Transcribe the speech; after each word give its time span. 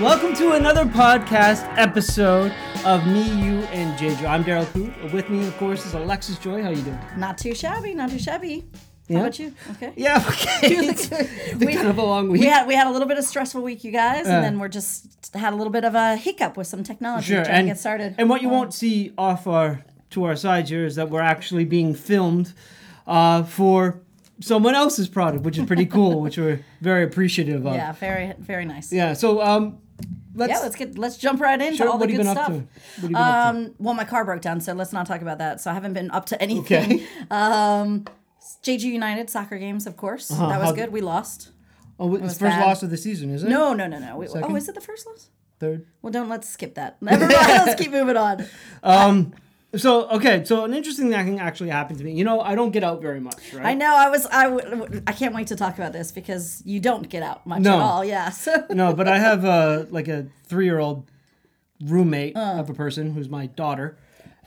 Welcome 0.00 0.34
to 0.36 0.52
another 0.52 0.84
podcast 0.86 1.62
episode 1.76 2.52
of 2.86 3.06
Me, 3.06 3.22
You, 3.22 3.58
and 3.64 3.98
Jeju. 3.98 4.26
I'm 4.26 4.42
Daryl 4.44 4.64
Coot. 4.72 5.12
With 5.12 5.28
me, 5.28 5.46
of 5.46 5.56
course, 5.58 5.84
is 5.84 5.92
Alexis 5.94 6.38
Joy. 6.38 6.62
How 6.62 6.70
you 6.70 6.80
doing? 6.82 6.98
Not 7.18 7.36
too 7.36 7.54
shabby, 7.54 7.94
not 7.94 8.10
too 8.10 8.18
shabby. 8.18 8.64
Yeah? 9.08 9.18
How 9.18 9.24
about 9.24 9.38
you? 9.38 9.54
Okay. 9.72 9.92
Yeah, 9.96 10.24
okay. 10.28 10.58
It's 10.62 11.10
We- 11.64 11.74
kind 11.74 11.88
of 11.88 11.98
a 11.98 12.02
long 12.02 12.28
week. 12.30 12.40
We 12.40 12.46
had 12.46 12.66
we 12.66 12.74
had 12.74 12.86
a 12.86 12.90
little 12.90 13.06
bit 13.08 13.18
of 13.18 13.24
a 13.24 13.26
stressful 13.26 13.62
week, 13.62 13.84
you 13.84 13.90
guys, 13.92 14.26
Uh. 14.26 14.30
and 14.30 14.44
then 14.44 14.58
we're 14.58 14.68
just 14.68 15.34
had 15.34 15.52
a 15.52 15.56
little 15.56 15.72
bit 15.72 15.84
of 15.84 15.94
a 15.94 16.16
hiccup 16.16 16.56
with 16.56 16.66
some 16.66 16.82
technology 16.82 17.34
sure, 17.34 17.44
trying 17.44 17.56
and 17.58 17.66
to 17.68 17.74
get 17.74 17.78
started. 17.80 18.14
And 18.18 18.28
what 18.30 18.40
you 18.42 18.48
won't 18.48 18.72
see 18.72 19.12
off 19.18 19.46
our 19.46 19.84
to 20.10 20.24
our 20.24 20.36
side 20.36 20.68
here 20.68 20.86
is 20.86 20.96
that 20.96 21.10
we're 21.10 21.20
actually 21.20 21.64
being 21.66 21.94
filmed 21.94 22.52
uh, 23.06 23.42
for 23.44 24.00
someone 24.40 24.74
else's 24.74 25.08
product, 25.08 25.44
which 25.44 25.58
is 25.58 25.66
pretty 25.66 25.86
cool, 25.86 26.20
which 26.24 26.38
we're 26.38 26.64
very 26.80 27.04
appreciative 27.04 27.66
of. 27.66 27.74
yeah, 27.74 27.92
very 27.92 28.32
very 28.38 28.64
nice. 28.64 28.90
Yeah. 28.92 29.12
So 29.12 29.42
um, 29.42 29.78
let's. 30.34 30.50
Yeah, 30.50 30.58
let's 30.60 30.76
get 30.76 30.98
let's 30.98 31.16
jump 31.16 31.40
right 31.40 31.60
into 31.60 31.76
Sure, 31.76 31.88
all 31.88 31.98
the 31.98 32.06
good 32.06 32.24
stuff. 32.26 32.46
to? 32.48 32.52
What 32.52 32.60
have 32.60 33.02
you 33.02 33.08
been 33.08 33.16
up 33.16 33.52
to? 33.54 33.58
Um, 33.58 33.74
well, 33.78 33.94
my 33.94 34.04
car 34.04 34.24
broke 34.24 34.42
down, 34.42 34.60
so 34.60 34.72
let's 34.72 34.92
not 34.92 35.06
talk 35.06 35.22
about 35.22 35.38
that. 35.38 35.60
So 35.60 35.70
I 35.70 35.74
haven't 35.74 35.92
been 35.94 36.10
up 36.10 36.26
to 36.26 36.40
anything. 36.42 36.84
Okay. 36.92 37.06
Um, 37.30 38.04
Jeju 38.62 38.84
United 38.84 39.28
soccer 39.30 39.58
games, 39.58 39.86
of 39.86 39.96
course. 39.96 40.28
that 40.28 40.60
was 40.60 40.72
good. 40.72 40.90
We 40.90 41.00
lost. 41.00 41.50
Oh, 41.98 42.14
it's 42.14 42.22
was 42.22 42.32
first 42.38 42.56
bad. 42.56 42.66
loss 42.66 42.82
of 42.82 42.90
the 42.90 42.96
season, 42.96 43.30
is 43.30 43.42
it? 43.42 43.48
No, 43.50 43.74
no, 43.74 43.86
no, 43.86 43.98
no. 43.98 44.16
We, 44.16 44.26
oh, 44.28 44.56
is 44.56 44.68
it 44.68 44.74
the 44.74 44.80
first 44.80 45.06
loss? 45.06 45.28
Third. 45.58 45.86
Well, 46.00 46.10
don't 46.10 46.30
let's 46.30 46.48
skip 46.48 46.74
that. 46.76 46.96
Never 47.02 47.26
mind. 47.26 47.32
let's 47.32 47.80
keep 47.80 47.92
moving 47.92 48.16
on. 48.16 48.46
Um. 48.82 49.34
So 49.76 50.08
okay, 50.10 50.44
so 50.44 50.64
an 50.64 50.74
interesting 50.74 51.10
thing 51.12 51.38
actually 51.38 51.70
happened 51.70 51.98
to 51.98 52.04
me. 52.04 52.12
You 52.12 52.24
know, 52.24 52.40
I 52.40 52.56
don't 52.56 52.72
get 52.72 52.82
out 52.82 53.00
very 53.00 53.20
much, 53.20 53.52
right? 53.54 53.66
I 53.66 53.74
know. 53.74 53.94
I 53.94 54.08
was. 54.08 54.26
I. 54.26 54.44
w- 54.50 55.02
I 55.06 55.12
can't 55.12 55.32
wait 55.34 55.46
to 55.48 55.56
talk 55.56 55.76
about 55.78 55.92
this 55.92 56.10
because 56.10 56.60
you 56.64 56.80
don't 56.80 57.08
get 57.08 57.22
out 57.22 57.46
much 57.46 57.60
No. 57.62 57.74
at 57.76 57.80
all. 57.80 58.04
Yeah. 58.04 58.30
So. 58.30 58.66
No, 58.70 58.92
but 58.94 59.06
I 59.06 59.18
have 59.18 59.44
uh, 59.44 59.84
like 59.90 60.08
a 60.08 60.26
three-year-old 60.46 61.08
roommate 61.84 62.36
Uh. 62.36 62.56
of 62.58 62.68
a 62.68 62.74
person 62.74 63.12
who's 63.14 63.28
my 63.28 63.46
daughter, 63.46 63.96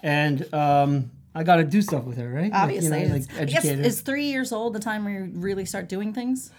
and 0.02 0.52
um, 0.54 1.12
I 1.34 1.44
got 1.44 1.56
to 1.56 1.64
do 1.64 1.82
stuff 1.82 2.04
with 2.04 2.18
her, 2.18 2.30
right? 2.30 2.52
Like, 2.52 2.62
Obviously, 2.62 3.02
you 3.04 3.08
know, 3.08 3.14
like 3.14 3.24
it's- 3.24 3.40
I 3.42 3.46
guess 3.46 3.66
is 3.66 4.02
three 4.02 4.26
years 4.26 4.52
old 4.52 4.74
the 4.74 4.80
time 4.80 5.06
where 5.06 5.14
you 5.26 5.32
really 5.34 5.66
start 5.66 5.88
doing 5.88 6.14
things? 6.14 6.52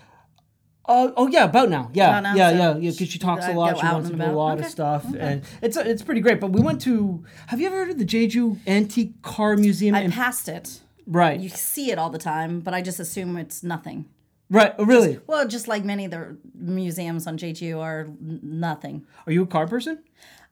Oh, 0.87 1.13
oh 1.17 1.27
yeah, 1.29 1.45
about 1.45 1.71
now. 1.71 1.91
Yeah, 1.95 2.11
About 2.11 2.23
now, 2.25 2.35
yeah, 2.35 2.51
so 2.51 2.57
yeah, 2.57 2.77
yeah. 2.77 2.91
Because 2.91 3.09
she 3.09 3.19
talks 3.19 3.47
a 3.47 3.53
lot. 3.53 3.79
She 3.79 3.85
wants 3.87 4.11
to 4.11 4.17
do 4.17 4.23
a 4.23 4.27
lot 4.33 4.59
Okay, 4.59 4.67
of 4.67 4.71
stuff, 4.71 5.05
and 5.19 5.43
it's 5.63 5.77
it's 5.79 6.03
pretty 6.03 6.21
great. 6.21 6.41
But 6.41 6.51
we 6.53 6.61
went 6.61 6.81
to. 6.83 7.25
Have 7.47 7.61
you 7.61 7.67
ever 7.69 7.77
heard 7.77 7.91
of 7.91 7.99
the 7.99 8.05
Jeju 8.05 8.59
Antique 8.67 9.23
Car 9.23 9.57
Museum? 9.57 9.95
I 9.95 10.03
in- 10.03 10.13
passed 10.13 10.49
it. 10.49 10.81
right, 11.07 11.41
You 11.41 11.49
see 11.49 11.91
it 11.91 11.99
all 11.99 12.11
the 12.11 12.19
time, 12.19 12.61
but 12.61 12.75
I 12.75 12.83
just 12.83 13.01
assume 13.01 13.37
it's 13.39 13.63
nothing. 13.63 14.05
right. 14.51 14.75
Oh, 14.79 14.85
really? 14.85 15.21
Well, 15.27 15.49
just 15.49 15.69
like 15.69 15.85
many 15.85 16.05
of 16.05 16.11
the 16.11 16.37
museums 16.55 17.27
on 17.27 17.39
Jeju 17.39 17.81
are 17.81 18.07
nothing. 18.21 19.07
Are 19.27 19.33
you 19.33 19.43
a 19.43 19.47
car 19.47 19.67
person? 19.67 19.99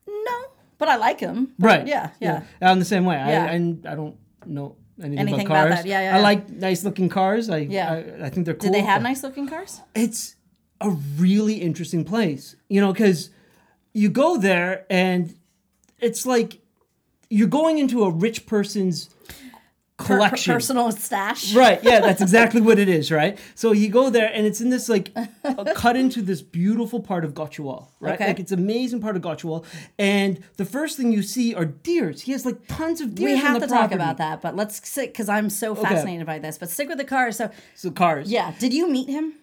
No, 0.07 0.39
but 0.79 0.89
I 0.89 0.97
like 0.97 1.19
them. 1.21 1.53
Right. 1.59 1.87
Yeah. 1.87 2.11
Yeah. 2.21 2.43
I'm 2.61 2.79
the 2.79 2.85
same 2.87 3.05
way. 3.05 3.17
Yeah. 3.17 3.45
I 3.45 3.53
and 3.55 3.87
I 3.87 3.95
don't 3.95 4.17
know 4.47 4.77
anything, 5.03 5.19
Anything 5.19 5.47
about 5.47 5.67
about 5.67 5.75
cars. 5.77 5.87
Yeah, 5.87 6.01
yeah, 6.01 6.15
I 6.15 6.17
yeah. 6.19 6.23
like 6.23 6.49
nice 6.49 6.85
looking 6.85 7.09
cars. 7.09 7.51
I 7.51 7.59
Yeah. 7.59 7.93
I, 7.93 8.27
I 8.27 8.31
think 8.31 8.47
they're 8.47 8.55
cool. 8.55 8.71
Did 8.71 8.75
they 8.75 8.85
have 8.85 9.03
nice 9.03 9.23
looking 9.23 9.49
cars? 9.49 9.81
It's 9.95 10.37
a 10.81 10.91
really 10.91 11.55
interesting 11.55 12.05
place, 12.05 12.57
you 12.69 12.81
know, 12.81 12.93
because 12.93 13.31
you 13.93 14.09
go 14.09 14.37
there 14.37 14.85
and 14.91 15.35
it's 16.01 16.27
like 16.27 16.59
you're 17.31 17.49
going 17.49 17.79
into 17.79 18.05
a 18.05 18.11
rich 18.11 18.47
person's 18.47 19.09
Per- 20.03 20.09
per- 20.09 20.17
collection. 20.17 20.53
personal 20.55 20.91
stash. 20.93 21.55
Right. 21.55 21.83
Yeah, 21.83 22.01
that's 22.01 22.21
exactly 22.29 22.61
what 22.61 22.79
it 22.79 22.89
is, 22.89 23.11
right? 23.11 23.39
So 23.55 23.73
you 23.73 23.89
go 23.89 24.11
there 24.11 24.31
and 24.33 24.47
it's 24.47 24.61
in 24.61 24.71
this 24.71 24.89
like 24.89 25.15
cut 25.75 25.97
into 25.97 26.23
this 26.23 26.43
beautiful 26.43 27.01
part 27.01 27.25
of 27.25 27.35
Gotjawal, 27.35 27.89
right? 28.01 28.15
Okay. 28.15 28.27
Like 28.29 28.41
it's 28.41 28.53
amazing 28.53 29.01
part 29.01 29.17
of 29.17 29.23
Gotjawal. 29.23 29.65
And 29.99 30.43
the 30.57 30.65
first 30.65 30.97
thing 30.97 31.13
you 31.13 31.23
see 31.23 31.55
are 31.55 31.65
deers. 31.65 32.23
He 32.23 32.33
has 32.33 32.45
like 32.47 32.67
tons 32.67 33.01
of 33.01 33.15
deer. 33.15 33.27
We 33.29 33.37
have 33.37 33.55
to 33.61 33.67
property. 33.67 33.75
talk 33.75 33.93
about 33.93 34.19
that, 34.19 34.43
but 34.43 34.57
let's 34.57 34.87
stick 34.89 35.13
because 35.13 35.29
I'm 35.29 35.51
so 35.51 35.75
fascinated 35.75 36.27
by 36.27 36.39
this. 36.39 36.59
But 36.59 36.71
stick 36.71 36.89
with 36.89 36.99
the 36.99 37.05
cars. 37.05 37.37
So, 37.37 37.51
So 37.75 37.91
cars. 37.91 38.31
yeah, 38.31 38.53
did 38.59 38.73
you 38.73 38.89
meet 38.91 39.09
him? 39.09 39.35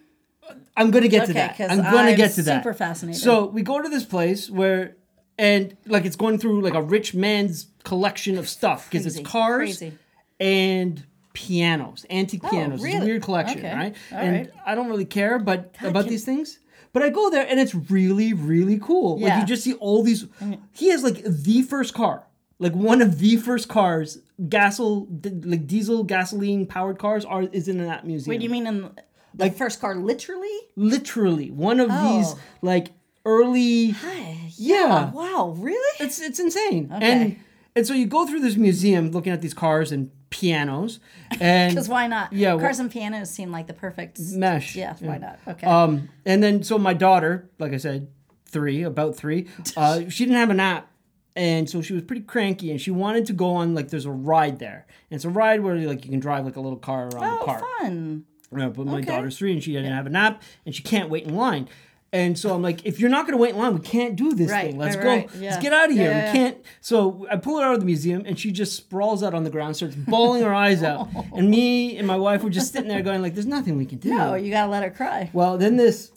I'm 0.76 0.90
gonna 0.90 1.06
get 1.08 1.26
to 1.26 1.30
Okay, 1.30 1.32
that. 1.34 1.56
'cause 1.56 1.70
I'm 1.70 1.78
gonna 1.82 2.10
I'm 2.10 2.16
get 2.16 2.32
to 2.32 2.42
that. 2.42 2.62
super 2.64 2.74
fascinated. 2.74 3.20
So 3.22 3.46
we 3.46 3.62
go 3.62 3.80
to 3.80 3.88
this 3.88 4.04
place 4.04 4.50
where, 4.50 4.96
and 5.38 5.76
like 5.86 6.04
it's 6.04 6.16
going 6.16 6.38
through 6.38 6.60
like 6.62 6.74
a 6.74 6.82
rich 6.82 7.14
man's 7.14 7.68
collection 7.84 8.36
of 8.36 8.48
stuff 8.48 8.88
because 8.90 9.06
it's 9.06 9.20
cars 9.20 9.78
crazy. 9.78 9.92
And 10.40 11.04
pianos, 11.32 12.04
antique 12.10 12.42
oh, 12.44 12.50
pianos. 12.50 12.82
It's 12.84 12.94
a 12.96 13.04
weird 13.04 13.22
collection, 13.22 13.58
Okay, 13.58 13.74
right? 13.74 13.94
all 14.12 14.18
and 14.18 14.36
right. 14.36 14.50
I 14.66 14.74
don't 14.74 14.88
really 14.88 15.04
care, 15.04 15.38
but 15.38 15.74
about 15.82 16.02
can- 16.04 16.10
these 16.10 16.24
things. 16.24 16.58
But 16.92 17.04
I 17.04 17.10
go 17.10 17.30
there 17.30 17.46
and 17.48 17.60
it's 17.60 17.72
really, 17.72 18.32
really 18.32 18.80
cool. 18.82 19.20
Yeah. 19.20 19.28
Like 19.28 19.40
you 19.42 19.46
just 19.46 19.62
see 19.62 19.74
all 19.74 20.02
these. 20.02 20.26
He 20.72 20.88
has 20.88 21.04
like 21.04 21.22
the 21.24 21.62
first 21.62 21.94
car, 21.94 22.24
like 22.58 22.72
one 22.74 23.00
of 23.00 23.20
the 23.20 23.36
first 23.36 23.68
cars, 23.68 24.18
gasol, 24.40 25.06
like 25.46 25.68
diesel 25.68 26.02
gasoline 26.02 26.66
powered 26.66 26.98
cars 26.98 27.24
are 27.24 27.42
is 27.42 27.68
in 27.68 27.78
that 27.86 28.04
museum. 28.04 28.30
Wait, 28.30 28.38
do 28.38 28.44
you 28.44 28.50
mean 28.50 28.66
in 28.66 28.90
the 29.34 29.50
first 29.52 29.80
car, 29.80 29.94
literally? 29.94 30.48
literally 30.74 31.52
one 31.52 31.78
of 31.78 31.88
Oh. 31.92 32.16
these 32.18 32.34
like 32.60 32.88
early 33.24 33.90
Hi. 33.90 34.50
yeah 34.56 35.10
Wow, 35.12 35.54
really? 35.58 35.96
it's 36.00 36.20
it's 36.20 36.40
insane 36.40 36.90
Okay. 36.92 37.12
and 37.12 37.36
and 37.76 37.86
so 37.86 37.92
you 37.94 38.06
go 38.06 38.26
through 38.26 38.40
this 38.40 38.56
museum 38.56 39.10
looking 39.12 39.30
at 39.32 39.42
these 39.42 39.54
cars 39.54 39.92
and 39.92 40.10
pianos 40.30 41.00
and 41.40 41.72
Because 41.74 41.88
why 41.88 42.06
not? 42.06 42.32
Yeah, 42.32 42.54
well- 42.54 42.64
Cars 42.64 42.78
and 42.78 42.90
pianos 42.90 43.30
seem 43.30 43.50
like 43.50 43.66
the 43.66 43.74
perfect. 43.74 44.18
mesh 44.32 44.76
Yeah, 44.76 44.94
why 45.00 45.18
not? 45.18 45.38
Okay. 45.46 45.66
um 45.66 46.08
and 46.24 46.42
then 46.42 46.62
so 46.62 46.78
my 46.78 46.94
daughter 46.94 47.50
like 47.58 47.72
i 47.72 47.76
said 47.76 48.08
three 48.46 48.82
about 48.82 49.16
three 49.16 49.48
uh 49.76 50.08
she 50.08 50.24
didn't 50.24 50.36
have 50.38 50.50
a 50.50 50.54
nap 50.54 50.88
and 51.36 51.68
so 51.70 51.82
she 51.82 51.92
was 51.92 52.02
pretty 52.02 52.22
cranky 52.22 52.70
and 52.70 52.80
she 52.80 52.90
wanted 52.90 53.26
to 53.26 53.32
go 53.32 53.50
on 53.54 53.74
like 53.74 53.88
there's 53.88 54.06
a 54.06 54.10
ride 54.10 54.58
there 54.58 54.86
and 55.10 55.16
it's 55.16 55.24
a 55.24 55.28
ride 55.30 55.60
where 55.62 55.76
like 55.76 56.04
you 56.04 56.10
can 56.10 56.20
drive 56.20 56.44
like 56.44 56.56
a 56.56 56.60
little 56.60 56.78
car 56.78 57.08
around 57.08 57.36
the 57.38 57.42
oh, 57.42 57.46
park 57.46 57.64
fun. 57.80 58.24
Yeah, 58.56 58.68
but 58.68 58.84
my 58.86 58.98
Okay. 58.98 59.06
daughter's 59.06 59.38
three 59.38 59.52
and 59.52 59.62
she 59.62 59.72
didn't 59.72 59.92
have 59.92 60.06
a 60.06 60.10
nap 60.10 60.42
and 60.66 60.74
she 60.74 60.82
can't 60.82 61.08
wait 61.08 61.22
in 61.24 61.36
line. 61.36 61.68
And 62.12 62.36
so 62.36 62.52
I'm 62.52 62.60
like, 62.62 62.84
if 62.84 62.98
you're 62.98 63.08
not 63.08 63.24
going 63.26 63.38
to 63.38 63.40
wait 63.40 63.50
in 63.54 63.58
line, 63.58 63.72
we 63.72 63.80
can't 63.80 64.16
do 64.16 64.34
this 64.34 64.50
Right, 64.50 64.70
thing. 64.70 64.78
Let's 64.78 64.96
right, 64.96 65.02
go. 65.02 65.08
right, 65.08 65.30
yeah. 65.36 65.50
Let's 65.50 65.62
get 65.62 65.72
out 65.72 65.90
of 65.90 65.94
here. 65.96 66.10
Yeah, 66.10 66.32
we 66.32 66.38
can't. 66.38 66.58
So 66.80 67.26
I 67.30 67.36
pull 67.36 67.58
her 67.60 67.64
out 67.64 67.74
of 67.74 67.80
the 67.80 67.86
museum 67.86 68.24
and 68.26 68.36
she 68.36 68.50
just 68.50 68.74
sprawls 68.76 69.22
out 69.22 69.32
on 69.32 69.44
the 69.44 69.50
ground, 69.50 69.76
starts 69.76 69.94
bawling 69.94 70.42
her 70.42 70.52
eyes 70.54 70.82
out. 70.82 71.08
And 71.36 71.48
me 71.48 71.96
and 71.96 72.06
my 72.08 72.16
wife 72.16 72.42
were 72.42 72.50
just 72.50 72.72
sitting 72.72 72.88
there 72.88 73.02
going 73.02 73.22
like, 73.22 73.34
there's 73.34 73.46
nothing 73.46 73.76
we 73.78 73.86
can 73.86 73.98
do. 73.98 74.10
No, 74.10 74.34
you 74.34 74.50
gotta 74.50 74.68
let 74.70 74.82
her 74.82 74.90
cry. 74.90 75.30
Well, 75.32 75.56
then 75.56 75.76
this 75.76 76.10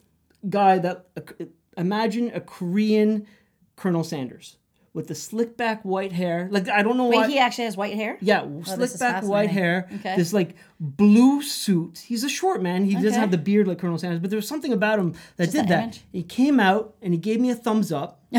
guy 0.50 0.80
that 0.80 1.06
uh, 1.16 1.46
imagine 1.78 2.32
a 2.34 2.42
Korean 2.42 3.28
Colonel 3.76 4.04
Sanders 4.04 4.58
with 4.94 5.08
the 5.08 5.16
slick 5.16 5.58
back 5.58 5.82
white 5.84 6.12
hair. 6.12 6.48
Like 6.52 6.70
I 6.70 6.84
don't 6.84 6.98
know 6.98 7.08
Wait, 7.08 7.16
why. 7.18 7.28
he 7.28 7.40
actually 7.40 7.64
has 7.66 7.76
white 7.76 7.96
hair. 7.96 8.18
Yeah, 8.22 8.46
this 8.78 8.92
slick 8.94 9.00
back 9.00 9.24
white 9.24 9.50
hair. 9.50 9.90
Okay. 9.96 10.16
This 10.16 10.34
like 10.34 10.56
blue 10.80 11.42
suit. 11.42 11.98
He's 12.06 12.24
a 12.24 12.30
short 12.30 12.62
man. 12.62 12.86
He 12.86 12.94
doesn't 12.94 13.14
have 13.20 13.32
the 13.32 13.38
beard 13.40 13.68
like 13.68 13.80
Colonel 13.80 13.98
Sanders, 13.98 14.20
but 14.20 14.30
there 14.30 14.38
was 14.38 14.48
something 14.48 14.72
about 14.72 15.00
him 15.00 15.14
that 15.38 15.46
Just 15.46 15.54
did 15.58 15.68
that. 15.70 15.84
image? 15.84 16.02
He 16.12 16.22
came 16.24 16.60
out 16.60 16.94
and 17.02 17.12
he 17.14 17.20
gave 17.20 17.40
me 17.42 17.50
a 17.50 17.56
thumbs 17.56 17.92
up, 17.92 18.22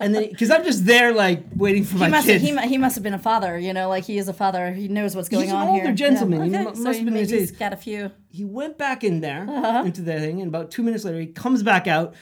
and 0.00 0.14
then 0.14 0.28
because 0.30 0.50
I'm 0.50 0.62
just 0.64 0.86
there 0.86 1.12
like 1.12 1.42
waiting 1.56 1.84
for 1.84 1.94
He 1.94 2.00
my 2.00 2.08
must, 2.08 2.26
kid. 2.26 2.40
he, 2.40 2.56
he 2.68 2.78
must 2.78 2.94
have 2.94 3.02
been 3.02 3.14
a 3.14 3.18
father, 3.18 3.58
you 3.58 3.72
know, 3.72 3.88
like 3.88 4.04
he 4.04 4.18
is 4.18 4.28
a 4.28 4.32
father. 4.32 4.72
He 4.72 4.88
knows 4.88 5.16
what's 5.16 5.28
going 5.28 5.44
He's 5.44 5.52
an 5.52 5.56
on 5.58 5.68
older 5.68 5.84
here. 5.86 5.92
gentleman. 5.94 6.42
He 6.44 6.50
Yeah. 6.50 6.58
Okay, 6.60 6.64
must 6.70 6.82
so 6.82 6.92
have 6.92 7.04
been 7.04 7.08
in 7.08 7.14
his 7.20 7.30
maybe 7.32 7.40
he's 7.42 7.52
80s. 7.52 7.58
got 7.58 7.72
a 7.72 7.76
few. 7.76 8.10
he 8.28 8.44
went 8.44 8.78
back 8.78 9.02
in 9.04 9.20
there 9.20 9.46
Uh-huh. 9.48 9.82
into 9.84 10.02
the 10.02 10.18
thing, 10.20 10.40
and 10.40 10.48
about 10.48 10.70
two 10.70 10.82
minutes 10.82 11.04
later, 11.04 11.18
he 11.20 11.26
comes 11.26 11.62
back 11.62 11.86
out 11.88 12.14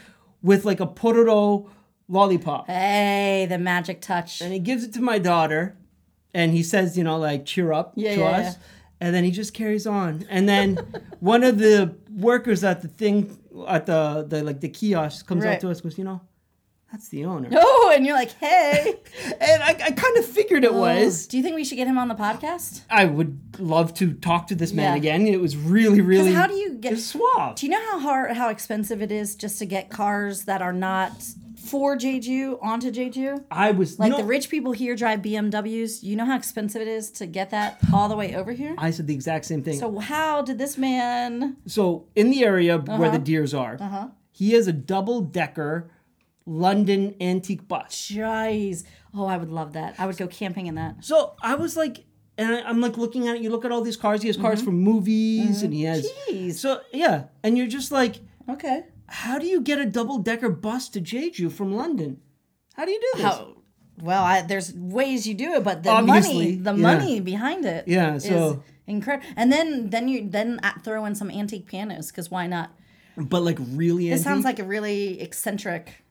with 0.42 0.64
like 0.64 0.80
a 0.80 0.87
pororo 0.87 1.69
lollipop, 2.08 2.66
Hey, 2.66 3.46
the 3.49 3.58
magic 3.58 4.00
touch. 4.00 4.40
and 4.40 4.52
he 4.52 4.58
gives 4.58 4.84
it 4.84 4.93
to 4.94 5.00
my 5.00 5.19
daughter, 5.19 5.76
and 6.34 6.52
he 6.52 6.62
says, 6.62 6.96
you 6.99 7.04
know, 7.04 7.19
like 7.19 7.44
cheer 7.46 7.72
up 7.72 7.93
Yeah, 7.96 8.14
to 8.14 8.20
yeah, 8.20 8.26
us. 8.26 8.56
And 9.00 9.12
then 9.14 9.25
he 9.25 9.31
just 9.32 9.52
carries 9.52 9.87
on. 9.87 10.25
And 10.31 10.49
then 10.49 10.76
one 11.20 11.43
of 11.43 11.58
the 11.58 11.96
workers 12.14 12.62
at 12.62 12.82
the 12.82 12.88
thing 12.88 13.37
at 13.66 13.87
the, 13.87 14.25
the 14.28 14.43
like 14.44 14.60
the 14.60 14.69
kiosk 14.69 15.26
comes 15.26 15.44
Right. 15.44 15.54
up 15.54 15.60
to 15.60 15.70
us 15.70 15.81
goes, 15.81 15.99
you 15.99 16.04
know, 16.04 16.20
that's 16.90 17.08
the 17.08 17.25
owner. 17.25 17.49
Oh, 17.52 17.93
and 17.96 18.06
you're 18.06 18.14
like, 18.14 18.31
hey. 18.38 18.94
And 19.40 19.62
I, 19.62 19.70
I 19.70 19.90
kind 19.90 20.16
of 20.19 20.25
figured 20.25 20.62
it 20.64 20.70
oh, 20.72 20.78
was. 20.81 21.26
Do 21.26 21.37
you 21.37 21.43
think 21.43 21.56
we 21.56 21.64
should 21.64 21.76
get 21.76 21.88
him 21.88 21.98
on 21.98 22.06
the 22.08 22.14
podcast? 22.14 22.82
I 22.88 23.05
would 23.06 23.58
love 23.58 23.93
to 23.94 24.12
talk 24.14 24.46
to 24.48 24.55
this 24.55 24.72
man 24.72 24.93
Yeah. 24.93 24.96
again. 24.98 25.26
It 25.26 25.40
was 25.40 25.56
really, 25.56 26.00
really 26.00 26.32
how 26.32 26.46
do 26.46 26.55
you 26.55 26.75
get- 26.75 26.98
suave. 26.98 27.56
Do 27.56 27.66
you 27.66 27.72
know 27.72 27.81
how 27.90 27.98
hard, 27.98 28.37
how 28.37 28.50
expensive 28.50 29.02
it 29.02 29.10
is 29.10 29.34
just 29.34 29.58
to 29.58 29.66
get 29.66 29.90
cars 29.90 30.44
that 30.44 30.62
are 30.62 30.72
not 30.72 31.12
for 31.64 31.97
Jeju 31.97 32.59
onto 32.62 32.91
Jeju? 32.91 33.44
I 33.50 33.70
was 33.70 33.99
Like 33.99 34.09
you 34.09 34.12
know, 34.12 34.23
the 34.23 34.29
rich 34.29 34.49
people 34.49 34.73
here 34.73 34.94
drive 34.97 35.20
BMWs. 35.23 36.03
You 36.03 36.17
know 36.17 36.25
how 36.25 36.37
expensive 36.37 36.82
it 36.82 36.88
is 36.88 37.11
to 37.12 37.26
get 37.26 37.50
that 37.50 37.79
all 37.93 38.09
the 38.09 38.17
way 38.17 38.35
over 38.35 38.53
here? 38.53 38.75
I 38.79 38.91
said 38.91 39.06
the 39.06 39.14
exact 39.14 39.44
same 39.47 39.62
thing. 39.62 39.79
So, 39.79 39.99
how 39.99 40.43
did 40.43 40.59
this 40.59 40.76
man? 40.76 41.56
So 41.67 42.06
in 42.17 42.31
the 42.31 42.44
area 42.44 42.79
where 42.79 43.09
Uh-huh. 43.09 43.11
the 43.11 43.19
deers 43.19 43.55
are, 43.55 44.11
he 44.31 44.53
has 44.53 44.67
a 44.67 44.73
double 44.73 45.20
decker 45.20 45.91
London 46.44 47.14
antique 47.20 47.69
bus. 47.69 48.11
Jeez. 48.12 48.85
Oh, 49.15 49.26
I 49.26 49.37
would 49.37 49.50
love 49.50 49.75
that. 49.75 49.94
I 49.99 50.06
would 50.06 50.17
go 50.17 50.26
camping 50.26 50.67
in 50.67 50.75
that. 50.75 51.05
So 51.05 51.35
I 51.41 51.55
was 51.55 51.76
like, 51.76 52.05
and 52.38 52.50
I, 52.53 52.62
I'm 52.62 52.81
like 52.81 52.97
looking 52.97 53.29
at 53.29 53.37
it. 53.37 53.43
You 53.43 53.50
look 53.50 53.65
at 53.65 53.70
all 53.70 53.82
these 53.82 53.97
cars. 53.97 54.23
He 54.23 54.29
has 54.29 54.37
cars 54.37 54.61
from 54.62 54.81
movies, 54.81 55.62
and 55.62 55.73
he 55.73 55.85
has. 55.85 56.05
Mm-hmm. 56.11 56.35
Jeez. 56.49 56.55
So 56.55 56.81
yeah, 56.93 57.25
and 57.43 57.56
you're 57.56 57.67
just 57.69 57.93
like, 57.93 58.17
Okay. 58.49 58.85
How 59.08 59.38
do 59.38 59.46
you 59.46 59.60
get 59.60 59.78
a 59.78 59.87
double 59.87 60.19
decker 60.19 60.49
bus 60.49 60.88
to 60.90 61.00
Jeju 61.00 61.52
from 61.52 61.75
London? 61.75 62.20
How 62.75 62.84
do 62.84 62.90
you 62.90 63.00
do 63.00 63.08
this? 63.19 63.22
How, 63.22 63.56
well, 64.00 64.22
I, 64.25 64.43
there's 64.43 64.72
ways 64.75 65.26
you 65.26 65.34
do 65.34 65.52
it, 65.54 65.64
but 65.64 65.82
the 65.82 65.90
Obviously, 65.90 66.34
money, 66.34 66.54
the 66.56 66.72
yeah. 66.75 66.81
money 66.96 67.20
behind 67.20 67.64
it, 67.64 67.87
Yeah, 67.87 68.14
is 68.14 68.25
so- 68.25 68.62
incredible. 68.87 69.26
And 69.37 69.52
then 69.52 69.90
then 69.90 70.08
you 70.08 70.28
then 70.28 70.60
throw 70.82 71.04
in 71.04 71.14
some 71.14 71.31
antique 71.31 71.66
pianos 71.66 72.10
because 72.10 72.31
why 72.31 72.46
not? 72.46 72.70
But 73.16 73.43
like 73.43 73.58
really, 73.60 74.08
This 74.08 74.22
sounds 74.22 74.44
like 74.44 74.58
a 74.58 74.64
really 74.64 75.20
eccentric, 75.20 76.02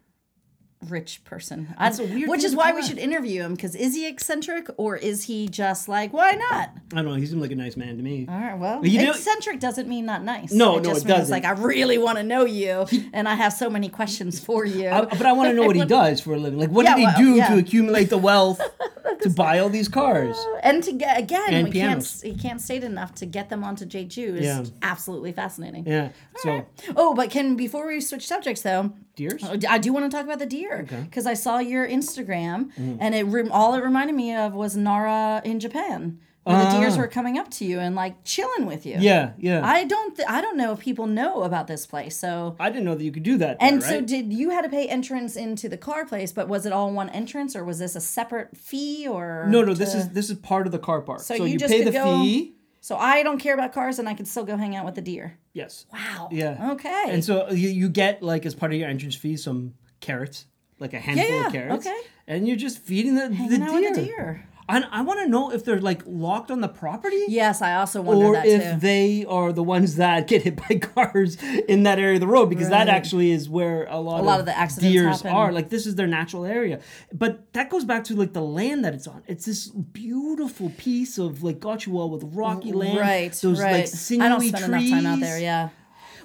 rich 0.89 1.23
person. 1.25 1.73
That's 1.77 1.99
a 1.99 2.03
weird 2.05 2.29
which 2.29 2.43
is 2.43 2.55
why 2.55 2.71
we 2.73 2.81
should 2.81 2.97
interview 2.97 3.41
him 3.43 3.53
because 3.53 3.75
is 3.75 3.93
he 3.93 4.07
eccentric 4.07 4.67
or 4.77 4.95
is 4.95 5.25
he 5.25 5.47
just 5.47 5.87
like 5.87 6.11
why 6.11 6.31
not? 6.31 6.69
I 6.91 6.95
don't 6.95 7.05
know. 7.05 7.13
He 7.15 7.25
seemed 7.27 7.41
like 7.41 7.51
a 7.51 7.55
nice 7.55 7.77
man 7.77 7.97
to 7.97 8.03
me. 8.03 8.25
All 8.27 8.35
right, 8.39 8.57
well, 8.57 8.85
You 8.85 9.03
know- 9.05 9.11
eccentric 9.11 9.59
doesn't 9.59 9.87
mean 9.87 10.05
not 10.05 10.23
nice. 10.23 10.51
No, 10.51 10.77
it 10.77 10.83
no, 10.83 10.89
just 10.89 11.05
it 11.05 11.07
means 11.09 11.19
doesn't. 11.19 11.31
like 11.31 11.45
I 11.45 11.51
really 11.51 11.97
want 11.97 12.17
to 12.17 12.23
know 12.23 12.45
you, 12.45 12.85
and 13.13 13.27
I 13.29 13.35
have 13.35 13.53
so 13.53 13.69
many 13.69 13.89
questions 13.89 14.39
for 14.39 14.65
you. 14.65 14.89
I- 14.89 15.05
but 15.05 15.25
I 15.25 15.33
want 15.33 15.49
to 15.49 15.53
know 15.55 15.67
what 15.67 15.75
he 15.75 15.85
does 16.01 16.19
for 16.21 16.33
a 16.33 16.37
living. 16.37 16.59
Like, 16.59 16.69
what 16.71 16.85
Yeah, 16.85 16.95
did 16.95 16.99
he 16.99 17.05
well, 17.05 17.17
do 17.17 17.35
yeah. 17.35 17.47
to 17.49 17.57
accumulate 17.59 18.09
the 18.09 18.17
wealth 18.17 18.59
to 19.21 19.29
buy 19.29 19.59
all 19.59 19.69
these 19.69 19.87
cars? 19.87 20.35
Uh, 20.37 20.59
and 20.63 20.83
to 20.83 20.91
get 20.93 21.19
again, 21.19 21.53
And 21.53 21.67
we 21.67 21.71
pianos. 21.73 22.21
can't 22.21 22.33
he 22.35 22.41
can't 22.41 22.59
state 22.61 22.83
enough 22.83 23.13
to 23.15 23.25
get 23.25 23.49
them 23.49 23.63
onto 23.63 23.85
Jeju 23.85 24.37
is 24.37 24.45
Yeah. 24.45 24.63
absolutely 24.81 25.31
fascinating. 25.31 25.85
Yeah. 25.85 26.09
So, 26.37 26.65
Oh, 26.95 27.13
but 27.13 27.29
can 27.29 27.55
before 27.55 27.85
we 27.87 28.01
switch 28.01 28.27
subjects 28.27 28.61
though, 28.63 28.93
deers. 29.15 29.43
Oh, 29.43 29.57
I 29.69 29.77
do 29.77 29.91
want 29.93 30.09
to 30.09 30.15
talk 30.15 30.25
about 30.25 30.39
the 30.39 30.45
deer 30.45 30.85
because 31.05 31.25
I 31.25 31.33
saw 31.33 31.59
your 31.59 31.87
Instagram 31.87 32.71
Mm-hmm. 32.73 32.97
and 32.99 33.15
it 33.15 33.23
rem- 33.23 33.51
all 33.51 33.73
it 33.75 33.83
reminded 33.83 34.15
me 34.15 34.35
of 34.35 34.53
was 34.53 34.75
Nara 34.75 35.41
in 35.45 35.59
Japan, 35.59 36.19
where 36.43 36.57
the 36.63 36.79
deers 36.79 36.95
Ah. 36.95 37.01
were 37.01 37.07
coming 37.07 37.37
up 37.37 37.49
to 37.51 37.65
you 37.65 37.79
and 37.79 37.95
like 37.95 38.23
chilling 38.23 38.65
with 38.65 38.85
you. 38.85 38.95
Yeah, 38.99 39.33
yeah. 39.37 39.61
I, 39.65 39.83
don't 39.83 40.15
th- 40.15 40.27
I 40.27 40.41
don't 40.41 40.57
know 40.57 40.71
if 40.73 40.79
people 40.79 41.05
know 41.07 41.43
about 41.43 41.67
this 41.67 41.85
place. 41.85 42.17
So 42.17 42.55
I 42.59 42.69
didn't 42.69 42.85
know 42.85 42.95
that 42.95 43.03
you 43.03 43.11
could 43.11 43.23
do 43.23 43.37
that. 43.37 43.59
there, 43.59 43.69
and 43.69 43.83
so 43.83 44.01
did 44.01 44.33
you 44.33 44.49
had 44.49 44.63
to 44.63 44.69
pay 44.69 44.87
entrance 44.87 45.35
into 45.35 45.69
the 45.69 45.77
car 45.77 46.05
place, 46.05 46.31
but 46.31 46.47
was 46.47 46.65
it 46.65 46.73
all 46.73 46.91
one 46.91 47.09
entrance 47.09 47.55
or 47.55 47.63
was 47.63 47.79
this 47.79 47.95
a 47.95 48.01
separate 48.01 48.55
fee 48.57 49.07
or 49.07 49.45
no, 49.49 49.63
no. 49.63 49.73
This 49.73 49.93
is 49.93 50.09
this 50.09 50.29
is 50.29 50.37
part 50.37 50.65
of 50.65 50.71
the 50.71 50.79
car 50.79 51.01
park. 51.01 51.19
So, 51.21 51.33
you 51.35 51.45
you, 51.45 51.57
just 51.59 51.71
pay 51.71 51.83
the 51.83 51.91
go- 51.91 52.21
fee. 52.23 52.55
So 52.83 52.95
I 52.97 53.21
don't 53.23 53.37
care 53.37 53.53
about 53.53 53.73
cars 53.73 53.99
and 53.99 54.09
I 54.09 54.13
can 54.15 54.25
still 54.25 54.43
go 54.43 54.57
hang 54.57 54.75
out 54.75 54.85
with 54.85 54.95
the 54.95 55.01
deer. 55.01 55.37
Yes. 55.53 55.85
Wow. 55.93 56.29
Yeah. 56.31 56.71
Okay. 56.71 57.03
And 57.07 57.23
so 57.23 57.49
you, 57.51 57.69
you 57.69 57.89
get 57.89 58.21
like 58.23 58.45
as 58.45 58.55
part 58.55 58.73
of 58.73 58.79
your 58.79 58.89
entrance 58.89 59.15
fee 59.15 59.37
some 59.37 59.75
carrots, 59.99 60.45
like 60.79 60.93
a 60.93 60.99
handful 60.99 61.29
Yeah, 61.29 61.45
of 61.47 61.51
carrots. 61.53 61.85
okay. 61.87 61.99
And 62.27 62.47
you're 62.47 62.57
just 62.57 62.79
feeding 62.79 63.13
the, 63.15 63.29
the 63.29 63.35
Hanging 63.35 63.61
out 63.61 63.69
deer. 63.69 63.81
with 63.89 63.95
the 63.99 64.05
deer. 64.05 64.47
And 64.71 64.87
I 64.91 65.01
want 65.01 65.19
to 65.19 65.27
know 65.27 65.51
if 65.51 65.65
they're 65.65 65.79
like 65.81 66.01
locked 66.05 66.49
on 66.49 66.61
the 66.61 66.67
property. 66.67 67.23
Yes, 67.27 67.61
I 67.61 67.75
also 67.75 68.01
wonder 68.01 68.25
or 68.27 68.33
that 68.33 68.45
if 68.47 68.63
too. 68.73 68.79
they 68.79 69.25
are 69.27 69.51
the 69.53 69.63
ones 69.63 69.97
that 69.97 70.27
get 70.27 70.43
hit 70.43 70.55
by 70.55 70.77
cars 70.95 71.35
in 71.67 71.83
that 71.83 71.99
area 71.99 72.15
of 72.15 72.21
the 72.21 72.27
road 72.27 72.47
because 72.49 72.69
that 72.69 72.87
actually 72.87 73.31
is 73.31 73.49
where 73.49 73.85
a 73.89 73.99
lot, 73.99 74.21
A 74.21 74.23
lot 74.23 74.39
of 74.39 74.45
the 74.45 74.57
accidents 74.57 74.91
deers 74.93 75.21
happen. 75.21 75.37
are 75.37 75.51
like 75.51 75.69
this 75.69 75.85
is 75.85 75.95
their 75.95 76.07
natural 76.07 76.45
area 76.45 76.79
but 77.13 77.51
that 77.53 77.69
goes 77.69 77.83
back 77.85 78.03
to 78.05 78.15
like 78.15 78.33
the 78.33 78.41
land 78.41 78.83
that 78.85 78.93
it's 78.93 79.07
on 79.07 79.21
it's 79.27 79.45
this 79.45 79.67
beautiful 79.67 80.71
piece 80.77 81.17
of 81.17 81.43
like 81.43 81.59
Gotjawal 81.59 82.09
with 82.09 82.23
rocky 82.33 82.71
land 82.71 82.97
Right, 82.99 83.31
those 83.33 83.59
right. 83.61 83.71
like 83.73 83.87
sinewy 83.87 84.25
I 84.25 84.29
don't 84.29 84.41
spend 84.41 84.65
trees 84.65 84.91
enough 84.91 85.03
time 85.03 85.13
out 85.13 85.19
there. 85.19 85.39
Yeah. 85.39 85.69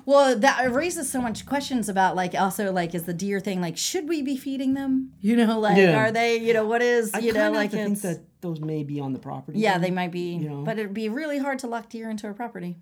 Well, 0.05 0.39
that 0.39 0.73
raises 0.73 1.11
so 1.11 1.21
much 1.21 1.47
questions 1.47 1.89
about 1.89 2.15
like 2.15 2.35
also 2.35 2.71
like 2.73 2.95
is 2.95 3.05
the 3.05 3.13
deer 3.15 3.41
thing 3.41 3.61
like 3.61 3.77
should 3.77 4.09
we 4.09 4.23
be 4.23 4.37
feeding 4.37 4.75
them? 4.75 5.13
You 5.21 5.35
know, 5.37 5.59
like 5.59 5.77
Yeah. 5.79 5.97
are 5.99 6.13
they? 6.13 6.37
You 6.39 6.53
know, 6.55 6.65
what 6.67 6.81
is 6.81 7.13
I 7.13 7.19
you 7.19 7.33
know 7.33 7.51
like 7.51 7.73
to 7.73 7.77
think 7.77 8.01
that 8.03 8.21
those 8.47 8.61
may 8.61 8.83
be 8.85 9.01
on 9.01 9.13
the 9.13 9.19
property 9.19 9.59
yeah 9.59 9.79
they 9.79 9.91
might 9.91 10.13
be, 10.13 10.37
know. 10.39 10.63
but 10.63 10.79
it'd 10.79 10.95
be 10.95 11.09
really 11.09 11.39
hard 11.39 11.59
to 11.59 11.67
lock 11.67 11.89
deer 11.89 12.09
into 12.11 12.29
a 12.29 12.35
property. 12.35 12.77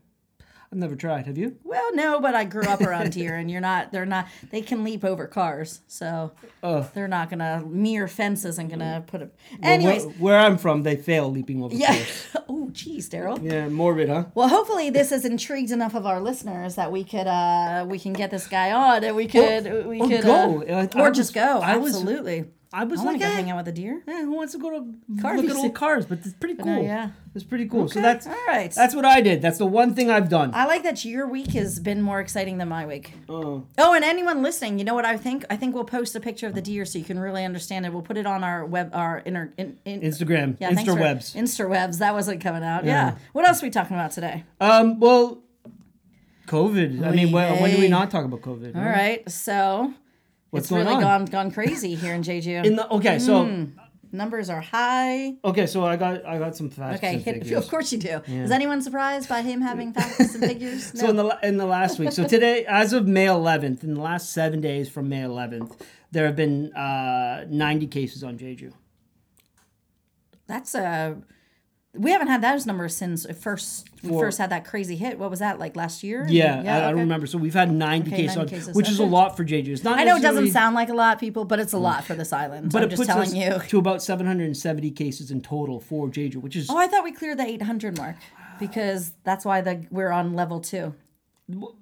I've 0.73 0.79
never 0.81 0.97
tried 0.97 1.27
have 1.27 1.39
you 1.39 1.57
Well, 1.63 1.95
no, 1.95 2.21
but 2.21 2.35
I 2.35 2.43
grew 2.45 2.65
up 2.65 2.81
around 2.81 3.13
deer, 3.13 3.37
and 3.37 3.49
you're 3.49 3.61
not. 3.61 3.93
They're 3.93 4.07
not. 4.07 4.27
They 4.51 4.61
can 4.61 4.83
leap 4.83 5.05
over 5.05 5.29
cars, 5.29 5.83
so 5.87 6.33
Oh. 6.65 6.91
they're 6.95 7.07
not 7.07 7.31
gonna. 7.31 7.63
Mere 7.65 8.09
fence 8.09 8.45
isn't 8.45 8.69
gonna 8.71 9.05
put 9.07 9.23
a. 9.23 9.27
Well, 9.27 9.59
Anyways, 9.75 10.07
where, 10.07 10.15
where 10.17 10.39
I'm 10.41 10.59
from 10.59 10.83
they 10.83 10.97
fail 10.97 11.31
leaping 11.31 11.63
over 11.63 11.77
yeah. 11.77 11.95
cars. 11.95 12.37
oh, 12.49 12.71
geez, 12.73 13.09
Daryl. 13.09 13.39
yeah 13.41 13.69
morbid 13.69 14.09
huh 14.09 14.25
Well, 14.35 14.49
hopefully 14.49 14.91
this 14.91 15.11
has 15.11 15.25
intrigued 15.25 15.71
enough 15.71 15.95
of 15.95 16.07
our 16.07 16.21
listeners 16.21 16.75
that 16.75 16.91
we 16.91 17.05
could 17.05 17.29
uh 17.29 17.87
we 17.89 18.01
can 18.01 18.13
get 18.13 18.33
this 18.33 18.49
guy 18.49 18.73
on 18.73 19.05
and 19.05 19.15
we 19.15 19.27
could 19.29 19.87
we 19.87 20.01
could 20.01 20.23
go. 20.25 20.63
uh, 20.63 20.89
or 20.97 21.09
was- 21.11 21.17
just 21.17 21.35
go. 21.35 21.61
I 21.61 21.77
was- 21.77 21.95
Absolutely. 21.95 22.47
I 22.75 22.83
was 22.83 23.01
I 23.01 23.05
want 23.05 23.21
like 23.21 23.21
to 23.21 23.27
go 23.29 23.33
eh. 23.33 23.37
hang 23.37 23.51
out 23.53 23.59
with 23.59 23.69
a 23.69 23.73
deer. 23.73 24.03
Yeah, 24.07 24.25
who 24.25 24.33
wants 24.33 24.53
to 24.53 24.59
go 24.59 24.69
to 24.71 25.21
Car 25.23 25.37
look 25.37 25.49
at 25.49 25.57
old 25.57 25.75
cars? 25.75 26.07
But 26.07 26.19
it's 26.25 26.33
pretty 26.33 26.57
cool. 26.57 26.67
no, 26.67 26.81
yeah. 26.83 27.11
it's 27.33 27.45
pretty 27.45 27.69
cool. 27.69 27.89
So 27.89 28.01
that's 28.01 28.27
all 28.27 28.35
right. 28.49 28.73
That's 28.73 28.97
what 28.97 29.05
I 29.05 29.21
did. 29.21 29.41
That's 29.41 29.59
the 29.59 29.67
one 29.67 29.95
thing 29.95 30.11
I've 30.11 30.29
done. 30.29 30.51
I 30.55 30.67
like 30.67 30.83
that 30.83 31.05
your 31.05 31.29
week 31.29 31.53
has 31.53 31.79
been 31.79 32.03
more 32.03 32.19
exciting 32.19 32.59
than 32.59 32.69
my 32.69 32.85
week. 32.85 33.15
Oh. 33.29 33.65
Oh, 33.79 33.95
and 33.95 34.05
anyone 34.05 34.43
listening, 34.43 34.81
you 34.81 34.85
know 34.85 34.95
what 34.95 35.05
I 35.05 35.17
think? 35.17 35.45
I 35.49 35.57
think 35.57 35.77
we'll 35.77 35.85
post 35.85 36.17
a 36.17 36.21
picture 36.21 36.49
of 36.49 36.57
the 36.57 36.63
deer 36.63 36.85
so 36.85 36.99
you 36.99 37.05
can 37.05 37.21
really 37.21 37.45
understand 37.45 37.87
it. 37.87 37.93
We'll 37.93 38.03
put 38.03 38.17
it 38.17 38.27
on 38.27 38.43
our 38.43 38.67
web, 38.67 38.91
our 38.93 39.23
inner 39.25 39.55
in, 39.57 39.79
in, 39.85 40.01
Instagram, 40.01 40.57
Yeah, 40.59 40.75
thanks 40.75 40.93
for- 40.93 40.99
Instawebs. 40.99 41.37
Instawebs. 41.37 41.99
That 41.99 42.13
wasn't 42.13 42.41
coming 42.41 42.65
out. 42.65 42.85
Yeah. 42.85 43.15
What 43.35 43.47
else 43.47 43.63
are 43.63 43.67
we 43.67 43.71
talking 43.71 43.97
about 43.97 44.11
today? 44.11 44.43
Um. 44.61 44.99
Well, 44.99 45.39
COVID. 46.49 47.07
I 47.07 47.13
mean, 47.13 47.31
when, 47.31 47.63
when 47.63 47.71
do 47.71 47.79
we 47.79 47.89
not 47.89 48.11
talk 48.11 48.25
about 48.25 48.41
COVID? 48.41 48.75
All 48.75 48.83
right. 48.83 49.29
So 49.31 49.95
What's 50.55 50.65
it's 50.67 50.71
going 50.71 50.85
really 50.87 50.97
on? 50.97 51.03
gone 51.03 51.25
gone 51.27 51.51
crazy 51.51 51.95
here 51.95 52.15
in 52.15 52.23
Jeju. 52.23 52.65
In 52.69 52.77
the 52.77 52.89
okay, 52.91 53.19
so 53.19 53.45
Hmm. 53.45 53.65
Numbers 54.13 54.49
are 54.49 54.61
high. 54.61 55.35
okay, 55.45 55.67
so 55.67 55.85
I 55.85 55.97
got 55.97 56.25
I 56.25 56.39
got 56.39 56.55
some 56.57 56.71
facts. 56.71 56.99
Okay, 56.99 57.19
hit, 57.19 57.25
figures. 57.43 57.65
of 57.65 57.69
course 57.69 57.91
you 57.93 57.99
do. 57.99 58.21
Is 58.29 58.53
anyone 58.53 58.81
surprised 58.81 59.29
by 59.29 59.43
him 59.43 59.61
having 59.61 59.93
facts 59.93 60.37
and 60.37 60.45
figures? 60.45 60.95
No. 60.95 61.01
So 61.01 61.09
in 61.11 61.17
the 61.17 61.39
in 61.43 61.57
the 61.57 61.67
last 61.67 61.99
week, 61.99 62.13
so 62.13 62.25
today, 62.25 62.65
as 62.67 62.93
of 62.93 63.09
May 63.09 63.27
11th, 63.27 63.83
in 63.83 63.95
the 63.95 64.01
last 64.01 64.33
seven 64.33 64.61
days 64.61 64.89
from 64.89 65.09
May 65.09 65.23
11th, 65.23 65.73
there 66.13 66.27
have 66.27 66.37
been 66.37 66.73
uh, 66.75 67.45
90 67.49 67.89
cases 67.89 68.23
on 68.23 68.39
Jeju. 68.39 68.73
That's 70.47 70.75
a. 70.77 71.17
We 71.97 72.11
haven't 72.11 72.27
had 72.27 72.43
those 72.43 72.67
numbers 72.67 72.97
since 72.97 73.25
it 73.25 73.35
first 73.37 73.89
we 74.03 74.11
first 74.11 74.39
had 74.39 74.51
that 74.51 74.65
crazy 74.65 74.97
hit. 74.97 75.19
What 75.19 75.31
was 75.31 75.39
that 75.39 75.59
like 75.61 75.77
last 75.77 76.03
year? 76.03 76.27
Yeah, 76.29 76.55
I, 76.55 76.57
I 76.57 76.61
okay. 76.61 76.91
don't 76.91 76.99
remember. 77.01 77.27
So 77.27 77.39
we've 77.39 77.55
had 77.55 77.71
90 77.73 78.09
Okay, 78.11 78.17
cases, 78.23 78.37
90 78.37 78.41
on, 78.41 78.49
cases, 78.61 78.75
which 78.77 78.89
is 78.89 78.99
a 78.99 79.05
lot 79.05 79.37
for 79.37 79.45
Jeju. 79.45 79.69
It's 79.69 79.85
not. 79.85 79.99
I 79.99 80.05
know 80.05 80.17
it 80.17 80.23
doesn't 80.23 80.51
sound 80.51 80.75
like 80.75 80.89
a 80.89 80.95
lot, 80.95 81.21
people, 81.21 81.45
but 81.45 81.61
it's 81.61 81.73
a 81.73 81.79
lot 81.79 82.05
for 82.05 82.15
this 82.15 82.33
island. 82.33 82.73
But 82.73 82.83
I'm 82.83 82.89
it 82.89 82.91
just 82.91 83.01
puts 83.01 83.07
telling 83.09 83.29
us 83.29 83.63
you. 83.63 83.69
to 83.69 83.79
about 83.79 84.03
770 84.03 84.91
cases 84.91 85.31
in 85.31 85.41
total 85.41 85.79
for 85.81 86.09
Jeju, 86.09 86.37
which 86.37 86.57
is 86.57 86.69
Oh, 86.69 86.77
I 86.77 86.89
thought 86.89 87.05
we 87.05 87.13
cleared 87.13 87.39
the 87.39 87.47
800 87.47 87.97
mark 87.97 88.17
because 88.59 89.13
that's 89.23 89.45
why 89.45 89.61
the 89.61 89.87
we're 89.91 90.11
on 90.11 90.35
level 90.35 90.61
two. 90.61 90.95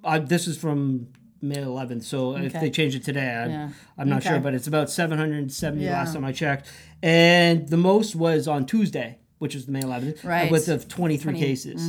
uh, 0.03 0.19
this 0.19 0.47
is 0.47 0.57
from 0.57 1.07
May 1.41 1.55
11th. 1.57 2.03
So 2.03 2.37
if 2.37 2.53
they 2.53 2.69
change 2.69 2.95
it 2.95 3.03
today, 3.03 3.29
I, 3.29 3.47
Yeah. 3.47 3.69
I'm 3.97 4.09
not 4.09 4.21
sure, 4.23 4.39
but 4.39 4.53
it's 4.53 4.67
about 4.67 4.89
770 4.89 5.83
Yeah. 5.83 5.93
last 5.93 6.13
time 6.13 6.23
I 6.23 6.31
checked, 6.31 6.69
and 7.01 7.67
the 7.67 7.77
most 7.77 8.15
was 8.15 8.47
on 8.47 8.65
Tuesday, 8.65 9.17
which 9.43 9.55
is 9.55 9.67
May 9.67 9.81
11th, 9.81 10.23
Right. 10.23 10.49
with 10.49 10.69
of 10.69 10.87
23 10.87 11.37
cases. 11.37 11.81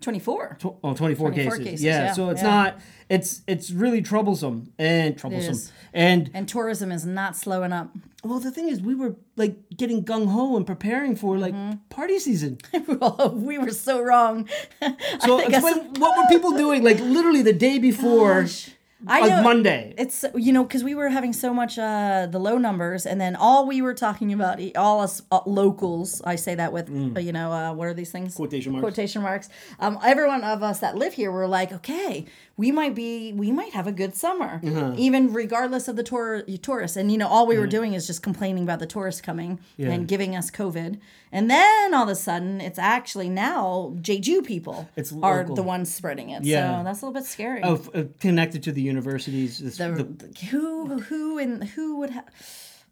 24. 0.00 0.56
Tw- 0.60 0.64
Oh, 0.84 0.94
24, 0.94 1.30
24 1.30 1.34
cases. 1.56 1.58
cases, 1.64 1.84
Yeah, 1.84 2.04
yeah, 2.06 2.12
so 2.12 2.28
it's 2.30 2.42
yeah. 2.42 2.48
not 2.50 2.78
it's 3.08 3.42
it's 3.46 3.70
really 3.70 4.00
troublesome 4.02 4.72
and 4.78 5.16
troublesome. 5.18 5.58
And 5.92 6.30
And 6.34 6.46
tourism 6.48 6.92
is 6.92 7.04
not 7.06 7.36
slowing 7.36 7.72
up. 7.72 7.88
well, 8.22 8.38
the 8.38 8.50
thing 8.50 8.68
is 8.68 8.80
we 8.82 8.94
were 8.94 9.16
like 9.36 9.54
getting 9.76 10.04
gung 10.04 10.26
ho 10.28 10.56
and 10.56 10.66
preparing 10.66 11.16
for 11.16 11.38
like 11.38 11.54
Mm-hmm. 11.54 11.78
party 11.88 12.18
season. 12.18 12.58
we 13.48 13.56
were 13.58 13.70
so 13.88 14.00
wrong. 14.02 14.48
So 15.26 15.38
explain 15.38 15.76
what 16.02 16.12
were 16.18 16.26
people 16.28 16.52
doing 16.52 16.82
like 16.84 17.00
literally 17.00 17.42
the 17.42 17.52
day 17.68 17.78
before 17.78 18.42
Gosh. 18.42 18.70
I 19.06 19.28
know 19.28 19.42
Monday. 19.42 19.94
It's 19.98 20.24
you 20.34 20.52
know 20.52 20.64
because 20.64 20.82
we 20.84 20.94
were 20.94 21.08
having 21.08 21.32
so 21.32 21.52
much 21.52 21.78
uh 21.78 22.26
the 22.30 22.38
low 22.38 22.58
numbers 22.58 23.06
and 23.06 23.20
then 23.20 23.36
all 23.36 23.66
we 23.66 23.82
were 23.82 23.94
talking 23.94 24.32
about 24.32 24.60
all 24.76 25.00
us 25.00 25.22
uh, 25.30 25.40
locals 25.46 26.22
I 26.24 26.36
say 26.36 26.54
that 26.54 26.72
with 26.72 26.88
uh, 27.16 27.20
you 27.20 27.32
know 27.32 27.52
uh, 27.52 27.72
what 27.74 27.88
are 27.88 27.94
these 27.94 28.10
things 28.10 28.34
Quotation 28.34 28.72
marks. 28.72 28.82
quotation 28.82 29.22
marks 29.22 29.48
um 29.80 29.98
every 30.04 30.26
one 30.26 30.42
of 30.44 30.62
us 30.62 30.80
that 30.80 30.96
live 30.96 31.14
here 31.14 31.30
were 31.30 31.46
like 31.46 31.72
okay 31.72 32.24
we 32.56 32.70
might 32.70 32.94
be 32.94 33.32
we 33.32 33.50
might 33.50 33.72
have 33.72 33.86
a 33.86 33.92
good 33.92 34.14
summer 34.14 34.60
Uh-huh. 34.64 34.94
even 34.96 35.32
regardless 35.32 35.88
of 35.88 35.96
the 35.96 36.02
tour 36.04 36.42
tourists 36.62 36.96
and 36.96 37.10
you 37.10 37.18
know 37.18 37.26
all 37.28 37.46
we 37.46 37.58
were 37.58 37.66
doing 37.66 37.94
is 37.94 38.06
just 38.06 38.22
complaining 38.22 38.62
about 38.62 38.78
the 38.78 38.86
tourists 38.86 39.20
coming 39.20 39.58
Yeah. 39.76 39.90
and 39.90 40.06
giving 40.06 40.36
us 40.36 40.50
COVID 40.50 40.98
and 41.32 41.50
then 41.50 41.94
all 41.94 42.04
of 42.04 42.08
a 42.08 42.14
sudden 42.14 42.60
it's 42.60 42.78
actually 42.78 43.28
now 43.28 43.92
Jeju 44.00 44.44
people 44.46 44.88
It's 44.96 45.12
are 45.22 45.40
local. 45.40 45.56
the 45.56 45.62
ones 45.64 45.92
spreading 45.92 46.30
it 46.30 46.44
Yeah. 46.44 46.78
so 46.78 46.84
that's 46.84 47.02
a 47.02 47.06
little 47.06 47.20
bit 47.20 47.26
scary 47.28 47.60
Oh, 47.64 47.74
f- 47.74 47.90
uh, 47.94 48.04
connected 48.20 48.62
to 48.64 48.72
the 48.72 48.82
universities. 48.82 49.58
This, 49.58 49.76
the, 49.78 49.88
the- 49.92 50.46
who 50.50 50.98
who 51.00 51.38
and 51.38 51.64
who 51.64 51.96
would 51.98 52.10
have 52.10 52.26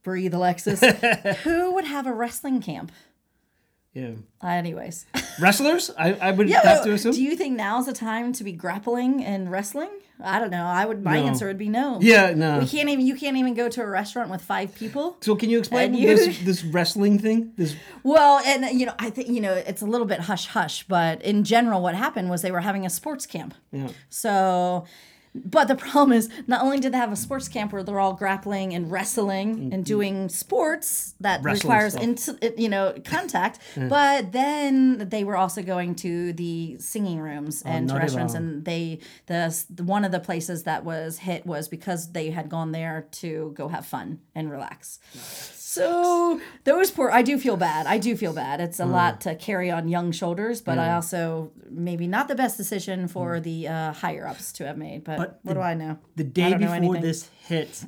breathe 0.03 0.35
Alexis 0.35 0.81
who 1.45 1.73
would 1.75 1.85
have 1.85 2.07
a 2.09 2.13
wrestling 2.13 2.61
camp 2.61 2.91
yeah. 3.95 4.11
uh, 4.43 4.47
anyways 4.49 5.07
Wrestlers? 5.41 5.91
I, 5.99 6.13
I 6.15 6.31
would 6.31 6.49
yeah 6.49 6.63
have 6.67 6.85
to 6.85 6.93
assume. 6.93 7.13
do 7.13 7.23
you 7.23 7.37
think 7.37 7.57
now's 7.57 7.87
the 7.87 7.93
time 7.93 8.33
to 8.35 8.45
be 8.45 8.53
grappling 8.53 9.25
and 9.25 9.51
wrestling 9.51 9.91
I 10.25 10.39
don't 10.39 10.51
know 10.51 10.65
I 10.65 10.85
would 10.85 11.03
my 11.03 11.21
No. 11.21 11.27
answer 11.27 11.47
would 11.49 11.59
be 11.59 11.69
no 11.69 11.99
yeah, 12.01 12.33
no. 12.35 12.59
we 12.61 12.67
can't 12.67 12.89
even 12.89 13.05
you 13.07 13.17
can't 13.17 13.37
even 13.37 13.55
go 13.55 13.69
to 13.69 13.83
a 13.83 13.87
restaurant 13.87 14.31
with 14.31 14.41
five 14.43 14.75
people 14.75 15.17
So 15.21 15.35
can 15.37 15.51
you 15.51 15.59
explain 15.59 15.95
you- 15.95 16.07
this 16.17 16.39
this 16.45 16.65
wrestling 16.65 17.19
thing? 17.19 17.53
This 17.57 17.75
well 18.05 18.41
and 18.45 18.79
you 18.79 18.87
know 18.87 18.95
I 18.99 19.11
think 19.11 19.29
you 19.29 19.41
know 19.41 19.53
it's 19.55 19.83
a 19.83 19.87
little 19.87 20.07
bit 20.07 20.21
hush 20.21 20.47
hush 20.47 20.85
but 20.87 21.23
in 21.23 21.43
general 21.45 21.83
what 21.83 21.95
happened 21.95 22.31
was 22.31 22.43
they 22.43 22.53
were 22.53 22.61
having 22.61 22.87
a 22.87 22.91
sports 22.91 23.27
camp 23.27 23.55
yeah. 23.73 23.89
So 24.11 24.85
But 25.35 25.69
the 25.69 25.75
problem 25.75 26.13
is, 26.13 26.29
not 26.47 26.63
only 26.63 26.79
did 26.79 26.93
they 26.93 26.99
have 26.99 27.13
a 27.13 27.17
sports 27.17 27.49
camp 27.49 27.73
where 27.73 27.83
they're 27.83 28.01
all 28.01 28.15
grappling 28.15 28.75
and 28.75 28.91
wrestling 28.91 29.73
and 29.73 29.85
doing 29.85 30.29
sports 30.29 31.15
that 31.21 31.43
Mm-hmm. 31.43 31.47
Wrestling 31.47 31.73
requires 31.73 31.95
into, 31.95 32.55
you 32.61 32.69
know 32.69 32.95
contact, 33.05 33.59
but 33.77 34.33
then 34.33 35.09
they 35.09 35.25
were 35.25 35.37
also 35.37 35.63
going 35.63 35.95
to 35.97 36.33
the 36.35 36.77
singing 36.79 37.19
rooms 37.21 37.63
and 37.63 37.87
not 37.87 37.97
at 37.97 38.03
restaurants, 38.03 38.35
and 38.35 38.65
they 38.65 39.01
the, 39.27 39.65
the 39.71 39.85
one 39.85 40.05
of 40.05 40.13
the 40.13 40.21
places 40.21 40.65
that 40.65 40.85
was 40.85 41.19
hit 41.19 41.47
was 41.47 41.69
because 41.69 42.13
they 42.13 42.31
had 42.31 42.49
gone 42.49 42.73
there 42.73 43.09
to 43.13 43.53
go 43.57 43.69
have 43.69 43.87
fun 43.87 44.21
and 44.35 44.51
relax. 44.51 44.99
So 45.73 46.39
those 46.65 46.91
poor, 46.91 47.11
I 47.11 47.23
do 47.23 47.39
feel 47.39 47.57
bad. 47.57 47.87
I 47.87 47.97
do 47.97 48.15
feel 48.15 48.35
bad. 48.35 48.61
It's 48.61 48.79
a 48.79 48.85
mm. 48.85 48.93
lot 48.93 49.23
to 49.23 49.35
carry 49.35 49.71
on 49.71 49.89
young 49.89 50.13
shoulders, 50.13 50.61
but 50.61 50.79
I 50.79 50.89
mm. 50.89 50.95
also 50.97 51.51
maybe 51.71 52.07
not 52.07 52.29
the 52.29 52.35
best 52.35 52.59
decision 52.59 53.09
for 53.09 53.37
mm. 53.37 53.43
the 53.43 53.69
uh, 53.69 53.93
higher 53.95 54.27
ups 54.27 54.53
to 54.53 54.67
have 54.67 54.77
made. 54.77 55.03
But, 55.03 55.17
But 55.19 55.41
what 55.43 55.55
do 55.55 55.61
I 55.61 55.73
know? 55.73 55.99
The 56.17 56.25
day 56.25 56.55
before 56.55 56.99
this 56.99 57.31
hit, 57.47 57.85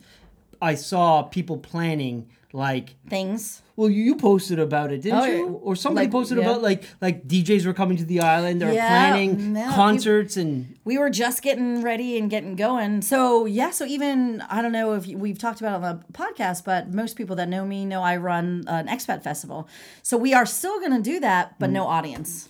I 0.62 0.76
saw 0.76 1.24
people 1.24 1.58
planning 1.58 2.30
like 2.54 2.94
things. 3.10 3.62
well 3.74 3.90
you, 3.90 4.14
posted 4.14 4.60
about 4.60 4.92
it 4.92 5.02
didn't 5.02 5.18
Oh, 5.18 5.24
you 5.24 5.46
or 5.64 5.74
somebody 5.74 6.06
Like, 6.06 6.12
posted 6.12 6.38
yeah. 6.38 6.44
about 6.44 6.62
like 6.62 6.84
like 7.00 7.26
DJs 7.26 7.66
were 7.66 7.74
coming 7.74 7.96
to 7.96 8.04
the 8.04 8.20
island 8.20 8.62
were 8.62 8.70
Yeah, 8.72 8.88
planning 8.88 9.52
no, 9.54 9.72
concerts 9.74 10.36
and 10.36 10.76
we 10.84 10.96
were 10.96 11.10
just 11.10 11.42
getting 11.42 11.82
ready 11.82 12.16
and 12.16 12.30
getting 12.30 12.54
going. 12.54 13.02
So 13.02 13.44
yeah, 13.46 13.70
so 13.72 13.84
even 13.84 14.40
I 14.48 14.62
don't 14.62 14.70
know 14.70 14.94
if 14.94 15.04
we've 15.06 15.36
talked 15.38 15.60
about 15.60 15.72
it 15.80 15.84
on 15.84 15.98
the 15.98 16.12
podcast, 16.12 16.64
but 16.64 16.94
most 16.94 17.16
people 17.16 17.34
that 17.36 17.48
know 17.48 17.64
me 17.66 17.84
know 17.84 18.02
I 18.02 18.16
run 18.18 18.64
an 18.68 18.86
expat 18.86 19.24
festival. 19.24 19.66
So 20.04 20.16
we 20.16 20.32
are 20.32 20.46
still 20.46 20.78
going 20.78 20.92
to 20.92 21.02
do 21.02 21.18
that, 21.20 21.58
but 21.58 21.70
no 21.70 21.86
audience. 21.86 22.48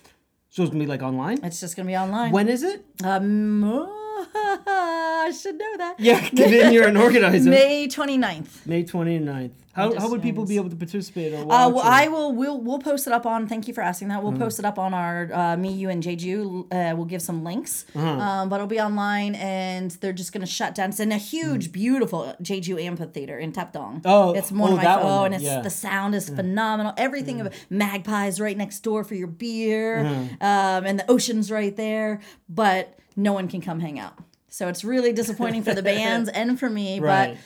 so 0.51 0.61
it's 0.63 0.71
gonna 0.71 0.83
be 0.83 0.87
like 0.95 1.01
online 1.01 1.39
It's 1.43 1.59
just 1.59 1.75
going 1.75 1.87
to 1.87 1.91
be 1.91 1.97
online. 1.97 2.31
when 2.31 2.47
is 2.47 2.61
it 2.61 2.85
um, 3.03 3.63
I 4.35 5.31
should 5.41 5.57
know 5.57 5.77
that. 5.77 5.95
yeah 5.99 6.29
given 6.41 6.71
you're 6.73 6.87
an 6.87 6.97
organizer 6.97 7.49
May 7.49 7.87
29th. 7.87 8.65
May 8.65 8.83
29th 8.83 9.51
how, 9.75 9.93
how 9.99 10.09
would 10.09 10.21
people 10.21 10.45
be 10.45 10.55
able 10.55 10.69
to 10.69 10.75
participate 10.75 11.33
or 11.33 11.37
Uh, 11.43 11.45
well, 11.69 11.79
or- 11.79 11.83
I 11.83 12.07
will. 12.07 12.31
We'll 12.33 12.59
we'll 12.61 12.79
post 12.79 13.07
it 13.07 13.13
up 13.13 13.25
on. 13.25 13.47
Thank 13.47 13.67
you 13.67 13.73
for 13.73 13.81
asking 13.81 14.07
that. 14.07 14.23
We'll 14.23 14.31
Mm-hmm. 14.31 14.41
post 14.41 14.59
it 14.59 14.65
up 14.65 14.79
on 14.79 14.93
our 14.93 15.29
uh, 15.33 15.57
me, 15.57 15.71
you, 15.73 15.89
and 15.89 16.01
Jeju. 16.01 16.67
Uh, 16.73 16.95
we'll 16.95 17.05
give 17.05 17.21
some 17.21 17.43
links, 17.43 17.85
Uh-huh. 17.95 18.07
um, 18.07 18.49
but 18.49 18.55
it'll 18.55 18.67
be 18.67 18.79
online, 18.79 19.35
and 19.35 19.91
they're 20.01 20.13
just 20.13 20.31
gonna 20.33 20.45
shut 20.45 20.75
down. 20.75 20.89
It's 20.89 20.99
in 20.99 21.11
a 21.11 21.17
huge, 21.17 21.71
beautiful 21.71 22.33
Jeju 22.41 22.81
amphitheater 22.81 23.37
in 23.37 23.51
Tapdong. 23.51 24.01
Mm. 24.01 24.01
Oh, 24.05 24.33
it's 24.33 24.51
one 24.51 24.69
oh, 24.71 24.73
of 24.73 24.77
my 24.77 24.83
that 24.83 25.03
one 25.03 25.11
oh, 25.11 25.15
then, 25.23 25.25
and 25.25 25.35
it's 25.35 25.43
yeah. 25.43 25.61
the 25.61 25.69
sound 25.69 26.15
is 26.15 26.29
phenomenal. 26.29 26.93
Everything 26.97 27.41
of 27.41 27.53
magpies 27.69 28.39
right 28.39 28.57
next 28.57 28.79
door 28.79 29.03
for 29.03 29.15
your 29.15 29.27
beer, 29.27 30.03
Mm-hmm. 30.05 30.43
um, 30.43 30.85
and 30.85 30.99
the 30.99 31.09
ocean's 31.11 31.51
right 31.51 31.75
there, 31.75 32.21
but 32.49 32.97
no 33.15 33.33
one 33.33 33.47
can 33.47 33.61
come 33.61 33.79
hang 33.79 33.99
out. 33.99 34.13
So 34.49 34.67
it's 34.69 34.83
really 34.85 35.11
disappointing 35.11 35.63
for 35.63 35.73
the 35.73 35.83
bands 35.93 36.29
and 36.29 36.57
for 36.59 36.69
me, 36.69 36.99
Right. 37.01 37.33
but 37.35 37.37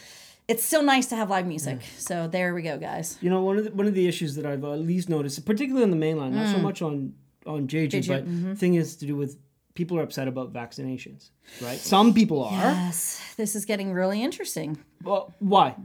it's 0.49 0.63
still 0.63 0.83
nice 0.83 1.05
to 1.07 1.15
have 1.15 1.29
live 1.29 1.45
music. 1.45 1.79
So 1.99 2.27
there 2.27 2.53
we 2.55 2.63
go, 2.63 2.77
guys. 2.77 3.17
You 3.21 3.29
know, 3.29 3.41
one 3.41 3.57
of 3.59 3.63
the, 3.65 3.71
one 3.71 3.87
of 3.87 3.93
the 3.93 4.07
issues 4.07 4.35
that 4.35 4.45
I've 4.45 4.63
at 4.63 4.79
least 4.79 5.07
noticed, 5.07 5.45
particularly 5.45 5.83
on 5.83 5.91
the 5.91 5.95
mainland, 6.07 6.35
not 6.35 6.47
Mm. 6.47 6.51
so 6.53 6.59
much 6.59 6.81
on 6.81 7.13
on 7.45 7.67
Jeju, 7.67 7.89
Jeju, 7.89 8.07
but 8.07 8.25
mm-hmm. 8.27 8.53
thing 8.55 8.73
is 8.75 8.95
to 8.97 9.05
do 9.05 9.15
with 9.15 9.37
people 9.75 9.97
are 9.97 10.03
upset 10.03 10.27
about 10.27 10.51
vaccinations, 10.51 11.29
right? 11.61 11.77
Some 11.79 12.13
people 12.13 12.43
are. 12.43 12.51
Yes, 12.51 13.21
this 13.37 13.55
is 13.55 13.63
getting 13.65 13.93
really 13.93 14.21
interesting. 14.21 14.77
Well, 15.03 15.33
why? 15.39 15.75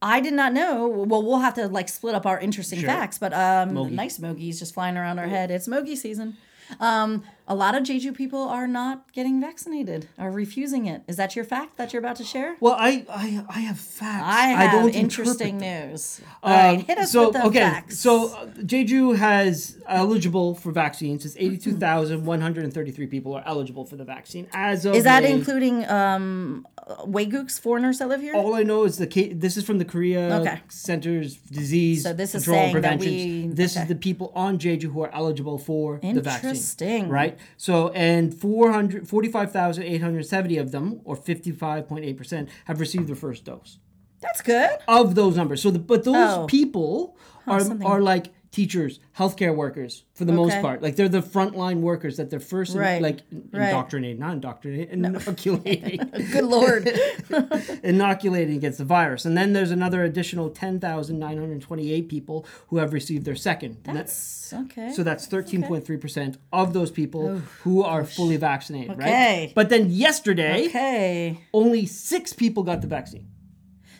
I 0.00 0.20
did 0.20 0.34
not 0.34 0.52
know. 0.52 0.86
Well, 0.86 1.22
we'll 1.24 1.40
have 1.40 1.54
to 1.54 1.66
like 1.66 1.88
split 1.88 2.14
up 2.14 2.26
our 2.26 2.38
interesting 2.38 2.78
Sure. 2.78 2.88
facts, 2.88 3.18
but 3.18 3.32
um, 3.32 3.70
Mogi. 3.72 3.90
nice 3.90 4.18
mogies 4.18 4.58
just 4.60 4.72
flying 4.74 4.96
around 4.96 5.18
our 5.18 5.26
head. 5.26 5.50
It's 5.50 5.66
mogi 5.66 5.96
season. 5.96 6.36
Um, 6.80 7.22
a 7.50 7.54
lot 7.54 7.74
of 7.74 7.82
Jeju 7.82 8.14
people 8.14 8.42
are 8.42 8.66
not 8.68 9.10
getting 9.14 9.40
vaccinated, 9.40 10.06
are 10.18 10.30
refusing 10.30 10.84
it. 10.84 11.02
Is 11.08 11.16
that 11.16 11.34
your 11.34 11.46
fact 11.46 11.78
that 11.78 11.92
you're 11.94 12.00
about 12.00 12.16
to 12.16 12.24
share? 12.24 12.56
Well, 12.60 12.74
I 12.78 13.06
I, 13.08 13.42
I 13.48 13.60
have 13.60 13.78
facts. 13.78 14.22
I 14.26 14.40
have 14.48 14.72
don't 14.72 14.94
interesting 14.94 15.56
news. 15.56 16.20
All 16.42 16.52
right, 16.52 16.84
hit 16.84 16.98
us 16.98 17.10
so 17.12 17.28
with 17.28 17.32
the 17.36 17.46
okay, 17.46 17.60
facts. 17.60 17.98
so 17.98 18.28
uh, 18.34 18.46
Jeju 18.48 19.16
has 19.16 19.78
eligible 19.86 20.54
for 20.56 20.72
vaccines. 20.72 21.24
It's 21.24 21.36
eighty-two 21.38 21.78
thousand 21.78 22.26
one 22.26 22.42
hundred 22.42 22.64
and 22.64 22.74
thirty-three 22.74 23.06
people 23.06 23.32
are 23.34 23.42
eligible 23.46 23.86
for 23.86 23.96
the 23.96 24.04
vaccine 24.04 24.46
as 24.52 24.84
of 24.84 24.94
is 24.94 25.04
that 25.04 25.22
May. 25.22 25.32
including 25.32 25.88
um, 25.88 26.66
Waygooks, 27.06 27.58
foreigners 27.58 27.98
that 27.98 28.08
live 28.08 28.20
here? 28.20 28.34
All 28.34 28.54
I 28.54 28.62
know 28.62 28.84
is 28.84 28.98
the 28.98 29.06
ca- 29.06 29.32
this 29.32 29.56
is 29.56 29.64
from 29.64 29.78
the 29.78 29.84
Korea 29.86 30.38
Okay. 30.40 30.60
Center's 30.68 31.36
Disease 31.36 32.02
So 32.02 32.12
this 32.12 32.34
is 32.34 32.44
Control 32.44 32.62
and 32.64 32.72
saying 32.72 32.82
that 32.82 32.98
Prevention. 32.98 33.48
we- 33.48 33.54
this 33.54 33.74
okay. 33.74 33.82
is 33.84 33.88
the 33.88 33.94
people 33.94 34.32
on 34.34 34.58
Jeju 34.58 34.84
who 34.92 35.00
are 35.02 35.10
eligible 35.14 35.56
for 35.58 35.98
the 36.02 36.20
vaccine. 36.20 36.50
Interesting. 36.58 37.08
Right? 37.08 37.38
So, 37.56 37.88
and 37.90 38.34
400 38.34 39.08
45,870 39.08 40.58
of 40.58 40.70
them, 40.72 41.00
or 41.04 41.16
55.8%, 41.16 42.48
have 42.66 42.80
received 42.80 43.08
their 43.08 43.16
first 43.16 43.44
dose 43.44 43.78
That's 44.20 44.40
good. 44.42 44.70
of 44.86 45.14
those 45.14 45.36
numbers. 45.36 45.62
So, 45.62 45.70
the, 45.70 45.78
but 45.78 46.04
those 46.04 46.16
Oh. 46.16 46.46
people 46.46 47.16
are, 47.46 47.60
something- 47.60 47.86
are 47.86 48.00
like 48.00 48.26
teachers, 48.50 48.98
healthcare 49.16 49.54
workers 49.54 50.04
for 50.14 50.24
the 50.24 50.32
most 50.32 50.60
part. 50.62 50.82
Like 50.82 50.96
they're 50.96 51.08
the 51.08 51.20
frontline 51.20 51.80
workers 51.80 52.16
that 52.16 52.30
they're 52.30 52.40
first 52.40 52.74
in- 52.74 52.80
like 53.02 53.20
Right. 53.52 53.68
indoctrinating, 53.68 54.18
not 54.18 54.32
indoctrinating, 54.34 55.04
inoculating 55.04 55.98
Good 56.32 56.44
lord. 56.44 56.88
inoculating 57.82 58.56
against 58.56 58.78
the 58.78 58.84
virus. 58.84 59.24
And 59.24 59.36
then 59.36 59.52
there's 59.52 59.70
another 59.70 60.02
additional 60.04 60.50
10,928 60.50 62.08
people 62.08 62.46
who 62.68 62.78
have 62.78 62.92
received 62.92 63.24
their 63.24 63.36
second. 63.36 63.78
That's, 63.84 64.50
That's 64.50 64.64
okay. 64.72 64.92
so 64.92 65.02
that's 65.02 65.26
13.3% 65.28 66.36
of 66.52 66.72
those 66.72 66.90
people 66.90 67.38
who 67.62 67.82
are 67.82 68.04
fully 68.04 68.36
vaccinated, 68.36 68.90
Okay. 68.92 69.44
right? 69.44 69.52
But 69.54 69.68
then 69.68 69.90
yesterday, 69.90 70.66
okay. 70.68 71.40
only 71.52 71.86
six 71.86 72.32
people 72.32 72.62
got 72.62 72.80
the 72.80 72.86
vaccine. 72.88 73.28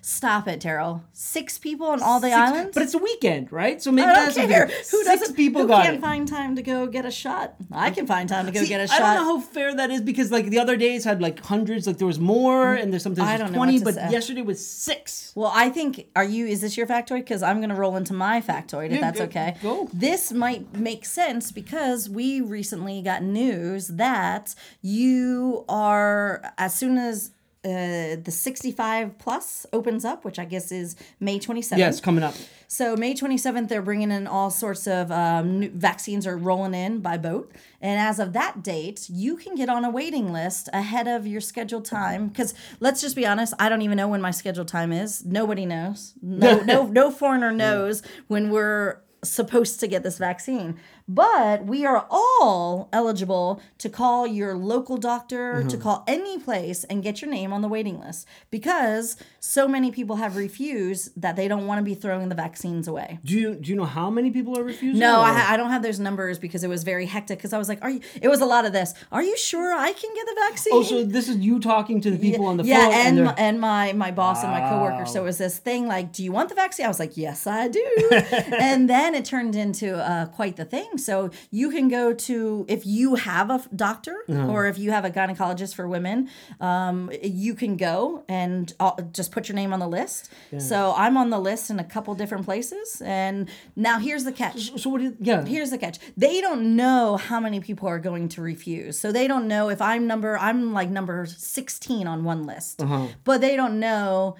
Stop 0.00 0.49
it, 0.49 0.61
Daryl. 0.61 1.02
Six 1.12 1.59
people 1.59 1.87
on 1.88 2.02
all 2.02 2.21
the 2.21 2.28
Six- 2.28 2.37
islands? 2.38 2.71
But 2.75 2.83
it's 2.85 2.95
a 2.95 2.99
weekend, 2.99 3.52
right? 3.52 3.83
So 3.83 3.90
maybe 3.93 4.09
I 4.09 4.31
don't 4.31 4.49
care. 4.49 4.67
Who 4.67 4.73
Six 5.05 5.05
doesn't? 5.05 5.35
people 5.37 5.62
who 5.62 5.69
got 5.69 5.85
can't 5.85 5.97
it. 5.97 6.00
find 6.00 6.26
time 6.28 6.57
to 6.57 6.62
go 6.62 6.87
get 6.87 7.05
a 7.05 7.11
shot? 7.11 7.55
I 7.73 7.90
can 7.90 8.07
find 8.07 8.28
time 8.28 8.47
to 8.47 8.52
go 8.52 8.61
See, 8.61 8.69
get 8.69 8.81
a 8.81 8.85
I 8.85 8.87
shot. 8.87 9.00
I 9.02 9.14
don't 9.14 9.25
know 9.26 9.37
how 9.38 9.40
fair 9.45 9.75
that 9.75 9.90
is 9.90 10.00
because 10.00 10.31
like 10.31 10.47
the 10.47 10.59
other 10.59 10.76
days 10.76 11.05
had 11.05 11.21
like 11.21 11.45
hundreds, 11.45 11.87
like 11.87 11.99
there 11.99 12.07
was 12.07 12.19
more, 12.19 12.75
and 12.75 12.93
there's 12.93 13.02
sometimes 13.02 13.28
I 13.28 13.37
don't 13.37 13.52
know 13.52 13.59
twenty, 13.59 13.76
what 13.78 13.85
but 13.85 13.95
say. 13.95 14.11
yesterday 14.11 14.43
was 14.43 14.64
six. 14.67 15.33
well, 15.35 15.52
I 15.55 15.69
think 15.71 16.09
are 16.17 16.25
you? 16.25 16.47
Is 16.47 16.61
this 16.61 16.76
your 16.76 16.87
factoid? 16.87 17.19
Because 17.21 17.43
I'm 17.43 17.59
going 17.59 17.71
to 17.71 17.75
roll 17.75 17.97
into 17.97 18.12
my 18.14 18.40
factoid 18.40 18.90
if 18.90 19.00
that's 19.00 19.19
go- 19.19 19.25
okay. 19.25 19.57
go. 19.62 19.88
This 19.93 20.33
might 20.33 20.75
make 20.76 21.05
sense 21.05 21.52
because 21.52 22.09
we 22.09 22.40
recently 22.40 23.02
got 23.02 23.23
news 23.23 23.88
that 23.88 24.55
you 24.83 25.64
are 25.69 26.52
as 26.57 26.75
soon 26.75 26.99
as. 26.99 27.33
Uh, 27.65 28.15
the 28.23 28.31
65 28.31 29.19
plus 29.19 29.67
opens 29.73 30.05
up, 30.05 30.25
which 30.25 30.38
I 30.38 30.45
guess 30.45 30.71
is 30.71 30.95
May 31.19 31.41
27th. 31.41 31.79
Yes, 31.79 32.00
coming 32.00 32.23
up. 32.23 32.35
So 32.69 32.97
May 32.97 33.15
27th, 33.15 33.69
they're 33.69 33.83
bringing 33.83 34.12
in 34.12 34.29
all 34.29 34.50
sorts 34.50 34.87
of 34.87 35.11
um, 35.11 35.59
new 35.59 35.71
vaccines 35.71 36.25
are 36.25 36.37
rolling 36.37 36.75
in 36.75 37.00
by 37.00 37.17
boat, 37.17 37.50
and 37.81 37.99
as 37.99 38.21
of 38.21 38.33
that 38.35 38.62
date, 38.62 39.11
you 39.11 39.37
can 39.37 39.57
get 39.57 39.69
on 39.69 39.85
a 39.85 39.91
waiting 39.91 40.33
list 40.33 40.69
ahead 40.73 41.09
of 41.09 41.27
your 41.27 41.41
scheduled 41.41 41.85
time. 41.85 42.29
Because 42.29 42.55
let's 42.79 43.00
just 43.00 43.17
be 43.17 43.27
honest, 43.27 43.55
I 43.59 43.69
don't 43.69 43.83
even 43.83 43.97
know 43.97 44.09
when 44.09 44.21
my 44.21 44.31
scheduled 44.31 44.69
time 44.69 44.93
is. 44.93 45.25
Nobody 45.25 45.67
knows. 45.67 46.15
No, 46.23 46.61
no, 46.61 46.87
no 47.00 47.11
foreigner 47.11 47.50
knows 47.50 48.03
when 48.29 48.50
we're 48.50 49.00
supposed 49.25 49.81
to 49.81 49.87
get 49.87 50.03
this 50.03 50.19
vaccine. 50.19 50.79
But 51.09 51.65
we 51.65 51.87
are 51.87 52.07
all 52.11 52.91
eligible 52.93 53.62
to 53.79 53.88
call 53.88 54.27
your 54.27 54.55
local 54.55 54.99
doctor, 54.99 55.65
to 55.65 55.77
call 55.79 56.05
any 56.07 56.38
place 56.38 56.85
and 56.85 57.03
get 57.03 57.23
your 57.23 57.31
name 57.31 57.50
on 57.53 57.62
the 57.62 57.69
waiting 57.69 57.99
list 57.99 58.27
because 58.50 59.17
so 59.41 59.67
many 59.67 59.91
people 59.91 60.17
have 60.17 60.37
refused 60.37 61.11
that 61.21 61.35
they 61.35 61.49
don't 61.49 61.67
want 61.67 61.79
to 61.79 61.83
be 61.83 61.95
throwing 61.95 62.29
the 62.29 62.35
vaccines 62.35 62.87
away. 62.87 63.19
Do 63.25 63.35
you 63.35 63.55
do 63.55 63.71
you 63.71 63.77
know 63.77 63.87
how 63.87 64.11
many 64.11 64.31
people 64.31 64.59
are 64.59 64.62
refusing? 64.65 65.00
No, 65.00 65.21
I, 65.21 65.55
I 65.55 65.57
don't 65.57 65.71
have 65.71 65.83
those 65.83 65.99
numbers 65.99 66.38
because 66.38 66.62
it 66.62 66.69
was 66.69 66.85
very 66.85 67.07
hectic. 67.07 67.38
Because 67.38 67.55
I 67.55 67.59
was 67.59 67.69
like, 67.71 67.79
"Are 67.83 67.91
you?" 67.91 68.00
It 68.21 68.29
was 68.29 68.41
a 68.43 68.47
lot 68.47 68.67
of 68.67 68.73
this. 68.75 68.93
Are 69.11 69.23
you 69.23 69.37
sure 69.38 69.73
I 69.73 69.93
can 69.93 70.15
get 70.15 70.27
the 70.27 70.37
vaccine? 70.49 70.73
Oh, 70.75 70.83
so 70.83 71.05
this 71.05 71.29
is 71.29 71.37
you 71.38 71.59
talking 71.61 72.00
to 72.03 72.11
the 72.11 72.19
people 72.19 72.47
on 72.47 72.59
the 72.59 72.65
yeah, 72.65 72.85
phone, 72.85 72.95
and 72.95 73.19
they're- 73.19 73.25
my, 73.25 73.35
and 73.38 73.61
my 73.61 73.93
my 73.95 74.11
boss 74.11 74.43
and 74.43 74.53
my 74.53 74.61
coworker. 74.61 75.07
So 75.07 75.23
it 75.23 75.25
was 75.25 75.38
this 75.38 75.59
thing 75.59 75.87
like, 75.87 76.12
"Do 76.12 76.23
you 76.23 76.33
want 76.33 76.50
the 76.50 76.55
vaccine?" 76.55 76.85
I 76.85 76.88
was 76.88 77.00
like, 77.00 77.17
"Yes, 77.17 77.47
I 77.47 77.69
do." 77.69 78.11
and 78.61 78.91
then 78.91 79.15
it 79.15 79.25
turned 79.25 79.57
into 79.57 79.97
uh, 79.97 80.27
quite 80.27 80.57
the 80.57 80.65
thing. 80.67 80.98
So 80.99 81.31
you 81.50 81.71
can 81.71 81.88
go 81.88 82.12
to 82.12 82.64
if 82.69 82.85
you 82.87 83.14
have 83.17 83.50
a 83.50 83.61
doctor 83.75 84.17
Uh-huh. 84.28 84.49
or 84.52 84.67
if 84.67 84.78
you 84.78 84.90
have 84.90 85.05
a 85.05 85.11
gynecologist 85.11 85.75
for 85.75 85.87
women, 85.88 86.28
um, 86.61 87.11
you 87.23 87.55
can 87.55 87.76
go 87.76 88.25
and 88.28 88.73
uh, 88.81 88.93
just 89.12 89.33
put 89.33 89.49
your 89.49 89.57
name 89.57 89.73
on 89.73 89.81
the 89.81 89.88
list. 89.88 90.31
So 90.59 90.95
I'm 90.97 91.17
on 91.17 91.31
the 91.31 91.38
list 91.38 91.71
in 91.71 91.78
a 91.78 91.85
couple 91.85 92.14
different 92.14 92.45
places. 92.45 93.00
And 93.05 93.49
now 93.76 93.99
here's 93.99 94.25
the 94.25 94.33
catch 94.33 94.78
so 94.81 94.90
what? 94.90 95.00
Is, 95.02 95.12
yeah, 95.21 95.45
here's 95.45 95.71
the 95.71 95.78
catch 95.78 95.99
they 96.17 96.40
don't 96.40 96.76
know 96.76 97.17
how 97.17 97.38
many 97.40 97.61
people 97.61 97.88
are 97.88 97.99
going 97.99 98.28
to 98.28 98.43
refuse 98.43 98.99
so 98.99 99.12
they 99.12 99.26
don't 99.28 99.47
know 99.49 99.69
if 99.71 99.81
i'm 99.81 100.07
number 100.07 100.37
i'm 100.38 100.73
like 100.73 100.88
number 100.90 101.26
16 101.26 102.07
on 102.07 102.25
one 102.25 102.45
list 102.45 102.83
Uh-huh. 102.83 103.07
but 103.25 103.40
they 103.40 103.55
don't 103.57 103.78
know 103.81 104.37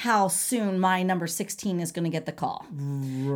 how 0.00 0.28
soon 0.28 0.80
my 0.80 1.02
number 1.02 1.26
16 1.26 1.78
is 1.78 1.92
going 1.92 2.04
to 2.04 2.10
get 2.10 2.24
the 2.24 2.32
call. 2.32 2.64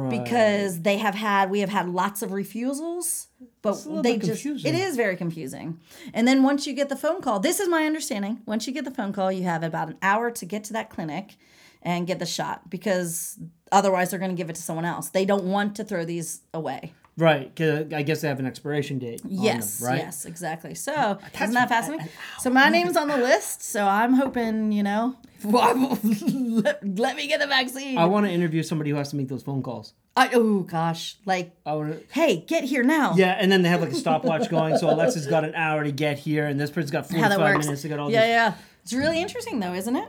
Because 0.08 0.80
they 0.80 0.96
have 0.96 1.14
had 1.14 1.50
we 1.50 1.60
have 1.60 1.68
had 1.68 1.90
lots 1.90 2.22
of 2.22 2.32
refusals 2.32 3.28
but 3.60 3.74
they 4.02 4.16
just 4.16 4.42
confusing. 4.42 4.74
it 4.74 4.80
is 4.80 4.96
very 4.96 5.14
confusing. 5.14 5.78
And 6.14 6.26
then 6.26 6.42
once 6.42 6.66
you 6.66 6.72
get 6.72 6.88
the 6.88 6.96
phone 6.96 7.20
call 7.20 7.38
this 7.38 7.60
is 7.60 7.68
my 7.68 7.84
understanding 7.84 8.40
once 8.46 8.66
you 8.66 8.72
get 8.72 8.86
the 8.86 8.90
phone 8.90 9.12
call 9.12 9.30
you 9.30 9.42
have 9.42 9.62
about 9.62 9.88
an 9.88 9.98
hour 10.00 10.30
to 10.30 10.46
get 10.46 10.64
to 10.64 10.72
that 10.72 10.88
clinic 10.88 11.36
and 11.82 12.06
get 12.06 12.18
the 12.18 12.24
shot 12.24 12.70
because 12.70 13.38
otherwise 13.70 14.08
they're 14.08 14.18
going 14.18 14.30
to 14.30 14.36
give 14.36 14.48
it 14.48 14.56
to 14.56 14.62
someone 14.62 14.86
else. 14.86 15.10
They 15.10 15.26
don't 15.26 15.44
want 15.44 15.76
to 15.76 15.84
throw 15.84 16.06
these 16.06 16.40
away 16.54 16.94
Right. 17.16 17.54
'cause 17.54 17.92
I 17.92 18.02
guess 18.02 18.22
they 18.22 18.28
have 18.28 18.40
an 18.40 18.46
expiration 18.46 18.98
date. 18.98 19.20
on 19.24 19.30
them, 19.30 19.38
Yes, 19.44 19.80
right. 19.80 19.98
yes, 19.98 20.24
exactly. 20.24 20.74
So 20.74 21.18
isn't 21.34 21.54
that 21.54 21.68
fascinating? 21.68 22.08
So 22.40 22.50
my 22.50 22.68
name's 22.68 22.96
on 22.96 23.08
the 23.08 23.16
list. 23.18 23.62
So 23.62 23.86
I'm 23.86 24.14
hoping, 24.14 24.72
you 24.72 24.82
know, 24.82 25.14
let, 25.44 26.98
let 26.98 27.16
me 27.16 27.26
get 27.28 27.40
the 27.40 27.46
vaccine. 27.46 27.98
I 27.98 28.06
want 28.06 28.26
to 28.26 28.32
interview 28.32 28.62
somebody 28.62 28.90
who 28.90 28.96
has 28.96 29.10
to 29.10 29.16
make 29.16 29.28
those 29.28 29.42
phone 29.42 29.62
calls. 29.62 29.92
I, 30.16 30.30
oh 30.32 30.60
gosh, 30.60 31.16
like, 31.26 31.52
I 31.66 31.74
want 31.74 31.92
to. 32.08 32.14
hey, 32.14 32.44
get 32.46 32.64
here 32.64 32.82
now. 32.84 33.14
Yeah, 33.16 33.32
and 33.38 33.50
then 33.50 33.62
they 33.62 33.68
have 33.68 33.80
like 33.80 33.90
a 33.90 33.96
stopwatch 33.96 34.48
going. 34.48 34.76
So 34.78 34.88
Alexa's 34.88 35.26
got 35.26 35.44
an 35.44 35.54
hour 35.56 35.82
to 35.84 35.90
get 35.92 36.18
here, 36.18 36.46
and 36.46 36.58
this 36.58 36.70
person's 36.70 36.92
got 36.92 37.08
forty-five 37.08 37.58
minutes 37.58 37.82
to 37.82 37.88
get 37.88 37.98
all 37.98 38.10
yeah, 38.10 38.20
these. 38.22 38.28
yeah. 38.28 38.54
It's 38.84 38.92
really 38.92 39.20
interesting 39.20 39.58
though, 39.60 39.74
isn't 39.74 39.96
it? 39.96 40.08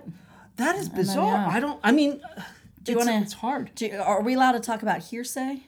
That 0.57 0.75
is 0.75 0.89
bizarre. 0.89 1.33
yeah. 1.33 1.47
I 1.49 1.59
don't. 1.59 1.79
I 1.83 1.91
mean, 1.91 2.21
do 2.83 2.91
you 2.91 2.97
wanna- 2.99 3.19
it's 3.21 3.33
hard. 3.33 3.71
Do 3.75 3.87
you, 3.87 3.97
are 3.99 4.21
we 4.21 4.35
allowed 4.35 4.51
to 4.53 4.59
talk 4.59 4.83
about 4.83 4.99
hearsay? 5.01 5.61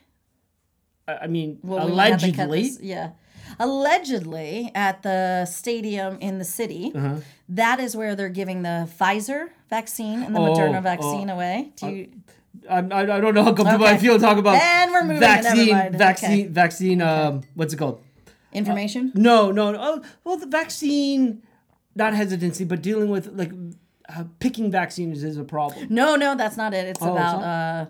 I 1.08 1.24
I 1.24 1.26
mean, 1.26 1.58
Well, 1.62 1.86
we 1.88 1.94
might 1.96 2.12
have 2.12 2.20
to 2.20 2.30
cut 2.32 2.46
allegedly. 2.48 2.62
this- 2.62 2.80
yeah. 2.80 3.10
Allegedly, 3.58 4.70
at 4.74 5.02
the 5.02 5.44
stadium 5.46 6.18
in 6.20 6.38
the 6.38 6.44
city, 6.44 6.92
Uh-huh. 6.94 7.16
that 7.48 7.80
is 7.80 7.96
where 7.96 8.14
they're 8.14 8.28
giving 8.28 8.62
the 8.62 8.88
Pfizer 9.00 9.48
vaccine 9.70 10.22
and 10.22 10.34
the 10.36 10.40
Oh, 10.40 10.44
Moderna 10.54 10.78
oh. 10.78 10.80
vaccine 10.82 11.30
away. 11.30 11.72
Do 11.76 11.88
you? 11.88 12.08
I, 12.68 12.78
I, 12.78 13.00
I 13.16 13.20
don't 13.20 13.34
know 13.34 13.44
how 13.44 13.52
comfortable 13.54 13.86
I 13.86 13.92
Okay. 13.92 13.98
feel 14.06 14.18
talking 14.18 14.40
about 14.40 14.56
And 14.60 14.90
we're 14.92 15.02
moving, 15.02 15.20
vaccine, 15.20 15.92
vaccine, 15.92 16.30
Okay. 16.30 16.46
vaccine. 16.48 17.00
Um, 17.02 17.42
what's 17.54 17.72
it 17.72 17.76
called? 17.78 18.00
Information? 18.52 19.12
No, 19.14 19.50
no, 19.50 19.72
no. 19.72 19.78
Oh, 19.80 20.02
well, 20.24 20.36
the 20.36 20.46
vaccine, 20.46 21.42
not 21.94 22.14
hesitancy, 22.14 22.64
but 22.64 22.82
dealing 22.82 23.10
with 23.10 23.28
like 23.34 23.52
uh, 24.08 24.24
picking 24.40 24.70
vaccines 24.70 25.22
is 25.22 25.36
a 25.36 25.44
problem. 25.44 25.86
No, 25.90 26.16
no, 26.16 26.34
that's 26.34 26.56
not 26.56 26.74
it. 26.74 26.86
It's 26.86 27.00
Oh, 27.02 27.06
it's 27.06 27.12
about 27.12 27.40
not? 27.40 27.46
uh 27.46 27.86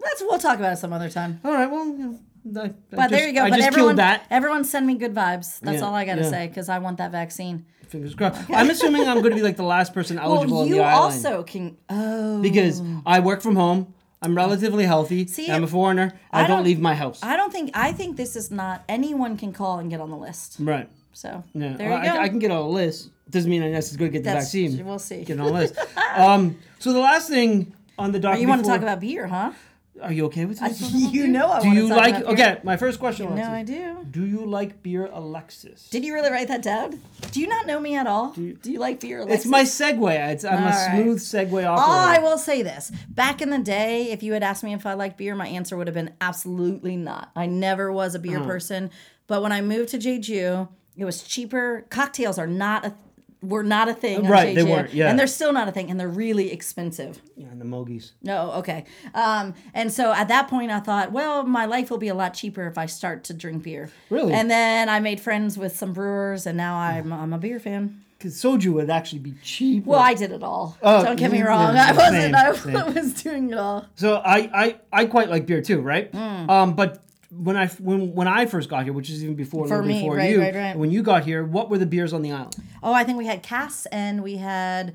let's 0.00 0.22
we'll 0.22 0.38
talk 0.38 0.58
about 0.58 0.72
it 0.72 0.76
some 0.78 0.92
other 0.92 1.10
time. 1.10 1.40
All 1.44 1.52
right, 1.52 1.70
well, 1.70 1.86
you 1.86 1.98
know, 1.98 2.18
I, 2.56 2.60
I 2.64 2.70
But 2.90 3.10
there 3.10 3.26
you 3.26 3.32
go. 3.34 3.42
I 3.44 3.50
but 3.50 3.60
everyone 3.60 3.96
that. 3.96 4.24
everyone 4.30 4.64
send 4.64 4.86
me 4.86 4.94
good 4.94 5.14
vibes. 5.14 5.60
That's 5.60 5.78
Yeah, 5.80 5.86
all 5.86 5.94
I 5.94 6.04
gotta 6.04 6.22
yeah. 6.22 6.30
say 6.30 6.48
because 6.48 6.68
I 6.68 6.78
want 6.78 6.98
that 6.98 7.12
vaccine. 7.12 7.64
Fingers 7.88 8.14
crossed. 8.14 8.48
I'm 8.50 8.70
assuming 8.70 9.02
I'm 9.06 9.18
going 9.20 9.30
to 9.32 9.36
be 9.36 9.42
like 9.42 9.56
the 9.58 9.62
last 9.64 9.92
person 9.92 10.18
eligible 10.26 10.54
Well, 10.56 10.62
on 10.64 10.70
the 10.70 10.80
island 10.80 11.14
You 11.22 11.28
also 11.30 11.42
can 11.42 11.76
oh 11.90 12.40
because 12.40 12.82
I 13.04 13.20
work 13.20 13.42
from 13.42 13.54
home. 13.56 13.92
I'm 14.22 14.34
relatively 14.36 14.84
healthy. 14.84 15.26
See, 15.26 15.50
I'm 15.50 15.64
a 15.64 15.66
foreigner. 15.66 16.12
I, 16.32 16.38
I 16.44 16.46
don't, 16.46 16.58
don't- 16.58 16.64
leave 16.64 16.80
my 16.80 16.94
house. 16.94 17.20
I 17.22 17.36
don't 17.36 17.52
think 17.52 17.70
I 17.74 17.92
think 17.92 18.16
this 18.16 18.34
is 18.36 18.50
not 18.50 18.82
anyone 18.88 19.36
can 19.36 19.52
call 19.52 19.78
and 19.78 19.90
get 19.90 20.00
on 20.00 20.10
the 20.10 20.16
list. 20.16 20.56
right. 20.60 20.88
So 21.12 21.44
Yeah. 21.52 21.74
there 21.76 21.90
Well, 21.90 21.98
you 21.98 22.10
go. 22.10 22.16
I, 22.16 22.22
I 22.22 22.28
can 22.30 22.38
get 22.38 22.50
on 22.50 22.62
the 22.62 22.68
list. 22.68 23.10
Doesn't 23.28 23.50
mean 23.50 23.62
I 23.62 23.68
necessarily 23.70 24.10
get 24.10 24.20
the 24.20 24.30
That's- 24.30 24.44
vaccine. 24.46 24.84
We'll 24.86 24.98
see. 24.98 25.24
Get 25.24 25.38
on 25.38 25.46
the 25.46 25.52
list. 25.52 25.76
um. 26.16 26.56
So 26.78 26.92
the 26.94 26.98
last 27.00 27.28
thing 27.28 27.74
on 27.98 28.12
the 28.12 28.18
document. 28.18 28.40
You 28.42 28.48
want 28.48 28.64
to 28.64 28.68
talk 28.70 28.80
about 28.80 29.00
beer, 29.00 29.26
huh? 29.26 29.52
Are 30.00 30.12
you 30.12 30.24
okay 30.26 30.46
with 30.46 30.58
this? 30.58 30.80
you 30.94 31.28
know 31.28 31.48
I 31.50 31.60
Do 31.60 31.66
want 31.66 31.78
you 31.78 31.82
to 31.82 31.88
talk 31.90 31.96
like? 31.98 32.14
about 32.16 32.36
beer. 32.36 32.46
Okay. 32.46 32.60
My 32.64 32.76
first 32.78 32.98
question. 32.98 33.26
No, 33.26 33.34
Alexis. 33.34 33.48
I 33.48 33.62
do. 33.62 34.04
Do 34.10 34.24
you 34.24 34.46
like 34.46 34.82
beer, 34.82 35.10
Alexis? 35.12 35.88
Did 35.90 36.02
you 36.04 36.14
really 36.14 36.30
write 36.30 36.48
that 36.48 36.62
down? 36.62 36.98
Do 37.30 37.40
you 37.40 37.46
not 37.46 37.66
know 37.66 37.78
me 37.78 37.94
at 37.96 38.06
all? 38.06 38.32
Do 38.32 38.56
you, 38.64 38.78
like 38.78 39.00
beer? 39.00 39.18
Alexis? 39.20 39.40
It's 39.40 39.46
my 39.46 39.64
segue. 39.64 40.32
It's, 40.32 40.44
I'm 40.46 40.54
a 40.54 40.56
All 40.56 40.62
right. 40.70 40.90
smooth 41.02 41.18
segue 41.20 41.44
operator. 41.64 41.72
Oh. 41.76 42.06
I 42.08 42.18
will 42.20 42.38
say 42.38 42.62
this. 42.62 42.90
Back 43.10 43.42
in 43.42 43.50
the 43.50 43.58
day, 43.58 44.10
if 44.10 44.22
you 44.22 44.32
had 44.32 44.42
asked 44.42 44.64
me 44.64 44.72
if 44.72 44.86
I 44.86 44.94
liked 44.94 45.18
beer, 45.18 45.34
my 45.34 45.46
answer 45.46 45.76
would 45.76 45.86
have 45.88 45.94
been 45.94 46.14
absolutely 46.22 46.96
not. 46.96 47.30
I 47.36 47.44
never 47.46 47.92
was 47.92 48.14
a 48.14 48.18
beer 48.18 48.38
Uh-huh. 48.38 48.46
person. 48.46 48.90
But 49.26 49.42
when 49.42 49.52
I 49.52 49.60
moved 49.60 49.90
to 49.90 49.98
Jeju, 49.98 50.68
it 50.96 51.04
was 51.04 51.22
cheaper. 51.22 51.84
Cocktails 51.90 52.38
are 52.38 52.46
not 52.46 52.86
a 52.86 52.94
were 53.42 53.62
not 53.62 53.88
a 53.88 53.94
thing. 53.94 54.24
on 54.24 54.30
Right, 54.30 54.54
they 54.54 54.62
weren't, 54.62 54.94
yeah. 54.94 55.10
And 55.10 55.18
they're 55.18 55.26
still 55.26 55.52
not 55.52 55.68
a 55.68 55.72
thing, 55.72 55.90
and 55.90 55.98
they're 55.98 56.08
really 56.08 56.52
expensive. 56.52 57.20
yeah, 57.36 57.48
and 57.48 57.60
the 57.60 57.64
Mogies. 57.64 58.12
No, 58.22 58.52
okay. 58.52 58.84
Um, 59.14 59.54
and 59.74 59.92
so 59.92 60.12
at 60.12 60.28
that 60.28 60.48
point, 60.48 60.70
I 60.70 60.80
thought, 60.80 61.12
well, 61.12 61.42
my 61.44 61.66
life 61.66 61.90
will 61.90 61.98
be 61.98 62.08
a 62.08 62.14
lot 62.14 62.34
cheaper 62.34 62.66
if 62.66 62.78
I 62.78 62.86
start 62.86 63.24
to 63.24 63.34
drink 63.34 63.64
beer. 63.64 63.90
Really? 64.10 64.32
And 64.32 64.50
then 64.50 64.88
I 64.88 65.00
made 65.00 65.20
friends 65.20 65.58
with 65.58 65.76
some 65.76 65.92
brewers, 65.92 66.46
and 66.46 66.56
now 66.56 66.76
I'm 66.76 67.12
I'm 67.12 67.32
a 67.32 67.38
beer 67.38 67.58
fan. 67.60 67.98
Because 68.18 68.40
soju 68.40 68.72
would 68.74 68.88
actually 68.88 69.18
be 69.18 69.34
cheap. 69.42 69.84
Well, 69.84 69.98
I 69.98 70.14
did 70.14 70.30
it 70.30 70.44
all. 70.44 70.78
Oh, 70.80 71.02
Don't 71.02 71.16
get 71.16 71.32
me 71.32 71.42
wrong. 71.42 71.74
yeah, 71.74 71.88
I 71.88 71.92
wasn't. 71.92 72.22
same, 72.22 72.76
I 72.76 72.84
same. 72.84 72.94
was 73.02 73.22
doing 73.22 73.50
it 73.50 73.58
all. 73.58 73.86
So 73.96 74.14
I, 74.24 74.36
I, 74.54 74.76
I 74.92 75.04
quite 75.06 75.28
like 75.28 75.44
beer 75.44 75.60
too, 75.60 75.80
right? 75.80 76.12
Mm. 76.12 76.48
Um, 76.48 76.74
but 76.74 77.02
when 77.34 77.56
I 77.56 77.66
when 77.68 78.14
when 78.14 78.28
I 78.28 78.46
first 78.46 78.68
got 78.68 78.84
here, 78.84 78.92
which 78.92 79.08
is 79.10 79.22
even 79.24 79.34
before 79.36 79.66
For 79.66 79.82
me, 79.82 79.94
before 80.00 80.16
right, 80.16 80.30
you, 80.30 80.40
right, 80.40 80.54
right. 80.54 80.76
when 80.76 80.90
you 80.90 81.02
got 81.02 81.24
here, 81.24 81.44
what 81.44 81.70
were 81.70 81.78
the 81.78 81.86
beers 81.86 82.12
on 82.12 82.22
the 82.22 82.32
island? 82.32 82.56
Oh, 82.82 82.92
I 82.92 83.04
think 83.04 83.16
we 83.18 83.26
had 83.26 83.42
Cass 83.42 83.86
and 83.86 84.22
we 84.22 84.36
had 84.36 84.94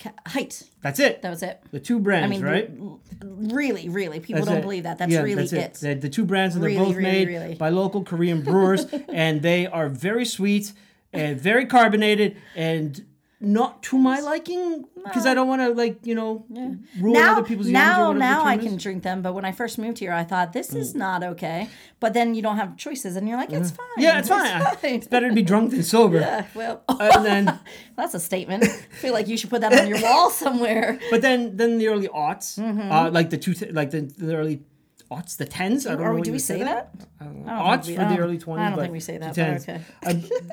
Ca- 0.00 0.12
Hite. 0.26 0.64
That's 0.82 0.98
it. 0.98 1.22
That 1.22 1.30
was 1.30 1.42
it. 1.42 1.62
the 1.70 1.78
two 1.80 2.00
brands, 2.00 2.24
I 2.26 2.28
mean, 2.28 2.42
right? 2.42 2.70
really, 3.22 3.88
really, 3.88 4.18
people 4.20 4.40
That's 4.40 4.48
don't 4.48 4.58
it. 4.58 4.62
believe 4.62 4.82
that. 4.82 4.98
That's 4.98 5.12
Yeah, 5.12 5.20
really 5.22 5.46
that's 5.46 5.52
it. 5.52 5.74
The, 5.74 5.94
the 5.94 6.08
two 6.08 6.24
brands, 6.24 6.54
and 6.56 6.62
they're 6.64 6.70
Really, 6.70 6.84
both 6.84 6.96
really, 6.96 7.10
made 7.10 7.28
really. 7.28 7.54
by 7.54 7.68
local 7.68 8.02
Korean 8.02 8.42
brewers, 8.42 8.84
and 9.08 9.42
they 9.42 9.66
are 9.66 9.88
very 9.88 10.24
sweet 10.24 10.72
and 11.12 11.40
very 11.40 11.66
carbonated 11.66 12.36
and 12.56 13.04
not 13.42 13.82
to 13.82 13.98
my 13.98 14.20
liking 14.20 14.84
because 15.04 15.26
I 15.26 15.34
don't 15.34 15.48
want 15.48 15.62
to 15.62 15.70
like 15.70 16.06
you 16.06 16.14
know 16.14 16.46
ruin 16.48 16.86
Now, 16.96 17.32
other 17.32 17.42
people's 17.42 17.68
now, 17.68 18.12
now 18.12 18.44
I 18.44 18.56
can 18.56 18.76
drink 18.76 19.02
them. 19.02 19.20
But 19.20 19.34
when 19.34 19.44
I 19.44 19.52
first 19.52 19.78
moved 19.78 19.98
here, 19.98 20.12
I 20.12 20.22
thought 20.22 20.52
this 20.52 20.74
is 20.74 20.94
not 20.94 21.22
okay. 21.24 21.68
But 21.98 22.14
then 22.14 22.34
you 22.34 22.42
don't 22.42 22.56
have 22.56 22.76
choices, 22.76 23.16
and 23.16 23.28
you're 23.28 23.36
like, 23.36 23.52
it's 23.52 23.70
fine. 23.70 23.86
Mm-hmm. 23.86 24.00
Yeah, 24.00 24.18
it's 24.20 24.28
fine. 24.28 24.94
It's 24.94 25.08
better 25.08 25.28
to 25.28 25.34
be 25.34 25.42
drunk 25.42 25.72
than 25.72 25.82
sober. 25.82 26.20
Yeah, 26.20 26.46
well, 26.54 26.82
And 26.88 27.24
then, 27.24 27.60
that's 27.96 28.14
a 28.14 28.20
statement. 28.20 28.64
I 28.64 28.68
feel 28.96 29.12
like 29.12 29.28
you 29.28 29.36
should 29.36 29.50
put 29.50 29.60
that 29.60 29.78
on 29.78 29.88
your 29.88 30.00
wall 30.00 30.30
somewhere. 30.44 30.98
but 31.10 31.20
then, 31.20 31.56
then 31.56 31.78
the 31.78 31.88
early 31.88 32.08
aughts, 32.08 32.58
uh, 32.58 33.10
like 33.10 33.30
the 33.30 33.38
two, 33.38 33.54
like 33.72 33.90
the, 33.90 34.02
the 34.02 34.36
early 34.36 34.62
aughts, 35.10 35.36
the 35.36 35.46
tens. 35.46 35.86
I 35.86 35.92
don't 35.96 36.02
Are 36.02 36.14
know. 36.14 36.22
do 36.22 36.32
we 36.32 36.38
say 36.38 36.60
that? 36.62 36.90
I 37.20 37.24
don't 37.24 37.44
know. 37.44 37.52
I 37.52 37.76
don't 37.76 37.80
Aughts 37.80 37.96
for 37.96 38.14
the 38.14 38.18
early 38.20 38.38
twenties. 38.38 38.66
I 38.66 38.70
don't 38.70 38.78
think 38.78 38.92
we 38.92 39.00
say 39.00 39.18
that, 39.18 39.34
but 39.34 39.36
10s. 39.36 39.62
okay. 39.62 39.80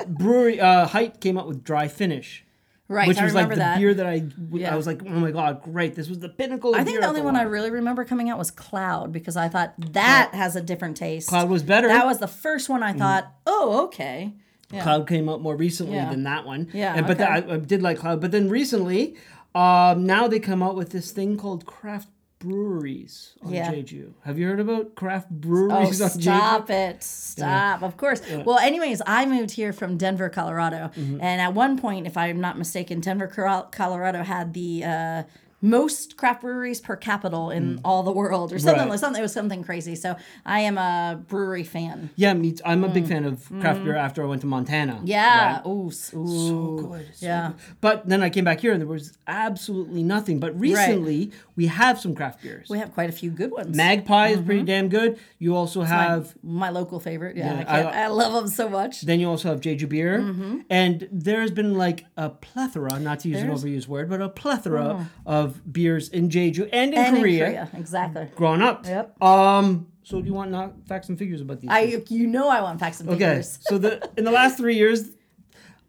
A 0.02 0.06
brewery, 0.08 0.60
uh, 0.60 0.88
Hite 0.88 1.22
came 1.22 1.38
out 1.38 1.48
with 1.48 1.64
dry 1.64 1.88
finish. 1.88 2.46
Right, 2.90 3.08
which 3.08 3.20
I 3.20 3.24
was 3.24 3.36
like 3.36 3.50
the 3.50 3.56
that. 3.58 3.78
beer 3.78 3.94
that 3.94 4.06
I, 4.08 4.24
Yeah. 4.52 4.74
I 4.74 4.76
was 4.76 4.88
like, 4.88 5.02
oh 5.06 5.10
my 5.12 5.30
god, 5.30 5.62
great! 5.62 5.94
This 5.94 6.10
was 6.10 6.18
the 6.20 6.28
pinnacle. 6.28 6.74
Of 6.74 6.82
I 6.82 6.84
think 6.84 7.00
the 7.00 7.08
only 7.08 7.22
one 7.22 7.36
I 7.36 7.44
really 7.44 7.70
remember 7.70 8.04
coming 8.04 8.32
out 8.32 8.40
was 8.40 8.50
Kloud 8.50 9.12
because 9.12 9.38
I 9.38 9.48
thought 9.48 9.76
that 9.94 10.32
has 10.34 10.56
a 10.56 10.62
different 10.62 10.98
taste. 10.98 11.30
Kloud 11.30 11.50
was 11.50 11.62
better. 11.62 11.88
That 11.88 12.08
was 12.08 12.18
the 12.18 12.28
first 12.28 12.68
one 12.68 12.82
I 12.82 12.94
thought, 12.94 13.32
oh, 13.46 13.86
okay. 13.86 14.34
Yeah. 14.72 14.84
Kloud 14.84 15.08
came 15.08 15.30
out 15.30 15.40
more 15.42 15.56
recently 15.56 15.96
Yeah. 15.98 16.10
than 16.10 16.24
that 16.24 16.46
one. 16.46 16.68
Yeah, 16.74 16.96
and, 16.96 17.06
but 17.06 17.20
okay. 17.22 17.42
that, 17.42 17.50
I, 17.50 17.54
I 17.54 17.58
did 17.58 17.82
like 17.84 18.00
Kloud. 18.00 18.22
But 18.22 18.32
then 18.32 18.50
recently, 18.50 19.16
um, 19.54 20.06
now 20.08 20.28
they 20.28 20.40
come 20.40 20.64
out 20.64 20.76
with 20.76 20.90
this 20.90 21.12
thing 21.12 21.38
called 21.38 21.66
craft 21.68 22.08
breweries 22.40 23.34
on 23.44 23.54
Yeah. 23.54 23.72
Jeju. 23.72 24.14
Have 24.24 24.40
you 24.40 24.48
heard 24.48 24.60
about 24.60 24.96
craft 24.96 25.28
Oh, 25.30 25.36
breweries 25.36 26.02
on 26.02 26.10
Jeju? 26.10 26.22
stop 26.22 26.70
it. 26.70 27.04
Stop. 27.04 27.84
Of 27.84 27.98
course. 27.98 28.22
Well, 28.46 28.58
anyways, 28.58 29.02
I 29.06 29.26
moved 29.26 29.52
here 29.52 29.74
from 29.74 29.98
Denver, 29.98 30.30
Colorado. 30.30 30.90
Mm-hmm. 30.96 31.20
And 31.22 31.42
at 31.42 31.54
one 31.54 31.78
point, 31.78 32.08
if 32.08 32.18
I'm 32.18 32.40
not 32.42 32.58
mistaken, 32.58 33.02
Denver, 33.02 33.28
Colorado 33.28 34.24
had 34.24 34.54
the 34.54 34.84
uh, 34.84 35.24
most 35.62 36.16
craft 36.18 36.42
breweries 36.42 36.80
per 36.80 36.96
capita 36.96 37.50
in 37.50 37.80
all 37.84 38.04
the 38.04 38.12
world 38.12 38.54
or 38.54 38.60
something 38.60 38.76
Mm. 38.76 38.84
Right. 38.84 38.90
like 38.92 39.00
something. 39.00 39.20
It 39.20 39.24
was 39.24 39.34
something 39.34 39.64
crazy. 39.64 39.96
So 39.96 40.16
I 40.46 40.62
am 40.62 40.78
a 40.78 41.20
brewery 41.28 41.64
fan. 41.64 42.10
Yeah, 42.16 42.34
me. 42.34 42.54
T- 42.54 42.62
I'm 42.66 42.84
a 42.84 42.88
big 42.90 43.08
fan 43.08 43.26
of 43.26 43.46
craft 43.60 43.84
beer 43.84 43.96
after 43.96 44.24
I 44.24 44.26
went 44.26 44.42
to 44.42 44.48
Montana. 44.48 44.94
Mm. 45.02 45.02
Yeah. 45.06 45.56
right? 45.58 45.66
Ooh. 45.66 45.92
ooh. 46.16 46.82
good. 46.90 47.06
so 47.14 47.26
Yeah. 47.26 47.48
good. 47.50 47.56
But 47.82 48.08
then 48.08 48.24
I 48.24 48.30
came 48.30 48.46
back 48.46 48.62
here 48.62 48.72
and 48.72 48.80
there 48.82 48.88
was 48.88 49.18
absolutely 49.28 50.04
nothing. 50.04 50.40
But 50.40 50.58
recently 50.60 51.32
we 51.56 51.68
have 51.68 52.00
some 52.00 52.16
craft 52.16 52.42
beers. 52.42 52.68
We 52.70 52.80
have 52.80 52.94
quite 52.94 53.10
a 53.10 53.14
few 53.14 53.30
good 53.32 53.52
ones. 53.52 53.76
Magpie 53.76 54.30
is 54.30 54.40
pretty 54.42 54.64
damn 54.64 54.88
good. 54.90 55.20
You 55.40 55.56
also 55.56 55.82
have 55.82 56.36
my 56.42 56.70
local 56.70 57.00
favorite. 57.00 57.36
Yeah, 57.36 57.60
Yeah, 57.60 57.66
I, 57.68 57.82
I- 57.82 58.04
I, 58.04 58.08
love 58.08 58.34
them 58.34 58.48
so 58.48 58.70
much. 58.70 59.02
then 59.02 59.20
you 59.20 59.28
also 59.30 59.50
have 59.50 59.60
Jeju 59.62 59.88
beer, 59.90 60.20
Mm-hmm. 60.20 60.60
and 60.70 61.08
there's 61.12 61.52
been 61.52 61.76
like 61.78 62.06
a 62.18 62.30
plethora, 62.30 63.00
not 63.00 63.20
to 63.22 63.30
use 63.30 63.38
There's- 63.42 63.50
Oh. 63.64 63.68
an 63.68 63.74
overused 63.74 63.88
word, 63.88 64.10
but 64.10 64.22
a 64.22 64.30
plethora 64.30 65.08
of 65.26 65.49
beers 65.72 66.10
in 66.10 66.30
Jeju 66.30 66.70
and 66.72 66.94
in, 66.94 67.00
And 67.00 67.18
Korea, 67.18 67.46
in 67.46 67.52
Korea, 67.52 67.70
exactly. 67.74 68.30
Grown 68.36 68.62
up. 68.62 68.86
Yep. 68.86 69.22
Um. 69.22 69.88
So 70.04 70.22
do 70.22 70.28
you 70.28 70.34
want 70.34 70.50
not 70.50 70.74
facts 70.88 71.10
and 71.10 71.20
figures 71.20 71.42
about 71.42 71.60
these? 71.60 71.70
I, 71.70 72.02
you 72.08 72.26
know, 72.26 72.50
I 72.50 72.62
want 72.62 72.80
facts 72.80 73.00
and 73.00 73.10
figures. 73.10 73.22
Okay, 73.22 73.36
figures. 73.36 73.60
so 73.64 73.78
the 73.78 74.10
in 74.18 74.24
the 74.24 74.32
last 74.32 74.58
three 74.58 74.76
years, 74.76 75.10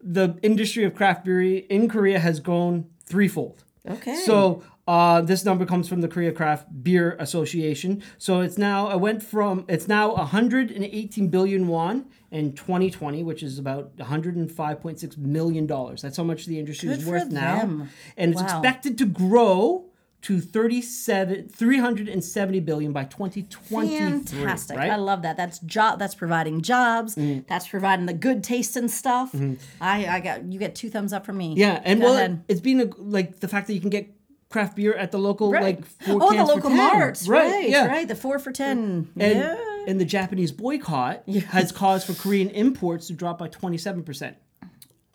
the 0.01 0.37
industry 0.43 0.83
of 0.83 0.93
craft 0.95 1.25
beer 1.25 1.41
in 1.41 1.89
Korea 1.89 2.19
has 2.19 2.39
grown 2.39 2.85
threefold. 3.05 3.63
Okay. 3.89 4.15
So 4.15 4.63
uh, 4.91 5.21
this 5.21 5.45
number 5.45 5.65
comes 5.65 5.87
from 5.87 6.01
the 6.01 6.07
Korea 6.09 6.33
Craft 6.33 6.83
Beer 6.83 7.15
Association. 7.17 8.03
So 8.17 8.41
it's 8.41 8.57
now 8.57 8.91
it 8.91 8.99
went 8.99 9.23
from 9.23 9.63
it's 9.69 9.87
now 9.87 10.13
118 10.15 11.29
billion 11.29 11.67
won 11.69 12.07
in 12.29 12.53
2020, 12.53 13.23
which 13.23 13.41
is 13.41 13.57
about 13.57 13.95
105.6 13.95 15.17
million 15.17 15.65
dollars. 15.65 16.01
That's 16.01 16.17
how 16.17 16.23
much 16.25 16.45
the 16.45 16.59
industry 16.59 16.89
Good 16.89 16.99
is 16.99 17.05
worth 17.05 17.31
now, 17.31 17.59
them. 17.59 17.89
and 18.17 18.33
it's 18.33 18.41
expected 18.41 18.97
to 18.97 19.05
grow 19.05 19.85
to 20.23 20.39
37 20.39 21.47
370 21.49 22.59
billion 22.59 22.91
by 22.93 23.05
2023 23.05 24.19
Fantastic. 24.19 24.77
right 24.77 24.91
I 24.91 24.97
love 24.97 25.21
that. 25.23 25.35
That's 25.37 25.59
job 25.59 25.99
that's 25.99 26.15
providing 26.15 26.61
jobs. 26.61 27.15
Mm-hmm. 27.15 27.47
That's 27.47 27.67
providing 27.67 28.05
the 28.07 28.13
good 28.13 28.43
taste 28.43 28.75
and 28.75 28.91
stuff. 28.91 29.33
I, 29.79 30.05
I 30.05 30.19
got 30.19 30.43
you 30.51 30.59
get 30.59 30.75
two 30.75 30.89
thumbs 30.89 31.13
up 31.13 31.25
from 31.25 31.37
me. 31.37 31.53
yeah 31.55 31.81
and 31.83 32.01
Go 32.01 32.07
well 32.07 32.15
ahead. 32.17 32.43
it's 32.49 32.59
been 32.61 32.81
a, 32.81 32.89
like 32.97 33.39
the 33.39 33.47
fact 33.47 33.67
that 33.67 33.73
you 33.73 33.81
can 33.81 33.89
get 33.89 34.09
craft 34.51 34.75
beer 34.75 34.93
at 34.93 35.11
the 35.11 35.17
local 35.17 35.51
Right. 35.51 35.63
like 35.63 35.85
four 35.85 36.19
oh, 36.21 36.31
the 36.35 36.43
local 36.43 36.69
10. 36.69 36.77
marts, 36.77 37.27
right? 37.27 37.69
yeah 37.69 37.87
Right, 37.87 38.07
the 38.07 38.15
four 38.15 38.37
for 38.39 38.51
ten. 38.51 39.09
and, 39.19 39.37
yeah. 39.39 39.57
and 39.87 39.99
the 39.99 40.05
Japanese 40.05 40.51
boycott 40.51 41.23
has 41.49 41.71
caused 41.71 42.05
for 42.07 42.13
Korean 42.13 42.49
imports 42.49 43.07
to 43.07 43.13
drop 43.13 43.39
by 43.39 43.47
27% 43.47 44.35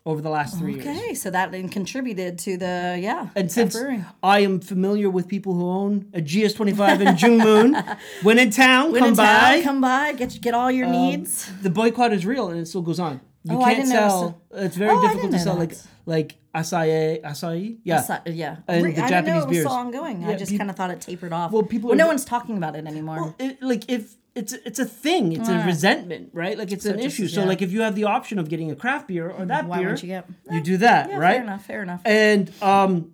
over 0.05 0.21
the 0.21 0.29
last 0.29 0.57
three 0.57 0.75
years. 0.75 0.87
Okay, 0.87 1.13
so 1.13 1.29
that 1.31 1.51
then 1.51 1.67
contributed 1.67 2.39
to 2.39 2.55
the 2.57 2.97
yeah. 2.99 3.27
And 3.35 3.49
that 3.49 3.51
since 3.51 3.73
brewery. 3.77 4.05
I 4.23 4.39
am 4.39 4.61
familiar 4.61 5.09
with 5.09 5.27
people 5.27 5.53
who 5.53 5.67
own 5.69 6.09
a 6.13 6.21
GS25 6.21 7.01
in 7.01 7.07
Jungmun, 7.17 7.97
when 8.23 8.39
in 8.39 8.49
town, 8.49 8.91
When 8.93 9.01
come 9.01 9.09
in 9.09 9.15
by. 9.15 9.23
Um, 9.25 9.53
town, 9.55 9.63
come 9.63 9.81
by, 9.81 10.13
get 10.13 10.39
get 10.41 10.53
all 10.53 10.71
your 10.71 10.87
needs. 10.87 11.51
the 11.61 11.69
boycott 11.69 12.13
is 12.13 12.25
real 12.25 12.47
and 12.49 12.59
it 12.61 12.67
still 12.67 12.81
goes 12.83 12.99
on. 13.01 13.19
You 13.43 13.57
Oh, 13.61 13.63
can't 13.65 13.87
sell. 13.87 14.41
It's 14.51 14.75
very 14.77 14.91
Oh, 14.91 15.01
difficult 15.01 15.31
to 15.33 15.39
sell 15.39 15.55
like 15.55 15.73
like 16.05 16.35
Asahi, 16.57 17.21
Asahi. 17.21 17.77
Yeah. 17.83 18.01
So- 18.01 18.17
yeah, 18.25 18.57
And 18.67 18.83
Re- 18.83 18.91
the 18.93 19.03
I 19.03 19.07
didn't 19.09 19.25
know 19.25 19.31
Japanese 19.31 19.31
it 19.31 19.35
was 19.35 19.45
beers. 19.55 19.65
still 19.65 19.77
ongoing. 19.77 20.23
I 20.25 20.31
Yeah, 20.31 20.35
just 20.37 20.51
peop- 20.51 20.59
kind 20.59 20.69
of 20.69 20.75
thought 20.75 20.91
it 20.91 21.01
tapered 21.01 21.31
off. 21.33 21.51
Well, 21.51 21.63
people 21.63 21.89
Well, 21.89 21.97
no 21.97 22.07
one's 22.07 22.25
talking 22.25 22.57
about 22.57 22.75
it 22.75 22.85
anymore. 22.87 23.35
It, 23.39 23.61
like 23.61 23.83
if 23.89 24.15
it's 24.35 24.53
it's 24.53 24.79
a 24.79 24.85
thing, 24.85 25.31
it's 25.33 25.49
a 25.49 25.63
resentment, 25.65 26.29
right? 26.33 26.57
Like 26.57 26.71
it's 26.71 26.85
an 26.85 26.95
just- 26.97 27.05
issue. 27.07 27.27
So 27.27 27.41
yeah. 27.41 27.47
like 27.47 27.61
if 27.61 27.71
you 27.71 27.81
have 27.81 27.95
the 27.95 28.05
option 28.05 28.39
of 28.39 28.49
getting 28.49 28.69
a 28.71 28.75
craft 28.75 29.07
beer 29.07 29.29
or 29.29 29.45
that 29.45 29.65
Why 29.67 29.77
beer, 29.77 29.85
wouldn't 29.87 30.03
you 30.03 30.09
get- 30.09 30.25
you 30.51 30.61
do 30.61 30.77
that, 30.77 31.09
yeah, 31.09 31.17
right? 31.17 31.33
fair 31.35 31.43
enough. 31.43 31.65
Fair 31.65 31.81
enough. 31.83 32.01
And 32.05 32.51
um, 32.61 33.11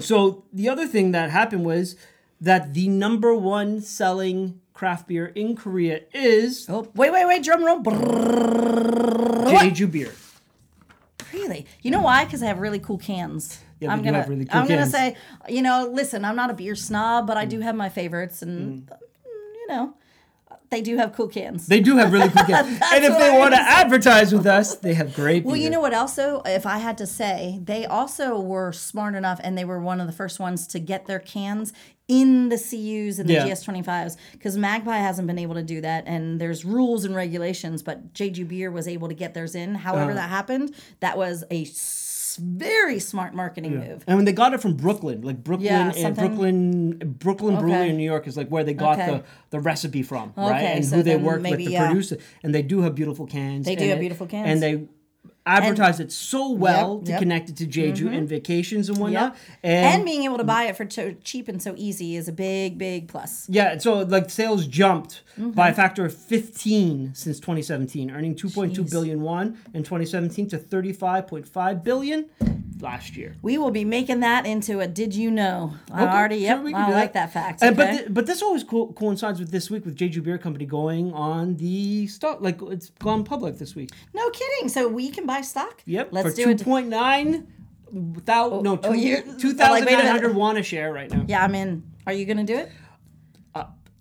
so 0.00 0.44
the 0.52 0.68
other 0.68 0.86
thing 0.86 1.12
that 1.12 1.30
happened 1.30 1.64
was 1.64 1.96
that 2.40 2.74
the 2.74 2.88
number 2.88 3.34
one 3.34 3.80
selling 3.80 4.60
craft 4.72 5.06
beer 5.08 5.26
in 5.26 5.54
Korea 5.56 6.00
is 6.12 6.66
oh, 6.68 6.88
wait, 6.94 7.12
wait, 7.12 7.26
wait! 7.26 7.42
Drum 7.44 7.64
roll. 7.64 7.80
Brrrr. 7.80 9.46
Jeju 9.54 9.90
beer. 9.90 10.12
Really? 11.44 11.66
You 11.82 11.90
know 11.90 12.00
why? 12.00 12.24
Because 12.24 12.42
I 12.42 12.46
have 12.46 12.58
really 12.58 12.78
cool 12.78 12.98
cans. 12.98 13.60
Yeah, 13.80 13.92
I'm 13.92 14.02
gonna, 14.02 14.18
have 14.18 14.28
really 14.28 14.46
cool 14.46 14.60
I'm 14.60 14.66
gonna 14.66 14.86
say, 14.86 15.16
you 15.48 15.60
know, 15.62 15.88
listen, 15.92 16.24
I'm 16.24 16.36
not 16.36 16.50
a 16.50 16.54
beer 16.54 16.74
snob, 16.74 17.26
but 17.26 17.36
I 17.36 17.44
Mm. 17.44 17.50
do 17.50 17.60
have 17.60 17.74
my 17.74 17.88
favorites, 17.90 18.40
and 18.40 18.86
mm, 18.88 18.96
you 19.60 19.66
know, 19.68 19.94
they 20.70 20.80
do 20.80 20.96
have 20.96 21.12
cool 21.14 21.28
cans. 21.28 21.66
They 21.66 21.80
do 21.80 21.96
have 21.96 22.12
really 22.12 22.30
cool 22.30 22.44
cans. 22.44 22.66
and 22.92 23.04
if 23.04 23.18
they 23.18 23.34
I 23.34 23.38
want 23.38 23.52
to 23.54 23.60
advertise 23.60 24.32
with 24.32 24.46
us, 24.46 24.76
they 24.76 24.94
have 24.94 25.14
great 25.14 25.44
Well, 25.44 25.54
beer. 25.54 25.64
you 25.64 25.70
know 25.70 25.80
what 25.80 25.92
else 25.92 26.14
though? 26.14 26.40
If 26.46 26.64
I 26.66 26.78
had 26.78 26.96
to 26.98 27.06
say, 27.06 27.60
they 27.62 27.84
also 27.84 28.40
were 28.40 28.72
smart 28.72 29.14
enough 29.14 29.38
and 29.44 29.56
they 29.58 29.64
were 29.66 29.78
one 29.78 30.00
of 30.00 30.06
the 30.06 30.12
first 30.12 30.40
ones 30.40 30.66
to 30.68 30.78
get 30.80 31.06
their 31.06 31.18
cans 31.20 31.72
in 32.08 32.48
the 32.50 32.56
CUs 32.58 33.18
and 33.18 33.28
the 33.28 33.34
Yeah. 33.34 33.46
GS25s 33.46 34.16
because 34.32 34.56
Magpie 34.58 34.98
hasn't 34.98 35.26
been 35.26 35.38
able 35.38 35.54
to 35.54 35.62
do 35.62 35.80
that 35.80 36.04
and 36.06 36.40
there's 36.40 36.64
rules 36.64 37.04
and 37.04 37.14
regulations, 37.14 37.82
but 37.82 38.12
Jeju 38.12 38.46
Beer 38.46 38.70
was 38.70 38.86
able 38.86 39.08
to 39.08 39.14
get 39.14 39.32
theirs 39.34 39.54
in. 39.54 39.74
However, 39.74 40.10
Uh-huh. 40.10 40.14
that 40.20 40.28
happened, 40.28 40.74
that 41.00 41.16
was 41.16 41.44
a 41.50 41.62
s- 41.62 42.02
very 42.42 42.98
smart 42.98 43.32
marketing 43.32 43.78
move. 43.78 44.02
And 44.08 44.16
when 44.16 44.24
they 44.24 44.32
got 44.32 44.52
it 44.52 44.60
from 44.60 44.74
Brooklyn, 44.74 45.22
like 45.22 45.44
Brooklyn 45.44 45.66
Yeah, 45.66 45.92
and 45.96 46.16
Brooklyn 46.16 46.98
Brooklyn 47.20 47.54
Brewery 47.56 47.72
Okay. 47.74 47.90
in 47.90 47.96
New 47.96 48.02
York 48.04 48.26
is 48.26 48.36
like 48.36 48.48
where 48.48 48.64
they 48.64 48.74
got 48.74 48.98
Okay. 48.98 49.06
the, 49.10 49.22
the 49.50 49.60
recipe 49.60 50.02
from, 50.02 50.32
right? 50.36 50.56
Okay, 50.56 50.72
And 50.78 50.84
so 50.84 50.96
who 50.96 51.02
they 51.04 51.16
worked 51.16 51.42
with 51.44 51.58
to 51.58 51.70
yeah. 51.70 51.86
produce 51.86 52.10
it. 52.12 52.20
And 52.42 52.52
they 52.54 52.62
do 52.62 52.80
have 52.82 52.94
beautiful 52.96 53.26
cans. 53.26 53.66
They 53.66 53.76
do 53.76 53.88
have 53.88 54.00
beautiful 54.00 54.26
cans. 54.26 54.48
And 54.48 54.60
they 54.62 54.88
advertise 55.46 56.00
it 56.00 56.10
so 56.10 56.50
well 56.52 56.96
Yep, 56.98 57.04
to 57.04 57.10
yep. 57.12 57.18
connect 57.20 57.48
it 57.50 57.56
to 57.58 57.66
Jeju 57.66 58.16
and 58.16 58.28
vacations 58.28 58.88
and 58.88 58.98
whatnot. 58.98 59.32
Yep. 59.34 59.36
And, 59.62 59.86
And, 59.96 60.04
being 60.04 60.22
able 60.24 60.38
to 60.38 60.44
buy 60.44 60.64
it 60.64 60.76
for 60.76 60.88
so 60.88 61.14
cheap 61.22 61.48
and 61.48 61.60
so 61.62 61.74
easy 61.76 62.16
is 62.16 62.28
a 62.28 62.32
big, 62.32 62.78
big 62.78 63.08
plus. 63.08 63.46
yeah, 63.48 63.76
so 63.78 64.00
like 64.00 64.30
sales 64.30 64.66
jumped 64.66 65.22
Mm-hmm. 65.38 65.50
by 65.50 65.70
a 65.70 65.74
factor 65.74 66.04
of 66.04 66.14
15 66.16 67.12
since 67.16 67.40
2017, 67.40 68.08
earning 68.12 68.36
2.2 68.36 68.88
billion 68.88 69.20
won 69.20 69.58
in 69.74 69.82
2017 69.82 70.48
to 70.50 70.58
35.5 70.58 71.82
billion 71.82 72.26
last 72.84 73.16
year. 73.16 73.34
We 73.42 73.58
will 73.58 73.72
be 73.72 73.84
making 73.84 74.20
that 74.20 74.46
into 74.46 74.78
a 74.78 74.86
did 74.86 75.14
you 75.14 75.30
know? 75.30 75.74
I 75.92 76.06
already, 76.06 76.36
yep, 76.36 76.58
I 76.72 76.90
like 76.92 77.14
that 77.14 77.32
fact. 77.32 77.62
And, 77.62 77.76
but 77.76 77.90
th- 77.90 78.06
but 78.10 78.26
this 78.26 78.42
always 78.42 78.62
co- 78.62 78.92
coincides 78.92 79.40
with 79.40 79.50
this 79.50 79.70
week 79.70 79.84
with 79.84 79.96
Jeju 79.96 80.22
Beer 80.22 80.38
Company 80.38 80.66
going 80.66 81.12
on 81.12 81.56
the 81.56 82.06
stock 82.06 82.40
like 82.40 82.60
it's 82.62 82.90
gone 82.90 83.24
public 83.24 83.58
this 83.58 83.74
week. 83.74 83.90
No 84.14 84.30
kidding. 84.30 84.68
So 84.68 84.86
we 84.86 85.10
can 85.10 85.26
buy 85.26 85.40
stock. 85.40 85.82
Yep, 85.86 86.10
Let's 86.12 86.30
for 86.30 86.36
do 86.36 86.44
two 86.44 86.50
it. 86.50 86.62
point 86.62 86.88
nine 86.88 87.48
without 87.90 88.62
no 88.62 88.74
oh, 88.74 88.80
oh 88.84 88.92
two 88.92 88.98
you- 88.98 89.22
two 89.38 89.48
like, 89.48 89.56
thousand 89.56 89.84
wait 89.86 89.92
a 89.94 89.96
nine 89.96 90.04
minute. 90.04 90.10
hundred 90.20 90.34
won 90.36 90.56
a 90.56 90.62
share 90.62 90.92
right 90.92 91.10
now. 91.10 91.24
Yeah, 91.26 91.42
I'm 91.42 91.54
in. 91.54 91.82
Are 92.06 92.12
you 92.12 92.26
gonna 92.26 92.44
do 92.44 92.56
it? 92.56 92.70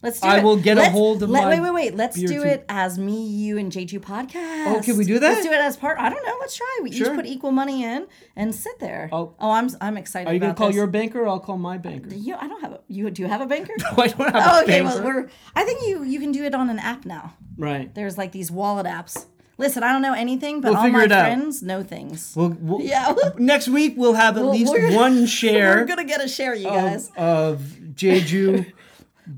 Let's 0.03 0.19
do 0.19 0.27
Uh, 0.27 0.31
I 0.31 0.37
it. 0.39 0.43
will 0.43 0.57
get 0.57 0.77
a 0.77 0.81
Let's- 0.81 0.91
hold 0.91 1.23
of 1.23 1.29
let, 1.29 1.43
my 1.45 1.49
Wait, 1.49 1.59
wait, 1.61 1.71
wait. 1.73 1.95
Let's 1.95 2.15
do 2.19 2.43
it 2.43 2.65
as 2.67 2.99
me, 2.99 3.25
you, 3.25 3.57
and 3.57 3.71
Jeju 3.71 3.99
podcast. 3.99 4.67
Oh, 4.67 4.81
can 4.83 4.97
we 4.97 5.05
do 5.05 5.17
that? 5.17 5.29
Let's 5.29 5.45
do 5.45 5.51
it 5.51 5.61
as 5.61 5.77
part. 5.77 5.97
I 5.97 6.09
don't 6.09 6.23
know. 6.25 6.35
Let's 6.41 6.55
try. 6.57 6.79
We 6.83 6.91
Sure. 6.91 7.07
each 7.11 7.15
put 7.15 7.25
equal 7.25 7.51
money 7.51 7.83
in 7.85 8.07
and 8.35 8.53
sit 8.53 8.79
there. 8.79 9.09
Oh. 9.13 9.33
oh, 9.39 9.51
I'm 9.51 9.69
I'm 9.79 9.95
excited. 9.97 10.29
Are 10.29 10.33
you 10.33 10.39
gonna 10.39 10.53
call 10.53 10.67
this. 10.67 10.75
your 10.75 10.87
banker? 10.87 11.21
or 11.21 11.27
I'll 11.29 11.39
call 11.39 11.57
my 11.57 11.77
banker. 11.77 12.13
You, 12.13 12.35
I 12.35 12.47
don't 12.47 12.61
have 12.61 12.73
a. 12.73 12.79
You 12.89 13.09
do 13.09 13.21
you 13.21 13.27
have 13.29 13.41
a 13.41 13.45
banker? 13.45 13.73
no, 13.79 14.03
I 14.03 14.07
don't 14.07 14.33
have 14.33 14.43
oh, 14.45 14.59
a 14.59 14.63
okay. 14.63 14.81
banker. 14.81 15.01
Well, 15.01 15.03
we're. 15.05 15.29
I 15.55 15.63
think 15.63 15.87
you 15.87 16.03
you 16.03 16.19
can 16.19 16.31
do 16.33 16.43
it 16.43 16.53
on 16.53 16.69
an 16.69 16.79
app 16.79 17.05
now. 17.05 17.33
right. 17.57 17.93
There's 17.95 18.17
like 18.17 18.33
these 18.33 18.51
wallet 18.51 18.85
apps. 18.85 19.25
Listen, 19.59 19.83
I 19.83 19.91
don't 19.93 20.01
know 20.01 20.13
anything, 20.15 20.61
but 20.61 20.71
We'll 20.71 20.81
all 20.81 20.89
my 20.89 21.07
friends 21.07 21.61
know 21.61 21.83
things. 21.83 22.33
We'll, 22.35 22.57
we'll, 22.59 22.81
Yeah. 22.81 23.13
Next 23.37 23.67
week 23.69 23.93
we'll 23.95 24.15
have 24.15 24.35
at 24.35 24.43
Well, 24.43 24.51
least 24.51 24.73
one 24.95 25.25
share 25.39 25.77
We're 25.77 25.85
gonna 25.85 26.03
get 26.05 26.21
a 26.23 26.27
share, 26.27 26.55
you 26.55 26.65
guys. 26.65 27.09
of, 27.15 27.15
of 27.15 27.59
Jeju 27.93 28.65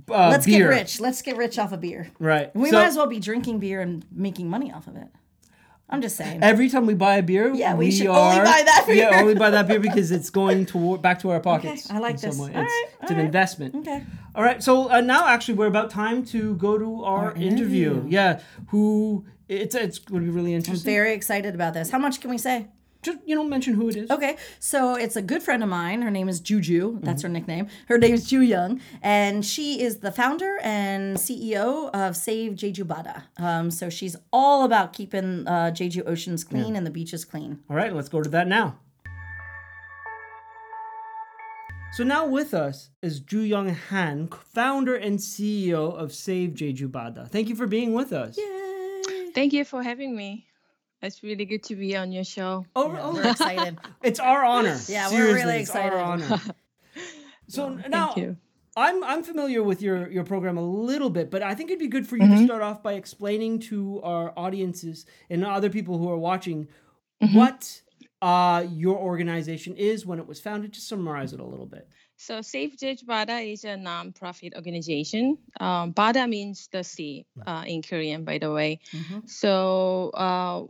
uh, 0.10 0.30
Let's 0.30 0.45
beer. 0.45 0.69
get 0.69 0.76
rich. 0.80 1.00
Let's 1.00 1.21
get 1.21 1.38
rich 1.38 1.58
off 1.60 1.71
of 1.71 1.82
beer. 1.82 2.08
Right. 2.19 2.56
We 2.56 2.69
So- 2.69 2.78
might 2.78 2.86
as 2.88 2.95
well 2.98 3.08
be 3.08 3.19
drinking 3.19 3.60
beer 3.60 3.82
and 3.82 4.06
making 4.12 4.50
money 4.50 4.71
off 4.71 4.88
of 4.88 4.95
it. 4.95 5.08
I'm 5.88 6.02
just 6.02 6.15
saying. 6.17 6.41
Every 6.41 6.67
time 6.69 6.88
we 6.88 6.95
buy 6.95 7.17
a 7.17 7.21
beer, 7.24 7.54
Yeah, 7.54 7.76
we 7.76 7.91
should 7.91 8.08
are, 8.08 8.32
only 8.34 8.43
buy 8.43 8.63
that 8.65 8.86
beer. 8.88 8.95
Yeah, 8.95 9.21
only 9.21 9.36
buy 9.36 9.52
that 9.52 9.67
beer 9.67 9.80
because 9.89 10.10
it's 10.10 10.32
going 10.32 10.65
to 10.67 10.98
back 10.98 11.19
to 11.19 11.30
our 11.30 11.39
pockets. 11.39 11.91
I 11.91 12.00
like 12.00 12.19
this. 12.19 12.39
All 12.39 12.48
It's, 12.48 12.56
right, 12.56 12.86
it's 13.04 13.12
an 13.12 13.17
right. 13.17 13.26
investment. 13.26 13.76
Okay. 13.76 14.04
All 14.34 14.43
right. 14.43 14.63
So 14.63 14.89
uh, 14.89 15.02
now, 15.02 15.28
actually, 15.28 15.54
we're 15.54 15.67
about 15.67 15.91
time 15.91 16.26
to 16.28 16.56
go 16.56 16.80
to 16.80 17.04
our, 17.04 17.34
interview. 17.36 17.91
interview. 17.91 18.06
Yeah. 18.10 18.39
Who? 18.69 19.26
It's 19.48 19.76
it's 19.76 20.00
going 20.00 20.21
to 20.26 20.26
be 20.32 20.36
really 20.36 20.56
interesting. 20.56 20.89
I'm 20.89 20.95
very 20.95 21.13
excited 21.13 21.54
about 21.54 21.76
this. 21.76 21.91
How 21.91 22.00
much 22.00 22.19
can 22.19 22.32
we 22.32 22.39
say? 22.39 22.67
Just 23.06 23.20
you 23.26 23.36
know, 23.36 23.44
mention 23.44 23.74
who 23.76 23.88
it 23.89 23.96
is. 23.96 24.10
Okay, 24.10 24.38
so 24.60 24.96
it's 24.96 25.15
a 25.15 25.22
good 25.22 25.44
friend 25.44 25.62
of 25.62 25.70
mine. 25.70 26.02
Her 26.02 26.10
name 26.12 26.28
is 26.28 26.39
Juju. 26.39 27.00
That's 27.02 27.22
Mm-hmm. 27.22 27.28
her 27.28 27.34
nickname. 27.39 27.68
Her 27.88 27.98
name 27.98 28.13
is 28.15 28.28
Ju 28.30 28.41
Young, 28.41 28.82
and 29.04 29.46
she 29.46 29.82
is 29.82 29.98
the 30.00 30.12
founder 30.12 30.58
and 30.63 31.18
CEO 31.18 31.89
of 31.94 32.15
Save 32.18 32.54
Jeju 32.54 32.84
Bada. 32.86 33.24
Um, 33.38 33.70
so 33.70 33.89
she's 33.89 34.15
all 34.34 34.63
about 34.65 34.94
keeping 34.94 35.48
uh, 35.48 35.72
Jeju 35.74 36.08
oceans 36.08 36.44
clean 36.44 36.76
and 36.76 36.86
the 36.86 36.91
beaches 36.91 37.24
clean. 37.26 37.60
All 37.70 37.76
right. 37.76 37.94
Let's 37.96 38.10
go 38.10 38.22
to 38.24 38.30
that 38.30 38.48
now. 38.48 38.80
So 41.94 42.04
now 42.04 42.26
with 42.26 42.54
us 42.54 42.89
is 43.02 43.22
Ju 43.22 43.39
Young 43.39 43.70
Han, 43.70 44.28
founder 44.54 44.96
and 44.96 45.18
CEO 45.18 45.96
of 45.96 46.12
Save 46.13 46.50
Jeju 46.52 46.89
Bada. 46.89 47.30
Thank 47.30 47.48
you 47.48 47.56
for 47.56 47.68
being 47.68 47.94
with 47.94 48.12
us. 48.12 48.38
Yay! 48.38 49.32
Thank 49.34 49.54
you 49.54 49.63
for 49.63 49.82
having 49.82 50.15
me. 50.15 50.48
It's 51.06 51.24
really 51.24 51.46
good 51.46 51.63
to 51.63 51.76
be 51.76 51.96
on 51.96 52.12
your 52.12 52.24
show. 52.24 52.65
Oh, 52.76 52.91
Yeah, 52.94 53.00
oh, 53.04 53.13
we're 53.13 53.30
excited. 53.32 53.78
It's 54.04 54.20
our 54.20 54.44
honor. 54.44 54.78
Yeah, 54.88 55.08
we're 55.10 55.18
Seriously, 55.18 55.44
really 55.44 55.60
it's 55.62 55.76
our 55.76 55.88
excited. 55.88 56.32
honor. 56.32 56.41
So 57.48 57.70
now 57.70 58.08
Thank 58.08 58.18
you. 58.18 58.38
I'm 58.76 59.04
I'm 59.04 59.24
familiar 59.24 59.62
with 59.63 59.82
your 59.82 60.10
your 60.12 60.24
program 60.24 60.58
a 60.58 60.65
little 60.91 61.10
bit, 61.12 61.30
but 61.30 61.41
I 61.44 61.54
think 61.56 61.70
it'd 61.70 61.80
be 61.80 61.88
good 61.88 62.08
for 62.08 62.18
you 62.18 62.24
Mm-hmm. 62.24 62.39
to 62.41 62.46
start 62.46 62.62
off 62.63 62.82
by 62.84 62.94
explaining 62.94 63.60
to 63.70 64.02
our 64.04 64.34
audiences 64.36 65.06
and 65.30 65.46
other 65.46 65.70
people 65.70 65.98
who 66.00 66.10
are 66.10 66.18
watching 66.18 66.68
Mm-hmm. 67.24 67.38
what 67.38 67.82
uh, 68.22 68.65
your 68.70 68.98
organization 68.98 69.76
is, 69.78 70.06
when 70.06 70.20
it 70.20 70.28
was 70.28 70.39
founded. 70.41 70.74
Just 70.74 70.89
summarize 70.89 71.32
it 71.32 71.39
a 71.39 71.46
little 71.46 71.65
bit. 71.65 71.88
So 72.18 72.41
Save 72.41 72.76
Jeju 72.76 73.06
Bada 73.06 73.38
is 73.54 73.63
a 73.63 73.78
non-profit 73.78 74.54
organization. 74.56 75.38
Um, 75.60 75.94
Bada 75.94 76.28
means 76.28 76.68
the 76.72 76.84
sea 76.84 77.26
uh, 77.48 77.63
in 77.68 77.82
Korean, 77.84 78.26
by 78.26 78.38
the 78.39 78.52
way. 78.52 78.80
Mhm. 78.91 79.30
So 79.30 80.10
uh, 80.15 80.65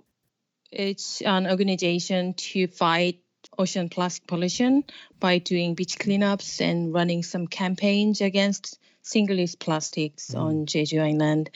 it's 0.75 1.21
an 1.21 1.47
organization 1.47 2.33
to 2.33 2.67
fight 2.67 3.21
ocean 3.57 3.89
plastic 3.89 4.27
pollution 4.27 4.83
by 5.19 5.38
doing 5.38 5.75
beach 5.75 5.97
cleanups 5.97 6.61
and 6.61 6.93
running 6.93 7.23
some 7.23 7.47
campaigns 7.47 8.21
against 8.21 8.79
single-use 9.01 9.55
plastics 9.55 10.33
on 10.33 10.65
Jeju 10.65 11.01
Island. 11.01 11.51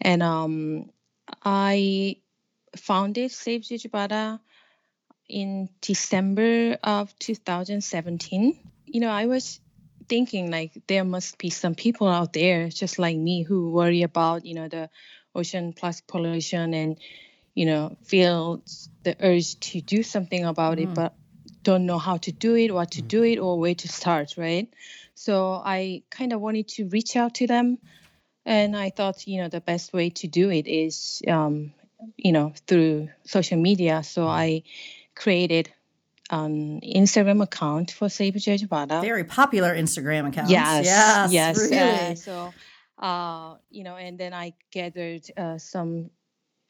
And 0.00 0.22
um, 0.22 0.90
I 1.44 2.16
founded 2.76 3.30
Save 3.30 3.62
Jeju 3.62 3.90
Bada 3.90 4.40
in 5.28 5.68
December 5.80 6.78
of 6.82 7.16
2017. 7.18 8.58
You 8.86 9.00
know, 9.00 9.10
I 9.10 9.26
was 9.26 9.60
thinking 10.08 10.50
like 10.50 10.72
there 10.86 11.04
must 11.04 11.38
be 11.38 11.50
some 11.50 11.74
people 11.74 12.08
out 12.08 12.32
there 12.32 12.68
just 12.68 12.98
like 12.98 13.16
me 13.16 13.42
who 13.42 13.70
worry 13.70 14.02
about, 14.02 14.44
you 14.44 14.54
know, 14.54 14.68
the 14.68 14.90
ocean 15.34 15.72
plastic 15.72 16.06
pollution 16.06 16.74
and, 16.74 16.98
you 17.58 17.66
know, 17.66 17.96
feel 18.04 18.62
the 19.02 19.16
urge 19.20 19.58
to 19.58 19.80
do 19.80 20.04
something 20.04 20.44
about 20.44 20.78
it, 20.78 20.94
but 20.94 21.12
don't 21.64 21.86
know 21.86 21.98
how 21.98 22.16
to 22.18 22.30
do 22.30 22.54
it, 22.54 22.72
what 22.72 22.92
to 22.92 23.02
do 23.02 23.24
it, 23.24 23.38
or 23.38 23.58
where 23.58 23.74
to 23.74 23.88
start, 23.88 24.34
right? 24.36 24.68
So 25.14 25.60
I 25.76 26.02
kind 26.08 26.32
of 26.32 26.40
wanted 26.40 26.68
to 26.76 26.88
reach 26.88 27.16
out 27.16 27.34
to 27.40 27.46
them, 27.48 27.78
and 28.46 28.76
I 28.76 28.90
thought, 28.90 29.26
you 29.26 29.42
know, 29.42 29.48
the 29.48 29.60
best 29.60 29.92
way 29.92 30.10
to 30.10 30.28
do 30.28 30.50
it 30.50 30.66
is, 30.68 31.20
um, 31.26 31.72
you 32.16 32.30
know, 32.30 32.52
through 32.68 33.08
social 33.24 33.58
media. 33.58 34.02
So 34.04 34.28
I 34.28 34.62
created 35.16 35.66
an 36.30 36.80
Instagram 36.80 37.42
account 37.42 37.90
for 37.90 38.08
Save 38.08 38.34
Jejubada. 38.34 39.00
Very 39.00 39.24
popular 39.24 39.74
Instagram 39.74 40.28
account. 40.28 40.50
Yes, 40.50 40.84
Yes. 40.84 41.32
yes. 41.32 41.56
Really. 41.58 42.12
uh, 42.12 42.14
so, 42.14 42.54
uh, 42.98 43.56
you 43.68 43.82
know, 43.82 43.96
and 43.96 44.16
then 44.16 44.32
I 44.32 44.54
gathered 44.70 45.24
uh, 45.36 45.58
some, 45.58 46.10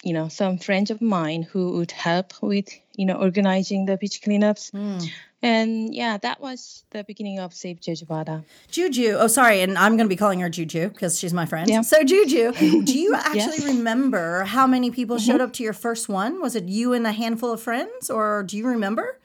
you 0.03 0.13
know, 0.13 0.29
some 0.29 0.59
friends 0.59 0.91
of 0.91 1.01
mine 1.03 1.43
who 1.43 1.73
would 1.79 1.91
help 1.93 2.33
with, 2.43 2.69
you 2.97 3.05
know, 3.07 3.15
organizing 3.15 3.87
the 3.87 3.97
beach 3.97 4.21
cleanups. 4.23 4.71
Hmm. 4.71 5.05
And 5.41 5.95
yeah, 5.95 6.19
that 6.19 6.41
was 6.41 6.83
the 6.91 7.05
beginning 7.05 7.39
of 7.39 7.55
Save 7.55 7.79
Jejubada. 7.81 8.43
Juju. 8.73 9.15
Oh, 9.19 9.29
sorry. 9.29 9.61
And 9.61 9.79
I'm 9.79 9.97
going 9.97 10.07
to 10.07 10.09
be 10.09 10.17
calling 10.17 10.41
her 10.41 10.49
Juju 10.49 10.89
because 10.89 11.17
she's 11.17 11.33
my 11.33 11.47
friend. 11.47 11.71
Yeah. 11.71 11.83
So, 11.83 12.03
Juju, 12.03 12.53
do 12.83 12.99
you 12.99 13.15
actually 13.17 13.39
Yes. 13.39 13.61
Mm-hmm. 13.61 13.77
remember 13.79 14.45
how 14.45 14.67
many 14.67 14.91
people 14.91 15.19
showed 15.19 15.41
up 15.41 15.53
to 15.55 15.63
your 15.63 15.73
first 15.75 16.09
one? 16.09 16.41
Was 16.41 16.57
it 16.57 16.65
you 16.65 16.93
and 16.93 17.07
a 17.07 17.13
handful 17.13 17.53
of 17.53 17.63
friends, 17.63 18.11
or 18.11 18.43
do 18.45 18.57
you 18.57 18.67
remember? 18.67 19.18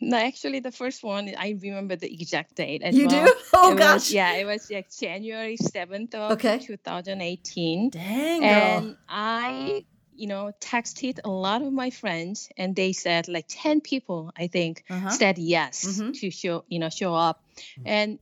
No, 0.00 0.16
actually, 0.16 0.60
the 0.60 0.72
first 0.72 1.02
one 1.04 1.30
I 1.36 1.54
remember 1.60 1.94
the 1.96 2.10
exact 2.12 2.56
date. 2.56 2.82
As 2.82 2.96
You 2.96 3.06
well. 3.06 3.26
do? 3.26 3.34
Oh, 3.52 3.72
It 3.72 3.76
gosh. 3.78 3.94
Was, 3.94 4.10
yeah, 4.10 4.32
it 4.34 4.46
was 4.46 4.70
like 4.70 4.88
January 4.98 5.56
seventh 5.56 6.14
of 6.14 6.32
Okay. 6.32 6.58
2018. 6.58 7.90
Dang, 7.90 8.40
girl. 8.40 8.48
and 8.48 8.96
I, 9.08 9.84
you 10.16 10.26
know, 10.26 10.52
texted 10.60 11.18
a 11.24 11.28
lot 11.28 11.60
of 11.62 11.72
my 11.72 11.90
friends, 11.90 12.48
and 12.56 12.74
they 12.74 12.92
said 12.92 13.28
like 13.28 13.44
ten 13.48 13.80
people, 13.82 14.32
I 14.36 14.46
think, 14.48 14.84
Uh-huh. 14.88 15.10
said 15.10 15.36
yes 15.38 15.84
Mhm. 15.84 16.14
to 16.20 16.30
show, 16.30 16.64
you 16.68 16.78
know, 16.78 16.88
show 16.88 17.14
up, 17.14 17.44
and 17.84 18.18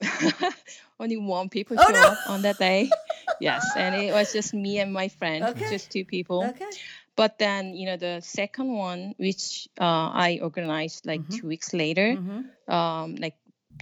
only 1.00 1.16
one 1.16 1.48
people 1.48 1.76
Oh, 1.78 1.86
show 1.86 1.92
no. 1.94 2.00
up 2.12 2.18
on 2.28 2.42
that 2.42 2.58
day. 2.58 2.90
yes, 3.40 3.66
and 3.76 3.94
it 3.94 4.12
was 4.12 4.32
just 4.32 4.54
me 4.54 4.78
and 4.78 4.92
my 4.92 5.08
friend, 5.08 5.44
Okay. 5.44 5.70
just 5.70 5.90
two 5.90 6.04
people. 6.04 6.44
okay. 6.44 6.70
But 7.18 7.34
then, 7.42 7.74
you 7.74 7.86
know, 7.90 7.98
the 7.98 8.22
second 8.22 8.70
one, 8.70 9.18
which 9.18 9.66
uh, 9.74 10.06
I 10.14 10.38
organized 10.40 11.02
like 11.02 11.26
Mhm. 11.26 11.34
two 11.34 11.46
weeks 11.50 11.74
later, 11.74 12.14
Mhm. 12.14 12.46
um, 12.70 13.16
like 13.18 13.34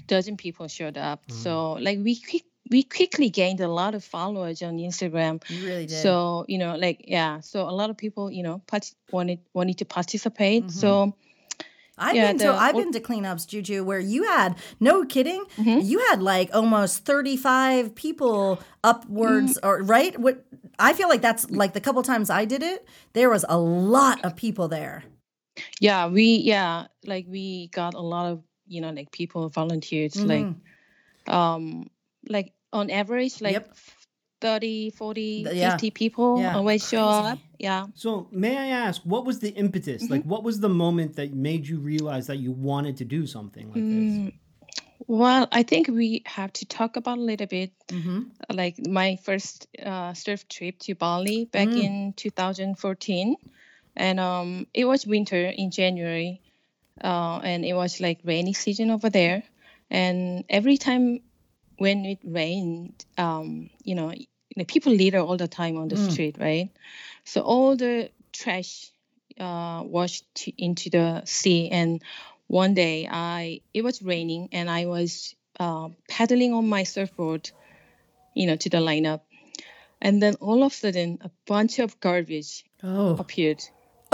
dozen 0.08 0.36
people 0.40 0.68
showed 0.68 0.96
up. 0.96 1.20
So 1.28 1.76
like 1.76 2.00
we 2.00 2.16
quick, 2.16 2.44
we 2.72 2.82
quickly 2.82 3.28
gained 3.28 3.60
a 3.60 3.68
lot 3.68 3.94
of 3.94 4.02
followers 4.02 4.62
on 4.62 4.78
Instagram. 4.80 5.44
You 5.52 5.68
really 5.68 5.84
did. 5.86 6.00
So 6.00 6.44
you 6.48 6.56
know, 6.56 6.80
like 6.80 7.04
yeah, 7.06 7.40
so 7.44 7.68
a 7.68 7.76
lot 7.76 7.90
of 7.92 7.96
people 8.00 8.32
you 8.32 8.42
know 8.42 8.62
part- 8.66 8.94
wanted 9.12 9.38
wanted 9.52 9.76
to 9.78 9.84
participate. 9.84 10.64
Mm-hmm. 10.64 10.80
So 10.80 11.14
I've 11.98 12.14
Yeah, 12.14 12.26
been 12.28 12.38
to 12.40 12.52
I've 12.52 12.74
been 12.74 12.92
to 12.92 13.00
cleanups, 13.00 13.46
Juju, 13.46 13.82
where 13.84 13.98
you 13.98 14.24
had 14.24 14.56
no 14.80 15.04
kidding, 15.04 15.44
Mm-hmm. 15.56 15.80
you 15.80 15.98
had 16.10 16.22
like 16.22 16.50
almost 16.54 17.04
thirty 17.04 17.36
five 17.36 17.94
people 17.94 18.60
upwards, 18.84 19.56
Mm-hmm. 19.56 19.66
or 19.68 19.82
right? 19.82 20.18
What 20.18 20.44
I 20.78 20.92
feel 20.92 21.08
like 21.08 21.22
that's 21.22 21.50
like 21.50 21.72
the 21.72 21.80
couple 21.80 22.02
times 22.02 22.28
I 22.28 22.44
did 22.44 22.62
it, 22.62 22.86
there 23.14 23.30
was 23.30 23.44
a 23.48 23.58
lot 23.58 24.22
of 24.24 24.36
people 24.36 24.68
there. 24.68 25.04
yeah, 25.80 26.06
we 26.08 26.36
yeah, 26.44 26.86
like 27.06 27.24
we 27.28 27.68
got 27.68 27.94
a 27.94 28.00
lot 28.02 28.30
of 28.32 28.42
you 28.66 28.80
know 28.82 28.90
like 28.90 29.10
people 29.10 29.48
volunteered 29.48 30.14
like 30.16 30.44
Mhm. 30.44 31.32
um 31.32 31.88
like 32.28 32.52
on 32.72 32.90
average 32.90 33.40
like 33.40 33.52
Yep. 33.54 33.72
30 34.42 34.90
40 34.90 35.44
Th- 35.44 35.56
yeah. 35.56 35.70
50 35.70 35.90
people 35.92 36.40
Yeah. 36.40 36.56
always 36.56 36.86
show 36.86 37.04
up 37.08 37.38
yeah 37.58 37.86
So 37.94 38.28
may 38.30 38.56
I 38.56 38.66
ask, 38.68 39.02
what 39.04 39.24
was 39.24 39.38
the 39.40 39.50
impetus? 39.50 40.02
Mm-hmm. 40.04 40.12
Like, 40.12 40.24
what 40.24 40.44
was 40.44 40.60
the 40.60 40.68
moment 40.68 41.16
that 41.16 41.32
made 41.34 41.66
you 41.66 41.78
realize 41.78 42.26
that 42.26 42.38
you 42.38 42.52
wanted 42.52 42.96
to 42.98 43.04
do 43.04 43.26
something 43.26 43.70
like 43.70 43.88
this? 43.88 44.20
Mm, 44.20 44.32
well 45.06 45.48
i 45.52 45.62
think 45.62 45.88
we 45.88 46.22
have 46.26 46.52
to 46.52 46.64
talk 46.66 46.96
about 46.96 47.18
a 47.18 47.20
little 47.20 47.46
bit 47.46 47.72
Mm-hmm. 47.88 48.20
like 48.52 48.76
my 48.86 49.16
first 49.16 49.66
uh, 49.84 50.12
surf 50.14 50.48
trip 50.48 50.78
to 50.80 50.94
Bali 50.94 51.44
back 51.46 51.68
Mm. 51.68 51.76
in 51.76 52.12
2014, 52.16 53.36
and 53.96 54.20
um, 54.20 54.66
it 54.74 54.84
was 54.84 55.06
winter 55.06 55.46
in 55.46 55.70
January, 55.70 56.42
uh, 57.02 57.38
and 57.42 57.64
it 57.64 57.74
was 57.74 58.00
like 58.00 58.20
rainy 58.24 58.52
season 58.52 58.90
over 58.90 59.10
there, 59.10 59.42
and 59.90 60.44
every 60.48 60.76
time 60.76 61.20
when 61.78 62.04
it 62.04 62.18
rained, 62.24 63.04
um, 63.18 63.70
you 63.84 63.94
know, 63.94 64.12
people 64.64 64.92
litter 64.92 65.18
all 65.18 65.36
the 65.36 65.48
time 65.48 65.76
on 65.76 65.88
the 65.88 65.96
Mm. 65.96 66.10
street, 66.10 66.36
right? 66.38 66.70
So 67.24 67.42
all 67.42 67.76
the 67.76 68.10
trash 68.32 68.90
uh, 69.38 69.82
washed 69.84 70.24
to, 70.36 70.52
into 70.56 70.90
the 70.90 71.22
sea, 71.24 71.68
and 71.70 72.02
one 72.46 72.74
day 72.74 73.06
I 73.10 73.60
it 73.74 73.82
was 73.82 74.02
raining, 74.02 74.48
and 74.52 74.70
I 74.70 74.86
was 74.86 75.34
uh, 75.60 75.88
paddling 76.08 76.52
on 76.54 76.68
my 76.68 76.84
surfboard 76.84 77.50
you 78.34 78.46
know, 78.46 78.56
to 78.56 78.68
the 78.68 78.78
lineup. 78.78 79.22
And 80.00 80.22
then 80.22 80.34
all 80.36 80.62
of 80.62 80.72
a 80.72 80.74
sudden, 80.74 81.18
a 81.22 81.30
bunch 81.46 81.78
of 81.78 81.98
garbage 82.00 82.64
Oh. 82.82 83.16
appeared, 83.18 83.64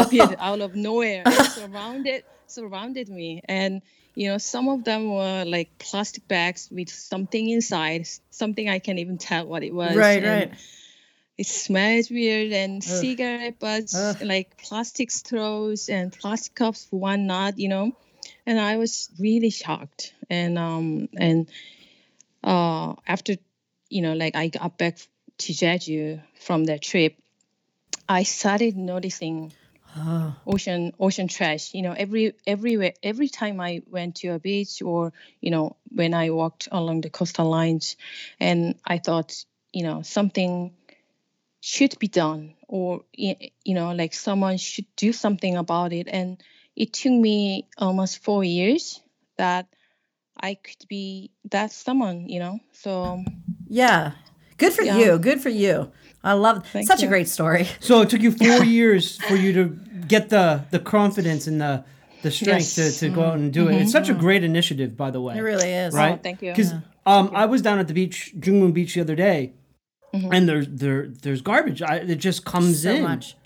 appeared 0.02 0.36
out 0.38 0.60
of 0.60 0.74
nowhere 0.74 1.24
surrounded 1.54 2.24
surrounded 2.46 3.08
me. 3.08 3.42
And 3.46 3.82
you 4.14 4.28
know, 4.28 4.38
some 4.38 4.68
of 4.68 4.84
them 4.84 5.10
were 5.10 5.44
like 5.46 5.78
plastic 5.78 6.28
bags 6.28 6.68
with 6.70 6.90
something 6.90 7.48
inside, 7.48 8.06
something 8.30 8.68
I 8.68 8.78
can't 8.78 8.98
even 8.98 9.18
tell 9.18 9.46
what 9.46 9.62
it 9.62 9.74
was. 9.74 9.96
Right, 9.96 10.22
And 10.22 10.50
right. 10.50 10.58
It 11.38 11.46
smells 11.46 12.10
weird, 12.10 12.52
and 12.52 12.82
Ugh. 12.82 12.88
cigarette 12.88 13.58
butts, 13.58 13.94
Ugh. 13.96 14.16
like 14.22 14.58
plastic 14.58 15.10
straws 15.10 15.88
and 15.88 16.12
plastic 16.12 16.54
cups, 16.54 16.86
one 16.90 17.26
not, 17.26 17.58
you 17.58 17.68
know. 17.68 17.92
And 18.46 18.60
I 18.60 18.76
was 18.76 19.08
really 19.18 19.50
shocked. 19.50 20.12
And 20.28 20.58
um 20.58 21.08
and 21.16 21.48
uh 22.44 22.94
after 23.06 23.36
you 23.88 24.02
know, 24.02 24.14
like 24.14 24.36
I 24.36 24.48
got 24.48 24.76
back 24.78 24.98
to 25.38 25.52
Jeju 25.52 26.22
from 26.40 26.64
that 26.66 26.82
trip, 26.82 27.16
I 28.08 28.22
started 28.24 28.76
noticing 28.76 29.52
Oh. 29.96 30.35
ocean 30.46 30.92
ocean 30.98 31.28
trash. 31.28 31.74
You 31.74 31.83
know, 31.83 31.92
every 31.92 32.35
everywhere 32.46 32.94
every 33.02 33.28
time 33.28 33.61
I 33.61 33.83
went 33.87 34.16
to 34.16 34.28
a 34.28 34.38
beach 34.38 34.83
or 34.83 35.12
you 35.40 35.50
know 35.50 35.76
when 35.88 36.14
I 36.14 36.31
walked 36.31 36.68
along 36.72 37.02
the 37.02 37.11
coastal 37.11 37.48
lines, 37.48 37.96
and 38.40 38.76
I 38.85 38.98
thought 38.98 39.44
you 39.72 39.83
know 39.85 40.02
something 40.02 40.74
should 41.61 41.96
be 41.98 42.09
done 42.09 42.55
or 42.66 43.05
you 43.12 43.37
know 43.66 43.92
like 43.92 44.14
someone 44.14 44.57
should 44.59 44.87
do 44.96 45.12
something 45.12 45.57
about 45.57 45.92
it 45.92 46.09
and 46.09 46.42
it 46.74 46.92
took 46.92 47.12
me 47.12 47.68
almost 47.78 48.18
four 48.18 48.42
years 48.42 49.00
that 49.37 49.68
i 50.40 50.55
could 50.55 50.88
be 50.88 51.31
that 51.52 51.70
someone 51.70 52.28
you 52.28 52.40
know 52.40 52.59
so 52.72 53.22
Yeah. 53.68 54.12
Good 54.59 54.74
for 54.74 54.85
Yeah. 54.85 54.98
you. 54.98 55.18
Good 55.18 55.40
for 55.40 55.48
you. 55.48 55.90
I 56.24 56.35
love 56.35 56.66
Thank 56.68 56.87
such 56.87 57.02
a 57.02 57.06
great 57.06 57.28
story. 57.28 57.68
So 57.80 58.00
it 58.02 58.11
took 58.11 58.20
you 58.20 58.30
four 58.30 58.64
years 58.64 59.16
for 59.22 59.35
you 59.35 59.52
to 59.54 59.64
get 60.06 60.28
the 60.28 60.64
the 60.70 60.78
confidence 60.78 61.46
and 61.46 61.61
the 61.61 61.85
the 62.22 62.30
strength 62.30 62.78
Yes. 62.78 63.00
to, 63.00 63.08
to 63.08 63.14
go 63.14 63.24
out 63.24 63.38
and 63.38 63.52
do 63.52 63.68
it. 63.68 63.74
It's 63.74 63.92
such 63.92 64.08
a 64.08 64.12
mm-hmm. 64.12 64.20
great 64.20 64.44
initiative, 64.44 64.96
by 64.96 65.11
the 65.11 65.20
way. 65.20 65.37
It 65.37 65.40
really 65.40 65.70
is. 65.70 65.94
right? 65.94 66.14
Oh, 66.14 66.20
thank 66.22 66.40
you. 66.42 66.52
Because 66.52 66.72
um, 67.04 67.30
I 67.35 67.46
was 67.46 67.62
down 67.62 67.78
at 67.78 67.88
the 67.88 67.94
beach, 67.94 68.32
Jungmun 68.38 68.72
Beach, 68.72 68.94
the 68.94 69.00
other 69.00 69.16
day, 69.16 69.52
mm-hmm. 70.14 70.32
and 70.32 70.48
there's 70.48 70.68
there 70.68 71.08
there's 71.08 71.42
garbage. 71.42 71.82
I, 71.82 71.96
it 71.96 72.16
just 72.16 72.44
comes 72.44 72.82
So 72.82 72.92
in. 72.92 73.02
much. 73.02 73.37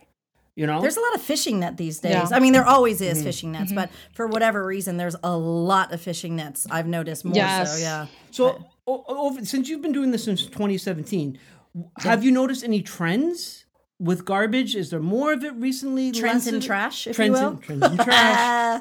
You 0.57 0.67
know, 0.67 0.81
There's 0.81 0.97
a 0.97 1.03
lot 1.03 1.15
of 1.15 1.21
fishing 1.21 1.61
net 1.61 1.77
these 1.77 1.99
days. 1.99 2.13
Yeah. 2.13 2.29
I 2.33 2.41
mean, 2.41 2.55
there 2.55 2.65
always 2.65 3.03
is 3.03 3.19
mm-hmm. 3.19 3.27
fishing 3.27 3.53
nets, 3.53 3.73
but 3.75 3.91
for 4.15 4.27
whatever 4.27 4.65
reason, 4.65 4.97
there's 4.97 5.17
a 5.23 5.37
lot 5.37 5.93
of 5.93 6.01
fishing 6.01 6.35
nets. 6.35 6.67
I've 6.71 6.87
noticed 6.87 7.27
more 7.27 7.35
so. 7.35 7.77
Yeah. 7.79 8.07
So, 8.31 8.65
o- 8.87 9.05
over, 9.07 9.45
since 9.45 9.69
you've 9.69 9.83
been 9.83 9.93
doing 9.93 10.13
this 10.13 10.25
since 10.25 10.47
2017, 10.47 11.39
have 11.99 12.25
you 12.25 12.31
noticed 12.31 12.65
any 12.65 12.83
trends 12.83 13.67
with 13.99 14.25
garbage? 14.25 14.75
Is 14.77 14.91
there 14.91 15.01
more 15.01 15.33
of 15.33 15.45
it 15.45 15.55
recently? 15.55 16.13
Trends 16.13 16.47
in 16.47 16.61
trash, 16.61 17.07
if 17.07 17.17
trends 17.17 17.39
you 17.41 17.47
will. 17.47 17.53
In, 17.53 17.59
trends 17.59 17.83
in 17.85 17.99
trash. 17.99 18.81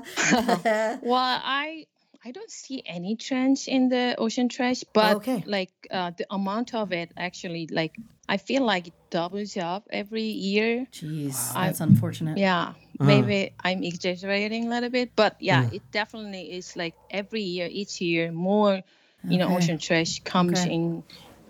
Well, 1.01 1.41
I 1.43 1.85
I 2.23 2.31
don't 2.31 2.49
see 2.49 2.81
any 2.85 3.15
trends 3.15 3.67
in 3.67 3.89
the 3.89 4.15
ocean 4.17 4.49
trash, 4.49 4.83
but 4.93 5.17
Okay. 5.17 5.43
like 5.45 5.71
uh, 5.91 6.11
the 6.17 6.25
amount 6.31 6.73
of 6.73 6.91
it 6.91 7.11
actually, 7.17 7.67
like 7.71 7.99
I 8.27 8.37
feel 8.37 8.65
like 8.65 8.87
it 8.87 8.97
doubles 9.11 9.55
up 9.57 9.85
every 9.91 10.23
year. 10.23 10.87
Jeez, 10.91 11.53
that's 11.53 11.81
unfortunate. 11.81 12.37
Yeah, 12.37 12.73
maybe 12.99 13.51
I'm 13.63 13.83
exaggerating 13.83 14.65
a 14.65 14.69
little 14.69 14.89
bit, 14.89 15.11
but 15.15 15.37
yeah, 15.39 15.69
it 15.71 15.83
definitely 15.91 16.57
is 16.57 16.75
like 16.75 16.95
every 17.11 17.41
year, 17.43 17.67
each 17.69 18.01
year, 18.01 18.31
more 18.31 18.81
you 19.27 19.37
know 19.37 19.45
Okay. 19.45 19.55
ocean 19.57 19.77
trash 19.77 20.21
comes 20.23 20.59
Okay. 20.61 20.73
in 20.73 21.03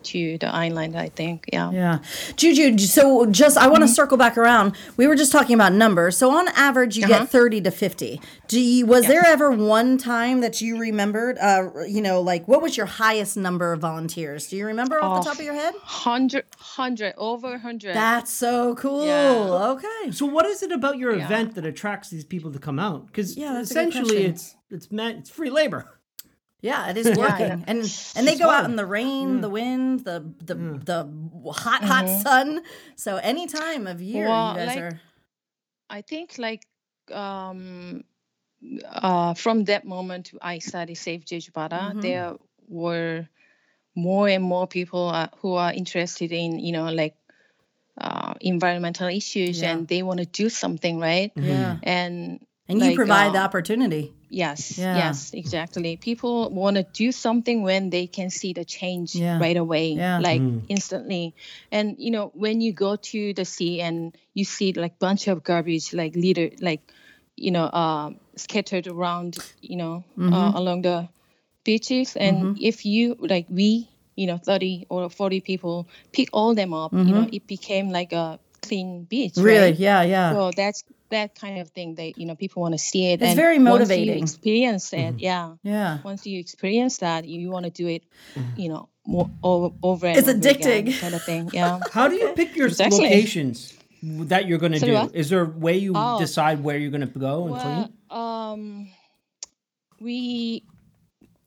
to 0.06 0.38
the 0.38 0.48
island. 0.48 0.98
I 0.98 1.10
think, 1.10 1.50
yeah. 1.52 1.72
Yeah. 1.72 2.00
Juju, 2.36 2.78
so 2.78 3.26
just 3.26 3.58
I 3.58 3.68
want 3.68 3.84
to 3.84 3.88
circle 3.88 4.18
back 4.18 4.38
around. 4.38 4.76
We 4.98 5.08
were 5.08 5.16
just 5.16 5.32
talking 5.32 5.56
about 5.56 5.74
numbers. 5.74 6.18
So 6.18 6.32
on 6.32 6.48
average 6.50 6.98
you 6.98 7.08
get 7.08 7.30
30 7.30 7.62
to 7.62 7.72
50. 7.72 8.22
Do 8.48 8.60
you, 8.60 8.86
was 8.86 9.08
there 9.08 9.26
ever 9.26 9.50
one 9.52 9.98
time 9.98 10.42
that 10.42 10.62
you 10.62 10.80
remembered 10.80 11.38
uh 11.40 11.70
you 11.88 12.02
know 12.02 12.22
like 12.22 12.48
what 12.48 12.62
was 12.62 12.78
your 12.78 12.86
highest 12.86 13.38
number 13.38 13.74
of 13.74 13.80
volunteers? 13.80 14.48
Do 14.48 14.56
you 14.58 14.66
remember 14.68 15.02
off 15.04 15.24
the 15.24 15.30
top 15.30 15.40
of 15.40 15.46
your 15.46 15.56
head? 15.56 15.74
Hundred, 15.82 16.46
hundred, 16.58 17.14
over 17.18 17.58
hundred. 17.58 17.96
That's 17.96 18.32
so 18.32 18.76
cool. 18.76 19.06
Yeah. 19.06 19.72
Okay. 19.74 20.12
So 20.12 20.26
what 20.26 20.46
is 20.46 20.62
it 20.64 20.72
about 20.72 20.98
your 20.98 21.12
event 21.12 21.56
that 21.56 21.66
attracts 21.66 22.10
these 22.10 22.24
people 22.26 22.52
to 22.52 22.60
come 22.60 22.80
out? 22.80 23.08
Because 23.08 23.36
Yeah, 23.36 23.54
that's 23.54 23.72
a 23.72 23.74
good 23.74 23.90
essentially 23.90 24.24
it's 24.26 24.56
it's 24.70 24.92
meant 24.92 25.20
it's 25.20 25.30
free 25.30 25.50
labor. 25.50 26.00
Yeah, 26.66 26.90
it 26.90 26.98
is 26.98 27.14
working, 27.18 27.64
and 27.70 27.80
and 28.18 28.24
they 28.28 28.38
go 28.42 28.50
out 28.50 28.66
in 28.66 28.76
the 28.76 28.88
rain, 28.90 29.42
the 29.46 29.50
wind, 29.60 30.02
the 30.10 30.18
the 30.50 30.56
the 30.90 31.00
hot 31.54 31.84
hot 31.86 32.08
sun. 32.26 32.48
So 32.96 33.18
any 33.22 33.46
time 33.46 33.86
of 33.86 34.02
year, 34.02 34.26
Well, 34.26 34.52
you 34.54 34.58
guys 34.66 34.68
like- 34.74 34.84
are. 34.84 34.96
I 35.98 36.02
think 36.02 36.28
like 36.42 36.64
um 37.14 38.02
uh 38.90 39.34
from 39.38 39.66
that 39.70 39.86
moment 39.86 40.32
I 40.42 40.58
started 40.58 40.98
Save 40.98 41.22
Jeju 41.30 41.52
Bada, 41.54 41.94
Mhm. 41.94 42.02
there 42.02 42.34
were 42.68 43.30
more 43.94 44.28
and 44.28 44.44
more 44.44 44.66
people 44.68 45.06
uh, 45.14 45.30
who 45.46 45.54
are 45.54 45.72
interested 45.72 46.32
in 46.34 46.58
you 46.58 46.74
know 46.74 46.90
like 46.90 47.14
uh, 48.02 48.34
environmental 48.42 49.08
issues 49.08 49.62
Yeah. 49.62 49.70
and 49.72 49.88
they 49.88 50.02
want 50.02 50.20
to 50.20 50.26
do 50.26 50.50
something 50.50 50.98
right 51.00 51.32
Yeah, 51.38 51.78
and 51.84 52.42
and 52.68 52.80
you 52.82 52.88
like, 52.88 52.96
provide 52.98 53.34
the 53.38 53.42
uh, 53.46 53.46
opportunity. 53.46 54.12
Yes 54.36 54.78
Yeah. 54.78 54.98
yes 55.02 55.32
exactly 55.34 55.96
people 55.96 56.50
want 56.52 56.76
to 56.76 56.84
do 56.84 57.12
something 57.12 57.64
when 57.64 57.90
they 57.90 58.06
can 58.18 58.30
see 58.30 58.52
the 58.54 58.66
change 58.66 59.16
Yeah. 59.16 59.40
right 59.40 59.56
away 59.66 59.88
Yeah. 59.96 60.20
like 60.28 60.42
Mm. 60.42 60.66
instantly 60.68 61.34
and 61.72 61.96
you 62.06 62.12
know 62.12 62.32
when 62.36 62.60
you 62.60 62.74
go 62.74 62.92
to 63.12 63.34
the 63.34 63.46
sea 63.46 63.80
and 63.88 63.98
you 64.34 64.44
see 64.44 64.74
like 64.74 65.00
bunch 65.00 65.28
of 65.32 65.44
garbage 65.44 65.94
like 65.94 66.14
litter 66.20 66.50
like 66.60 66.84
you 67.46 67.52
know 67.56 67.68
um 67.72 68.20
scattered 68.36 68.88
around 68.88 69.40
you 69.62 69.78
know 69.82 70.04
Mm-hmm. 70.18 70.34
uh, 70.36 70.52
along 70.60 70.82
the 70.84 71.08
beaches 71.64 72.16
and 72.16 72.58
if 72.62 72.86
you 72.86 73.16
like 73.20 73.48
we 73.50 73.90
you 74.16 74.28
know 74.28 74.38
30 74.38 74.86
or 74.90 75.10
40 75.10 75.40
people 75.42 75.88
pick 76.12 76.30
all 76.34 76.56
them 76.56 76.74
up 76.74 76.92
you 76.94 77.14
know 77.14 77.28
it 77.32 77.48
became 77.48 77.90
like 77.90 78.12
a 78.14 78.40
clean 78.68 79.06
beach 79.06 79.34
Mm-hmm. 79.34 79.46
Really? 79.46 79.72
right? 79.72 79.80
Yeah, 79.80 80.02
yeah. 80.04 80.32
so 80.34 80.52
that's 80.56 80.84
that 81.10 81.36
kind 81.40 81.60
of 81.62 81.70
thing 81.70 81.96
that 81.96 82.18
you 82.18 82.26
know 82.28 82.36
people 82.36 82.62
want 82.66 82.74
to 82.74 82.84
see 82.90 83.12
it 83.12 83.22
It's 83.22 83.30
and 83.32 83.36
very 83.38 83.58
once 83.60 83.66
you 83.68 83.72
motivating. 83.74 84.24
experience 84.24 84.92
it 84.94 85.14
yeah 85.20 85.54
yeah. 85.64 86.00
once 86.04 86.26
you 86.26 86.40
experience 86.40 86.98
that 87.06 87.26
you 87.30 87.50
want 87.52 87.66
to 87.66 87.72
do 87.72 87.86
it 87.88 88.04
you 88.58 88.70
know 88.70 88.90
more 89.06 89.30
over, 89.44 89.70
over 89.84 90.08
and 90.08 90.18
It's 90.18 90.28
over 90.28 90.38
again, 90.38 90.56
addicting. 90.88 91.00
kind 91.00 91.14
of 91.14 91.24
thing 91.24 91.50
yeah 91.54 91.80
How 91.94 92.08
do 92.10 92.16
you 92.16 92.30
pick 92.34 92.56
your 92.58 92.68
Exactly. 92.68 93.06
locations 93.06 93.74
that 94.34 94.48
you're 94.48 94.58
going 94.60 94.74
to 94.74 94.80
Sorry, 94.80 94.92
do? 94.94 94.98
what? 94.98 95.16
Is 95.16 95.30
there 95.30 95.44
a 95.46 95.50
way 95.66 95.78
you 95.78 95.94
Oh. 95.96 96.18
decide 96.20 96.64
where 96.66 96.78
you're 96.78 96.92
going 96.98 97.08
to 97.08 97.20
go 97.20 97.36
and 97.46 97.52
well 97.54 97.62
clean? 97.64 97.94
um 98.10 98.90
we 100.02 100.64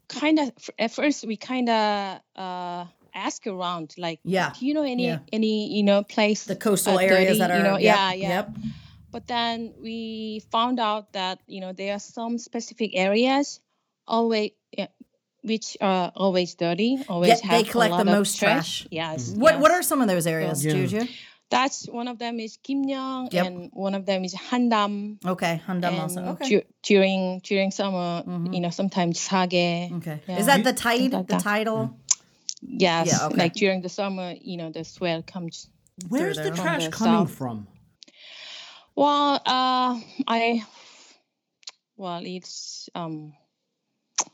kind 0.08 0.38
of 0.38 0.50
at 0.78 0.90
first 0.90 1.26
we 1.26 1.36
kind 1.36 1.68
of 1.68 2.20
uh 2.36 2.84
ask 3.26 3.46
around 3.46 3.94
like 3.98 4.20
Yeah. 4.24 4.52
do 4.58 4.66
you 4.66 4.74
know 4.78 4.86
any 4.94 5.06
Yeah. 5.10 5.18
any 5.38 5.54
you 5.76 5.82
know 5.82 6.02
place 6.02 6.44
The 6.44 6.56
coastal 6.56 6.96
uh, 6.98 7.02
areas 7.02 7.36
dirty, 7.36 7.38
that 7.42 7.50
are. 7.50 7.58
you 7.58 7.64
know 7.68 7.78
yep, 7.78 7.94
yeah 7.96 8.10
yeah 8.24 8.28
Yep. 8.36 8.46
but 9.14 9.22
then 9.26 9.74
we 9.82 9.96
found 10.54 10.78
out 10.78 11.12
that 11.18 11.36
you 11.54 11.60
know 11.62 11.72
there 11.72 11.92
are 11.96 12.02
some 12.18 12.38
specific 12.38 12.90
areas 12.94 13.60
always 14.06 14.50
yeah, 14.78 14.88
which 15.42 15.76
are 15.80 16.12
always 16.14 16.54
dirty 16.54 16.98
always 17.08 17.28
Yeah, 17.30 17.40
they 17.50 17.62
have 17.64 17.72
collect 17.74 17.94
a 17.94 17.98
the 17.98 18.04
lot 18.04 18.12
of 18.14 18.18
most 18.18 18.38
trash. 18.38 18.86
yes 18.90 19.30
What 19.34 19.60
What 19.62 19.70
yes. 19.70 19.78
are 19.78 19.82
some 19.90 20.00
of 20.04 20.08
those 20.12 20.26
areas, 20.26 20.64
Yeah. 20.64 20.72
Juju? 20.74 21.02
that's 21.50 21.88
one 21.88 22.08
of 22.12 22.18
them 22.20 22.36
is 22.44 22.58
Kimyeong 22.60 23.32
Yep. 23.32 23.46
and 23.46 23.56
one 23.72 23.94
of 23.96 24.04
them 24.04 24.20
is 24.28 24.34
Handam 24.36 25.16
Okay, 25.24 25.54
Handam 25.66 25.94
also. 26.04 26.20
Okay. 26.36 26.48
du- 26.60 26.66
during 26.84 27.40
during 27.48 27.70
summer 27.72 28.20
Mhm. 28.28 28.52
you 28.54 28.60
know 28.60 28.68
sometimes 28.80 29.16
Sagye 29.28 29.88
Okay. 29.98 30.20
Yeah. 30.28 30.38
Is 30.40 30.46
that 30.50 30.60
the 30.68 30.74
tide? 30.76 31.12
like 31.16 31.26
The 31.32 31.40
that. 31.40 31.42
tidal? 31.48 31.96
Yes 32.62 33.06
Yeah, 33.06 33.26
okay. 33.26 33.36
like 33.36 33.54
during 33.54 33.82
the 33.82 33.88
summer 33.88 34.34
you 34.40 34.56
know 34.56 34.70
the 34.70 34.84
swell 34.84 35.22
comes 35.22 35.68
Where's 36.08 36.36
the 36.36 36.50
trash 36.50 36.84
the 36.86 36.90
coming 36.90 37.26
south. 37.26 37.34
from? 37.36 37.66
well 38.96 39.34
uh 39.46 40.00
i 40.26 40.64
well 41.96 42.20
it's 42.24 42.88
um 42.94 43.32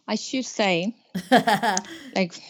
i 0.08 0.14
should 0.14 0.44
say 0.46 0.94
like 1.30 2.40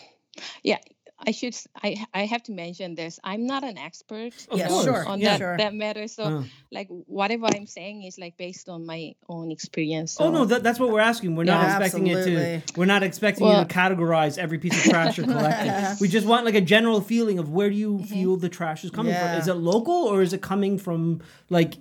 yeah 0.62 0.78
i 1.18 1.30
should 1.30 1.54
I 1.82 2.04
I 2.12 2.26
have 2.26 2.42
to 2.44 2.52
mention 2.52 2.94
this 2.96 3.20
i'm 3.22 3.46
not 3.46 3.62
an 3.62 3.78
expert 3.78 4.34
Of 4.50 4.58
Yeah, 4.58 4.68
course. 4.68 4.84
sure. 4.84 5.06
on 5.06 5.20
yeah, 5.20 5.28
that 5.30 5.38
sure. 5.38 5.56
that 5.56 5.72
matter 5.74 6.08
so 6.08 6.22
Uh. 6.24 6.42
like 6.72 6.88
whatever 7.06 7.46
i'm 7.46 7.66
saying 7.66 8.02
is 8.02 8.18
like 8.18 8.36
based 8.36 8.68
on 8.68 8.84
my 8.84 9.14
own 9.28 9.50
experience 9.52 10.12
So. 10.12 10.24
Oh 10.24 10.30
no, 10.30 10.44
that, 10.50 10.62
that's 10.62 10.78
what 10.80 10.90
we're 10.90 11.00
asking. 11.12 11.36
We're 11.36 11.44
not 11.44 11.62
Yeah. 11.62 11.78
expecting 11.78 12.06
it 12.08 12.24
to. 12.24 12.34
We're 12.78 12.92
not 12.94 13.02
expecting 13.02 13.46
you 13.46 13.54
to 13.64 13.64
categorize 13.80 14.38
every 14.38 14.58
piece 14.58 14.76
of 14.76 14.84
trash 14.90 15.16
you're 15.18 15.26
collecting. 15.26 15.72
we 16.02 16.08
just 16.08 16.26
want 16.26 16.44
like 16.48 16.54
a 16.56 16.66
general 16.74 17.00
feeling 17.00 17.38
of 17.38 17.46
where 17.56 17.70
do 17.70 17.76
you 17.76 17.92
Mm-hmm. 17.98 18.14
feel 18.14 18.36
the 18.36 18.48
trash 18.48 18.84
is 18.84 18.90
coming 18.90 19.12
Yeah. 19.14 19.22
from. 19.32 19.40
Is 19.40 19.46
it 19.48 19.54
local 19.72 19.94
or 20.10 20.16
is 20.26 20.32
it 20.32 20.42
coming 20.42 20.78
from 20.78 21.20
like 21.58 21.72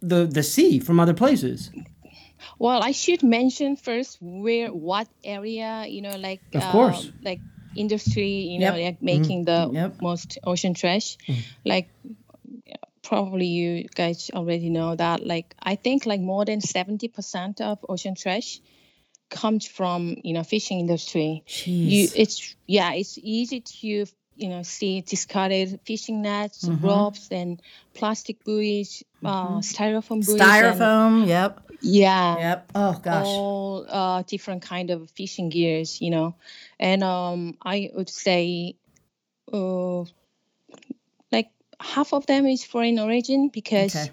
the 0.00 0.26
the 0.26 0.42
sea 0.42 0.78
from 0.86 1.00
other 1.00 1.14
places? 1.14 1.70
Well, 2.58 2.80
I 2.90 2.92
should 2.92 3.22
mention 3.22 3.76
first 3.76 4.18
where, 4.20 4.68
what 4.72 5.08
area, 5.24 5.70
you 5.88 6.02
know, 6.02 6.16
like 6.28 6.40
Of 6.54 6.62
uh, 6.62 6.70
course. 6.72 7.10
like 7.22 7.40
industry, 7.78 8.30
you 8.52 8.58
know, 8.58 8.74
Yep. 8.74 8.84
like 8.86 9.02
making 9.02 9.44
the 9.44 9.70
Yep. 9.72 10.02
most 10.02 10.38
ocean 10.44 10.74
trash. 10.74 11.16
Mm. 11.26 11.36
Like 11.64 11.88
probably 13.02 13.46
you 13.46 13.88
guys 13.94 14.30
already 14.34 14.70
know 14.70 14.94
that. 14.94 15.26
Like 15.26 15.54
I 15.62 15.76
think 15.76 16.06
like 16.06 16.20
more 16.20 16.44
than 16.44 16.60
seventy 16.60 17.08
percent 17.08 17.60
of 17.60 17.78
ocean 17.88 18.14
trash 18.14 18.60
comes 19.30 19.66
from 19.66 20.16
you 20.24 20.32
know 20.34 20.42
fishing 20.44 20.80
industry. 20.80 21.44
You, 21.64 22.08
it's 22.14 22.54
yeah, 22.66 22.92
it's 22.92 23.18
easy 23.18 23.60
to 23.60 23.86
you 24.36 24.48
know 24.48 24.62
see 24.62 25.00
discarded 25.02 25.80
fishing 25.84 26.22
nets, 26.22 26.64
Mm-hmm. 26.64 26.86
ropes, 26.86 27.28
and 27.30 27.60
plastic 27.94 28.44
buoys, 28.44 29.02
uh, 29.24 29.58
styrofoam 29.60 30.24
buoys. 30.24 30.40
and- 30.40 30.40
Styrofoam. 30.40 31.26
Yep. 31.28 31.67
Yeah 31.80 32.36
Yep. 32.38 32.72
Oh 32.74 32.92
gosh. 33.02 33.26
all 33.26 33.86
uh, 33.88 34.22
different 34.22 34.62
kind 34.62 34.90
of 34.90 35.10
fishing 35.10 35.48
gears, 35.48 36.00
you 36.00 36.10
know, 36.10 36.34
and 36.78 37.02
um, 37.02 37.56
I 37.64 37.90
would 37.94 38.08
say, 38.10 38.76
uh, 39.52 40.04
like 41.32 41.50
half 41.80 42.12
of 42.12 42.26
them 42.26 42.46
is 42.46 42.64
foreign 42.64 42.98
origin 42.98 43.48
because, 43.52 43.94
Okay. 43.96 44.10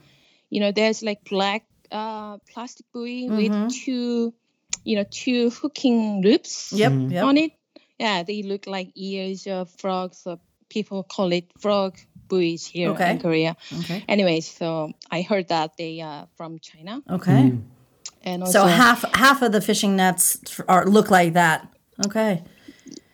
you 0.50 0.60
know, 0.60 0.72
there's 0.72 1.04
like 1.04 1.24
black 1.26 1.66
uh, 1.92 2.38
plastic 2.52 2.86
buoy 2.94 3.30
Mhm. 3.30 3.38
with 3.38 3.74
two, 3.74 4.34
you 4.84 4.96
know, 4.96 5.06
two 5.10 5.50
hooking 5.50 6.22
loops 6.22 6.72
Yep. 6.74 6.92
Mhm. 6.92 7.12
Yep. 7.12 7.24
on 7.24 7.38
it. 7.38 7.52
Yeah, 8.00 8.24
they 8.24 8.44
look 8.44 8.68
like 8.68 8.92
ears 8.96 9.48
of 9.48 9.70
frogs. 9.80 10.18
So 10.20 10.40
people 10.70 11.04
call 11.04 11.32
it 11.32 11.52
frog 11.60 11.98
buoys 12.28 12.66
here 12.66 12.90
Okay. 12.92 13.12
in 13.12 13.20
Korea. 13.20 13.56
Okay. 13.80 14.04
Anyways, 14.08 14.48
so 14.50 14.92
I 15.12 15.22
heard 15.22 15.48
that 15.50 15.78
they 15.78 16.02
are 16.02 16.28
from 16.38 16.60
China, 16.60 17.02
Okay. 17.10 17.32
Mm. 17.52 17.62
and 18.24 18.44
also 18.44 18.60
So 18.60 18.66
half 18.68 19.04
half 19.16 19.42
of 19.42 19.52
the 19.52 19.62
fishing 19.62 19.96
nets 19.96 20.38
are 20.68 20.86
look 20.86 21.10
like 21.12 21.34
that. 21.34 21.68
Okay. 22.06 22.44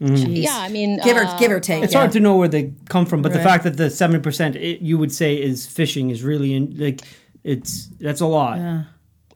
Jeez. 0.01 0.41
Yeah, 0.43 0.57
I 0.57 0.69
mean, 0.69 0.99
Give 1.03 1.15
or 1.15 1.25
uh, 1.25 1.37
give 1.37 1.51
or 1.51 1.59
take. 1.59 1.83
It's 1.83 1.93
yeah. 1.93 1.99
hard 1.99 2.11
to 2.13 2.19
know 2.19 2.35
where 2.35 2.47
they 2.47 2.73
come 2.89 3.05
from, 3.05 3.21
but 3.21 3.33
the 3.33 3.39
fact 3.39 3.63
that 3.65 3.77
the 3.77 3.89
seventy 3.89 4.19
percent 4.21 4.55
you 4.55 4.97
would 4.97 5.11
say 5.11 5.35
is 5.35 5.67
fishing 5.67 6.09
is 6.09 6.23
really 6.23 6.55
in, 6.55 6.75
like 6.77 7.01
it's 7.43 7.87
that's 7.99 8.21
a 8.21 8.25
lot. 8.25 8.57
Yeah. 8.57 8.83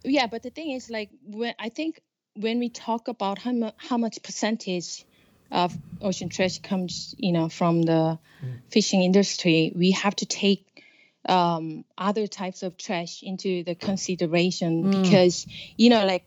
Yeah, 0.03 0.27
but 0.27 0.41
the 0.43 0.49
thing 0.51 0.71
is, 0.71 0.89
like, 0.89 1.09
when 1.25 1.53
I 1.59 1.69
think 1.69 1.99
when 2.35 2.59
we 2.59 2.69
talk 2.69 3.07
about 3.07 3.39
how, 3.39 3.51
mu- 3.51 3.71
how 3.77 3.97
much 3.97 4.21
percentage 4.21 5.03
of 5.51 5.75
ocean 6.01 6.29
trash 6.29 6.59
comes, 6.59 7.15
you 7.17 7.31
know, 7.31 7.49
from 7.49 7.83
the 7.83 8.19
fishing 8.71 9.03
industry, 9.03 9.71
we 9.75 9.91
have 9.91 10.15
to 10.17 10.25
take 10.25 10.65
um, 11.27 11.85
other 11.97 12.27
types 12.27 12.63
of 12.63 12.77
trash 12.77 13.23
into 13.23 13.63
the 13.63 13.75
consideration 13.75 14.91
because, 15.03 15.47
you 15.77 15.89
know, 15.89 16.05
like, 16.05 16.25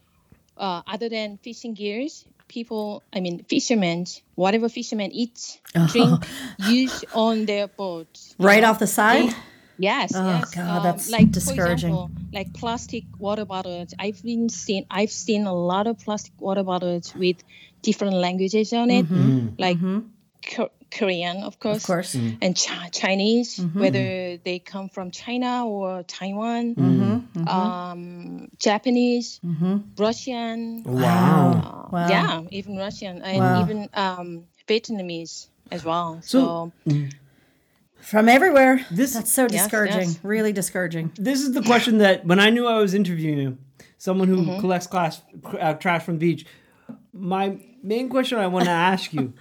uh, 0.57 0.83
other 0.87 1.09
than 1.09 1.39
fishing 1.39 1.75
gears, 1.75 2.25
people, 2.49 3.03
I 3.13 3.21
mean, 3.21 3.45
fishermen, 3.45 4.07
whatever 4.35 4.69
fishermen 4.69 5.13
eat, 5.13 5.61
drink, 5.89 6.25
use 6.67 7.05
on 7.13 7.47
their 7.47 7.69
boats. 7.69 8.35
you 8.39 8.47
Right 8.47 8.65
off 8.65 8.79
the 8.79 8.87
side. 8.87 9.35
Yes. 9.79 10.13
Oh, 10.15 10.27
yes. 10.27 10.55
God, 10.55 10.79
um, 10.79 10.83
that's 10.83 11.11
like, 11.11 11.31
discouraging. 11.31 11.65
For 11.65 11.73
example, 11.73 12.11
like 12.33 12.53
plastic 12.53 13.05
water 13.19 13.45
bottles. 13.45 13.95
I've 13.97 14.21
been 14.23 14.49
seen. 14.49 14.87
I've 14.91 15.13
seen 15.13 15.47
a 15.47 15.55
lot 15.55 15.87
of 15.87 16.01
plastic 16.01 16.33
water 16.41 16.65
bottles 16.65 17.15
with 17.15 17.37
different 17.83 18.15
languages 18.15 18.73
on 18.73 18.91
it, 18.91 19.07
like 19.59 19.79
Ko- 20.47 20.71
Korean, 20.91 21.43
of 21.43 21.59
course, 21.61 21.79
Of 21.79 21.87
course. 21.87 22.15
and 22.15 22.57
Chi- 22.57 22.89
Chinese, 22.93 23.59
whether 23.75 24.39
they 24.39 24.59
come 24.59 24.89
from 24.89 25.11
China 25.11 25.67
or 25.67 26.03
Taiwan, 26.05 26.75
Mm-hmm. 26.75 27.49
um, 27.49 28.49
Japanese, 28.59 29.41
Russian. 29.99 30.83
Wow. 30.85 31.53
uh, 31.53 31.89
Wow. 31.93 32.09
Yeah, 32.09 32.43
even 32.51 32.77
Russian 32.77 33.23
and 33.23 33.39
Wow. 33.39 33.63
even 33.63 33.89
um, 33.95 34.45
Vietnamese. 34.67 35.49
as 35.71 35.85
well. 35.85 36.21
So- 36.23 36.73
So, 36.87 36.93
From 38.01 38.29
everywhere. 38.29 38.81
This- 38.91 39.13
That's 39.13 39.31
so 39.33 39.43
Yes, 39.43 39.53
discouraging. 39.53 40.09
yes. 40.17 40.19
Really 40.23 40.53
discouraging. 40.53 41.11
This 41.17 41.43
is 41.43 41.53
the 41.53 41.61
question 41.63 41.99
that 41.99 42.25
when 42.25 42.41
I 42.41 42.49
knew 42.49 42.67
I 42.67 42.79
was 42.81 42.95
interviewing 42.95 43.39
you, 43.39 43.59
someone 43.99 44.29
who 44.29 44.37
Mm-hmm. 44.39 44.61
collects 44.61 44.87
class 44.87 45.21
uh, 45.61 45.75
trash 45.75 46.03
from 46.05 46.15
the 46.19 46.21
beach, 46.27 46.47
my 47.13 47.59
main 47.83 48.09
question 48.09 48.39
I 48.39 48.47
want 48.47 48.65
to 48.67 48.71
ask 48.71 49.13
you 49.13 49.33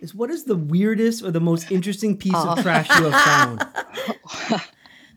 is 0.00 0.14
what 0.14 0.30
is 0.30 0.44
the 0.44 0.56
weirdest 0.56 1.22
or 1.22 1.30
the 1.30 1.40
most 1.40 1.70
interesting 1.70 2.16
piece 2.16 2.32
Oh. 2.34 2.50
of 2.50 2.62
trash 2.62 2.88
you 2.98 3.10
have 3.10 3.22
found? 3.22 4.62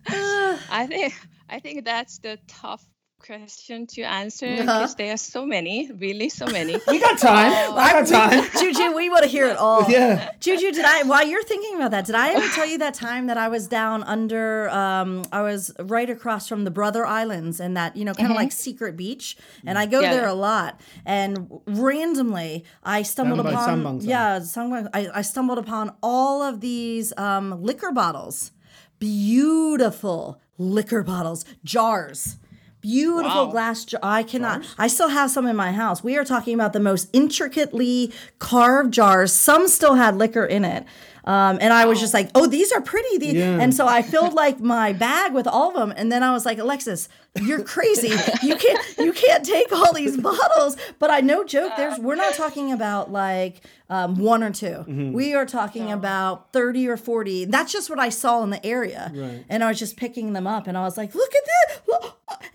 I 0.09 0.85
think 0.87 1.13
I 1.49 1.59
think 1.59 1.85
that's 1.85 2.19
the 2.19 2.37
tough 2.47 2.85
question 3.27 3.85
to 3.85 4.01
answer 4.03 4.47
Uh-huh. 4.47 4.63
because 4.63 4.95
there 4.95 5.13
are 5.13 5.17
so 5.35 5.45
many, 5.45 5.91
really 6.05 6.29
so 6.29 6.45
many. 6.47 6.73
We 6.87 6.97
got 6.99 7.17
time. 7.19 7.51
I 7.75 7.89
got 7.97 8.07
time. 8.07 8.43
Juju, 8.59 8.95
we 8.95 9.09
want 9.09 9.23
to 9.27 9.29
hear 9.29 9.47
it 9.53 9.57
all. 9.57 9.83
Yeah. 9.91 10.31
Juju, 10.39 10.71
did 10.71 10.85
I? 10.85 11.03
While 11.03 11.25
you're 11.27 11.43
thinking 11.43 11.75
about 11.75 11.91
that, 11.91 12.05
did 12.05 12.15
I 12.15 12.27
ever 12.35 12.47
tell 12.55 12.65
you 12.71 12.77
that 12.85 12.93
time 12.93 13.27
that 13.27 13.37
I 13.37 13.47
was 13.49 13.67
down 13.67 14.03
under? 14.15 14.69
Um, 14.69 15.09
I 15.31 15.41
was 15.41 15.71
right 15.95 16.09
across 16.09 16.47
from 16.47 16.63
the 16.63 16.71
Brother 16.71 17.03
Islands 17.05 17.59
and 17.59 17.75
that 17.79 17.95
you 17.97 18.05
know 18.05 18.13
kind 18.13 18.31
of 18.31 18.37
like 18.43 18.51
secret 18.67 18.95
beach, 18.95 19.37
and 19.67 19.77
I 19.77 19.85
go 19.85 19.99
Yeah. 19.99 20.13
there 20.13 20.27
a 20.27 20.33
lot. 20.49 20.79
And 21.05 21.31
randomly, 21.67 22.63
I 22.83 23.03
stumbled 23.03 23.43
Down 23.43 23.53
upon 23.53 23.67
Sambang, 23.83 24.01
Sambang. 24.01 24.07
yeah, 24.07 24.39
Sambang, 24.39 24.85
I, 24.93 25.01
I 25.19 25.21
stumbled 25.33 25.57
upon 25.65 25.85
all 26.01 26.41
of 26.41 26.61
these 26.61 27.11
um, 27.17 27.61
liquor 27.61 27.91
bottles, 27.91 28.51
beautiful 28.99 30.39
liquor 30.57 31.03
bottles, 31.03 31.45
jars. 31.63 32.37
Beautiful 32.81 33.45
Wow. 33.47 33.51
glass 33.51 33.85
jar. 33.85 33.99
I 34.03 34.23
cannot. 34.23 34.63
I 34.77 34.87
still 34.87 35.09
have 35.09 35.31
some 35.31 35.45
in 35.47 35.55
my 35.55 35.71
house. 35.71 36.03
We 36.03 36.15
are 36.17 36.23
talking 36.23 36.53
about 36.53 36.73
the 36.73 36.79
most 36.79 37.09
intricately 37.11 38.13
carved 38.39 38.93
jars. 38.93 39.33
Some 39.33 39.67
still 39.67 39.95
had 39.95 40.17
liquor 40.17 40.45
in 40.45 40.63
it. 40.63 40.85
Um, 41.27 41.57
and 41.59 41.73
I 41.73 41.85
was 41.85 41.99
just 41.99 42.13
like, 42.13 42.29
oh, 42.35 42.47
these 42.47 42.71
are 42.71 42.79
pretty. 42.79 43.17
These. 43.17 43.33
Yeah. 43.33 43.59
And 43.59 43.73
so 43.75 43.85
I 43.85 44.01
filled 44.01 44.33
like 44.33 44.61
my 44.61 44.93
bag 44.93 45.33
with 45.33 45.45
all 45.45 45.69
of 45.69 45.75
them. 45.75 45.93
And 45.97 46.09
then 46.09 46.23
I 46.23 46.31
was 46.31 46.45
like, 46.45 46.57
Alexis, 46.57 47.09
you're 47.41 47.63
crazy. 47.63 48.13
you 48.43 48.55
can't 48.55 48.79
you 48.97 49.11
can't 49.11 49.43
take 49.45 49.69
all 49.73 49.91
these 49.93 50.15
bottles. 50.17 50.77
But 50.99 51.11
I 51.11 51.19
no 51.19 51.43
joke, 51.43 51.73
there's 51.75 51.99
we're 51.99 52.15
not 52.15 52.33
talking 52.35 52.71
about 52.71 53.11
like 53.11 53.61
um, 53.89 54.17
one 54.19 54.41
or 54.41 54.51
2 54.51 54.65
Mm-hmm. 54.67 55.11
We 55.11 55.33
are 55.33 55.45
talking 55.45 55.91
about 55.91 56.53
30 56.53 56.87
or 56.87 56.95
40. 56.97 57.45
That's 57.45 57.73
just 57.73 57.89
what 57.89 57.99
I 57.99 58.07
saw 58.09 58.41
in 58.43 58.49
the 58.49 58.65
area. 58.65 59.11
Right. 59.13 59.43
And 59.49 59.65
I 59.65 59.67
was 59.67 59.79
just 59.79 59.97
picking 59.97 60.31
them 60.31 60.47
up 60.47 60.65
and 60.67 60.77
I 60.77 60.81
was 60.83 60.95
like, 60.97 61.13
look 61.13 61.31
at 61.35 61.43
this. 61.45 62.11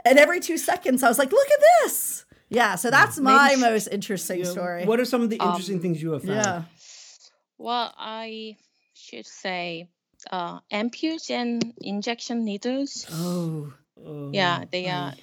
And 0.06 0.18
every 0.18 0.40
two 0.40 0.56
seconds 0.58 1.02
I 1.02 1.08
was 1.08 1.18
like, 1.18 1.30
look 1.30 1.46
at 1.50 1.60
this. 1.84 2.24
Yeah, 2.48 2.74
so 2.74 2.90
that's 2.90 3.18
my 3.18 3.54
most 3.56 3.86
interesting 3.86 4.44
story. 4.44 4.84
What 4.84 5.00
are 5.00 5.06
some 5.06 5.22
of 5.22 5.30
the 5.30 5.40
Um, 5.40 5.50
interesting 5.50 5.80
things 5.80 6.02
you 6.02 6.12
have 6.12 6.22
found? 6.22 6.34
yeah. 6.44 6.62
Well, 7.58 7.92
I 7.96 8.56
should 8.94 9.26
say 9.26 9.88
uh, 10.30 10.60
ampules 10.72 11.30
and 11.30 11.74
injection 11.80 12.44
needles. 12.44 13.06
Oh. 13.10 13.72
Yeah, 14.32 14.64
they 14.70 14.88
are. 14.88 15.14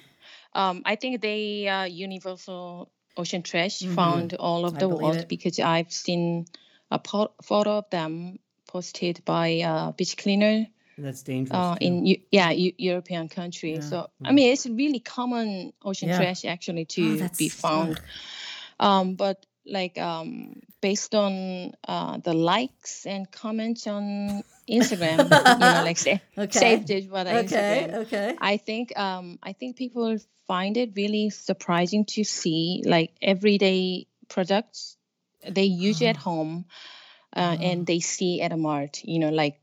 Um, 0.54 0.82
I 0.84 0.96
think 0.96 1.20
they 1.20 1.68
are 1.68 1.86
universal 1.86 2.90
ocean 3.16 3.42
trash 3.42 3.80
found 3.80 4.34
all 4.34 4.64
over 4.66 4.76
I 4.76 4.80
the 4.80 4.88
world 4.88 5.16
it. 5.16 5.28
because 5.28 5.58
I've 5.58 5.92
seen 5.92 6.46
a 6.90 6.98
po- 6.98 7.32
photo 7.42 7.78
of 7.78 7.90
them 7.90 8.38
posted 8.66 9.24
by 9.24 9.48
a 9.64 9.92
beach 9.92 10.16
cleaner 10.16 10.66
That's 10.96 11.22
dangerous. 11.22 11.56
uh, 11.58 11.76
in 11.80 12.06
yeah 12.30 12.50
Eu- 12.50 12.74
European 12.78 13.28
country. 13.28 13.80
So 13.80 14.10
I 14.24 14.32
mean, 14.32 14.52
it's 14.52 14.66
really 14.66 15.00
common 15.00 15.72
ocean 15.84 16.08
Yeah. 16.08 16.16
trash 16.16 16.44
actually 16.44 16.82
Oh, 16.82 16.94
to 16.94 17.16
that's 17.18 17.38
be 17.38 17.48
found. 17.48 18.00
Um, 18.78 19.14
but 19.16 19.44
like 19.66 19.98
um, 19.98 20.60
based 20.80 21.14
on 21.14 21.72
uh, 21.86 22.18
the 22.18 22.34
likes 22.34 23.06
and 23.06 23.30
comments 23.30 23.86
on 23.86 24.42
Instagram, 24.68 25.18
you 25.18 25.72
know, 25.72 25.84
like 25.84 25.98
say, 25.98 26.22
Okay. 26.36 26.58
saved 26.58 26.90
it 26.90 27.10
what 27.10 27.26
I 27.26 27.38
Okay. 27.38 27.88
Instagram. 27.88 27.94
Okay. 28.06 28.36
I 28.40 28.56
think 28.56 28.98
um, 28.98 29.38
I 29.42 29.52
think 29.52 29.76
people 29.76 30.16
find 30.46 30.76
it 30.76 30.92
really 30.96 31.30
surprising 31.30 32.04
to 32.06 32.24
see 32.24 32.82
like 32.86 33.12
everyday 33.22 34.06
products 34.28 34.96
they 35.48 35.64
use 35.64 36.02
at 36.02 36.16
home 36.16 36.64
uh, 37.36 37.56
and 37.60 37.86
they 37.86 38.00
see 38.00 38.40
at 38.42 38.52
a 38.52 38.56
mart. 38.56 39.02
You 39.04 39.18
know, 39.20 39.30
like 39.30 39.60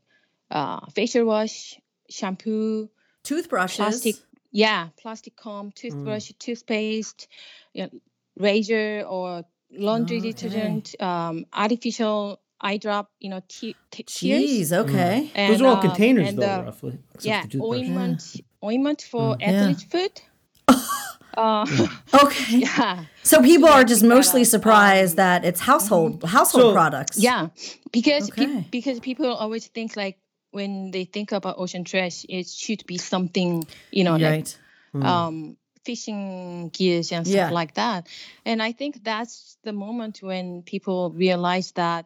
uh, 0.50 0.80
facial 0.94 1.24
wash, 1.24 1.78
shampoo, 2.08 2.88
Toothbrushes. 3.24 3.76
plastic. 3.76 4.16
Yeah, 4.50 4.88
plastic 5.02 5.36
comb, 5.36 5.72
toothbrush, 5.72 6.32
toothpaste, 6.38 7.28
you 7.74 7.82
know, 7.82 7.90
razor 8.38 9.04
or 9.06 9.44
laundry 9.70 10.18
Okay. 10.18 10.32
detergent, 10.32 10.94
um, 11.00 11.46
artificial 11.52 12.40
eye 12.60 12.76
drop. 12.78 13.10
You 13.20 13.30
know, 13.30 13.42
te- 13.48 13.76
te- 13.90 14.02
tears. 14.02 14.42
Jeez. 14.42 14.72
Okay. 14.72 15.30
And, 15.34 15.52
Those 15.52 15.62
are 15.62 15.66
all 15.66 15.76
um, 15.76 15.82
containers, 15.82 16.28
and, 16.30 16.38
though, 16.38 16.46
uh, 16.60 16.62
roughly. 16.64 16.98
yeah, 17.20 17.42
the 17.42 17.48
toothbrush. 17.48 17.78
ointment, 17.78 18.36
ointment 18.64 19.02
for 19.02 19.36
Yeah. 19.40 19.46
athlete's 19.52 19.84
foot. 19.84 20.22
uh, 21.36 21.66
Okay. 22.24 22.58
yeah, 22.66 23.04
So 23.22 23.42
people 23.42 23.68
are 23.68 23.84
just 23.84 24.02
mostly 24.02 24.42
uh, 24.42 24.44
surprised 24.44 25.16
that 25.16 25.44
it's 25.44 25.60
household 25.60 26.24
household 26.24 26.62
So- 26.64 26.72
products. 26.72 27.18
yeah, 27.18 27.48
because 27.92 28.30
peop- 28.30 28.48
Okay. 28.48 28.66
because 28.70 29.00
people 29.00 29.26
always 29.32 29.66
think 29.68 29.96
like 29.96 30.18
when 30.50 30.90
they 30.90 31.04
think 31.04 31.30
about 31.32 31.56
ocean 31.58 31.84
trash, 31.84 32.24
it 32.28 32.46
should 32.48 32.84
be 32.86 32.96
something 32.98 33.66
you 33.92 34.02
know 34.04 34.16
like 34.16 34.46
Right. 34.94 35.04
um, 35.04 35.56
fishing 35.88 36.68
gears 36.68 37.12
and 37.12 37.26
stuff 37.26 37.48
Yeah. 37.48 37.60
like 37.60 37.72
that. 37.74 38.08
And 38.44 38.62
I 38.62 38.72
think 38.72 39.02
that's 39.02 39.56
the 39.64 39.72
moment 39.72 40.20
when 40.22 40.62
people 40.62 41.10
realize 41.26 41.72
that, 41.72 42.04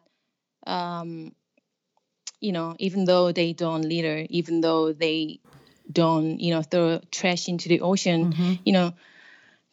um, 0.65 1.35
you 2.39 2.51
know, 2.53 2.75
even 2.79 3.05
though 3.05 3.33
they 3.33 3.53
don't 3.53 3.83
litter, 3.93 4.25
even 4.29 4.61
though 4.61 4.93
they 4.93 5.39
don't, 5.91 6.39
you 6.39 6.53
know, 6.53 6.61
throw 6.63 6.99
trash 7.11 7.49
into 7.49 7.67
the 7.69 7.81
ocean, 7.81 8.19
Mm-hmm. 8.31 8.53
you 8.65 8.73
know, 8.73 8.93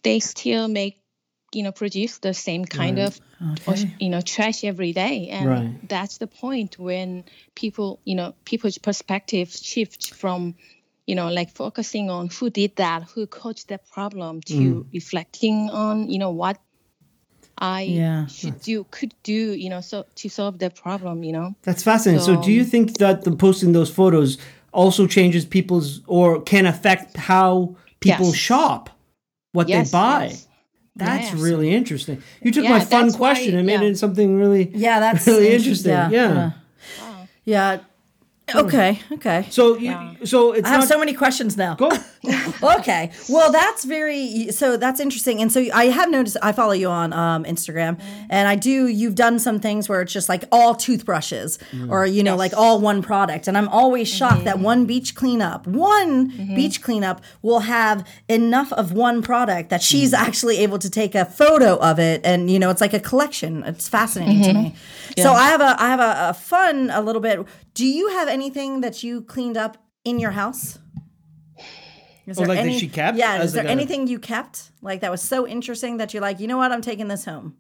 they 0.03 0.19
still 0.21 0.67
make, 0.69 0.97
you 1.55 1.63
know, 1.63 1.73
produce 1.73 2.19
the 2.19 2.35
same 2.35 2.65
kind 2.65 2.99
Right. 2.99 3.07
of, 3.07 3.21
oce- 3.67 3.95
you 4.01 4.11
know, 4.11 4.21
trash 4.23 4.65
every 4.65 4.93
day. 4.93 5.29
And 5.31 5.49
Right. 5.49 5.89
that's 5.89 6.19
the 6.19 6.27
point 6.27 6.79
when 6.79 7.25
people, 7.55 8.01
you 8.05 8.15
know, 8.17 8.35
people's 8.45 8.79
perspective 8.79 9.51
shift 9.51 10.15
from 10.15 10.55
you 11.11 11.17
know, 11.19 11.29
like 11.41 11.51
focusing 11.65 12.07
on 12.17 12.25
who 12.37 12.47
did 12.61 12.73
that, 12.77 13.01
who 13.13 13.23
caused 13.41 13.67
that 13.71 13.83
problem, 13.97 14.33
to 14.53 14.55
Mm. 14.55 14.85
reflecting 14.99 15.57
on, 15.85 15.95
you 16.13 16.19
know, 16.23 16.31
what 16.43 16.57
I 17.59 17.83
Yeah. 17.83 18.27
should 18.39 18.59
do, 18.71 18.77
could 18.97 19.13
do, 19.35 19.41
you 19.63 19.69
know, 19.73 19.81
so 19.91 19.97
to 20.21 20.29
solve 20.29 20.55
that 20.63 20.75
problem, 20.85 21.17
you 21.29 21.33
know. 21.37 21.49
That's 21.67 21.83
fascinating. 21.83 22.25
So, 22.25 22.33
do 22.47 22.51
you 22.59 22.65
think 22.73 22.87
that 22.99 23.17
the 23.27 23.33
posting 23.47 23.73
those 23.79 23.91
photos 24.01 24.39
also 24.73 25.03
changes 25.17 25.45
people's 25.45 25.89
or 26.07 26.27
can 26.53 26.65
affect 26.75 27.17
how 27.31 27.51
people 28.07 28.27
Yes. 28.33 28.47
shop, 28.49 28.83
what 29.57 29.69
Yes, 29.69 29.91
they 29.91 29.99
buy? 29.99 30.25
yes. 30.31 30.47
That's 30.97 31.29
Yes. 31.33 31.43
really 31.47 31.69
interesting. 31.81 32.19
You 32.45 32.51
took 32.53 32.65
Yeah, 32.65 32.71
my 32.79 32.81
fun 32.95 33.07
that's 33.07 33.19
why- 33.19 33.35
question 33.35 33.55
and 33.59 33.67
made 33.67 33.81
yeah. 33.83 33.91
it 33.91 33.99
something 33.99 34.29
really, 34.43 34.65
Yeah, 34.75 35.01
that's 35.05 35.27
really 35.27 35.47
inter- 35.47 35.57
interesting. 35.59 35.93
yeah, 35.93 36.11
Yeah. 36.11 36.51
yeah. 37.55 37.79
Yeah. 38.55 38.61
Okay. 38.63 39.01
Okay. 39.21 39.47
So, 39.51 39.77
you, 39.77 39.91
Yeah. 39.91 40.15
so 40.25 40.53
it's 40.53 40.67
I 40.67 40.71
have 40.71 40.81
not 40.81 40.89
so 40.89 40.99
many 40.99 41.13
questions 41.13 41.57
now. 41.57 41.75
go. 41.75 41.91
okay. 42.79 43.11
Well, 43.29 43.53
that's 43.53 43.85
very 43.85 44.51
so 44.51 44.77
that's 44.77 44.99
interesting. 44.99 45.43
And 45.43 45.53
so 45.53 45.67
I 45.75 45.87
have 45.87 46.11
noticed 46.11 46.37
I 46.43 46.53
follow 46.53 46.73
you 46.73 46.89
on 46.89 47.13
um, 47.13 47.45
Instagram, 47.45 47.97
mm-hmm. 47.97 48.27
and 48.31 48.49
I 48.49 48.57
do. 48.57 48.87
You've 48.87 49.15
done 49.15 49.39
some 49.39 49.59
things 49.59 49.89
where 49.89 50.01
it's 50.01 50.13
just 50.13 50.29
like 50.29 50.45
all 50.53 50.75
toothbrushes, 50.75 51.59
mm. 51.71 51.91
or 51.91 52.07
you 52.07 52.23
know, 52.23 52.37
like 52.37 52.55
all 52.55 52.81
one 52.81 53.03
product. 53.03 53.49
And 53.49 53.59
I'm 53.59 53.69
always 53.69 54.09
shocked 54.09 54.45
that 54.45 54.57
mm-hmm. 54.57 54.65
one 54.65 54.87
beach 54.87 55.15
cleanup, 55.15 55.67
one 55.67 56.31
mm-hmm. 56.31 56.55
beach 56.55 56.83
cleanup 56.83 57.23
will 57.43 57.61
have 57.61 58.07
enough 58.29 58.73
of 58.73 58.93
one 58.93 59.23
product 59.23 59.71
that 59.71 59.83
she's 59.83 60.13
mm. 60.13 60.19
actually 60.19 60.59
able 60.59 60.79
to 60.79 60.89
take 60.89 61.15
a 61.15 61.25
photo 61.25 61.77
of 61.77 61.99
it, 61.99 62.21
and 62.25 62.51
you 62.51 62.59
know, 62.59 62.71
it's 62.71 62.81
like 62.81 62.95
a 62.95 63.01
collection. 63.01 63.65
It's 63.65 63.89
fascinating 63.89 64.43
to 64.43 64.53
me. 64.53 64.75
So 65.19 65.33
I 65.33 65.49
have 65.49 65.61
a 65.61 65.77
I 65.83 65.89
have 65.89 66.01
a, 66.01 66.31
a 66.31 66.35
fun 66.35 66.91
a 66.91 67.01
little 67.01 67.21
bit. 67.21 67.45
Do 67.75 67.87
you 67.87 68.09
have 68.09 68.29
anything 68.41 68.81
that 68.81 69.03
you 69.03 69.23
cleaned 69.23 69.57
up 69.57 69.77
in 70.05 70.19
your 70.19 70.31
house? 70.31 70.79
Is 72.27 72.39
Oh, 72.39 72.43
like 72.45 72.65
that 72.65 72.79
she 72.79 72.89
kept 72.89 73.19
Yeah. 73.19 73.43
Is 73.43 73.53
there 73.53 73.65
like 73.65 73.69
a- 73.69 73.73
anything 73.73 74.07
you 74.07 74.19
kept 74.19 74.71
like 74.83 75.01
that 75.01 75.11
was 75.11 75.21
so 75.23 75.47
interesting 75.47 75.99
that 75.99 76.15
you're 76.15 76.23
like, 76.23 76.41
you 76.41 76.47
know 76.47 76.57
what, 76.57 76.73
I'm 76.73 76.83
taking 76.83 77.09
this 77.09 77.25
home? 77.25 77.57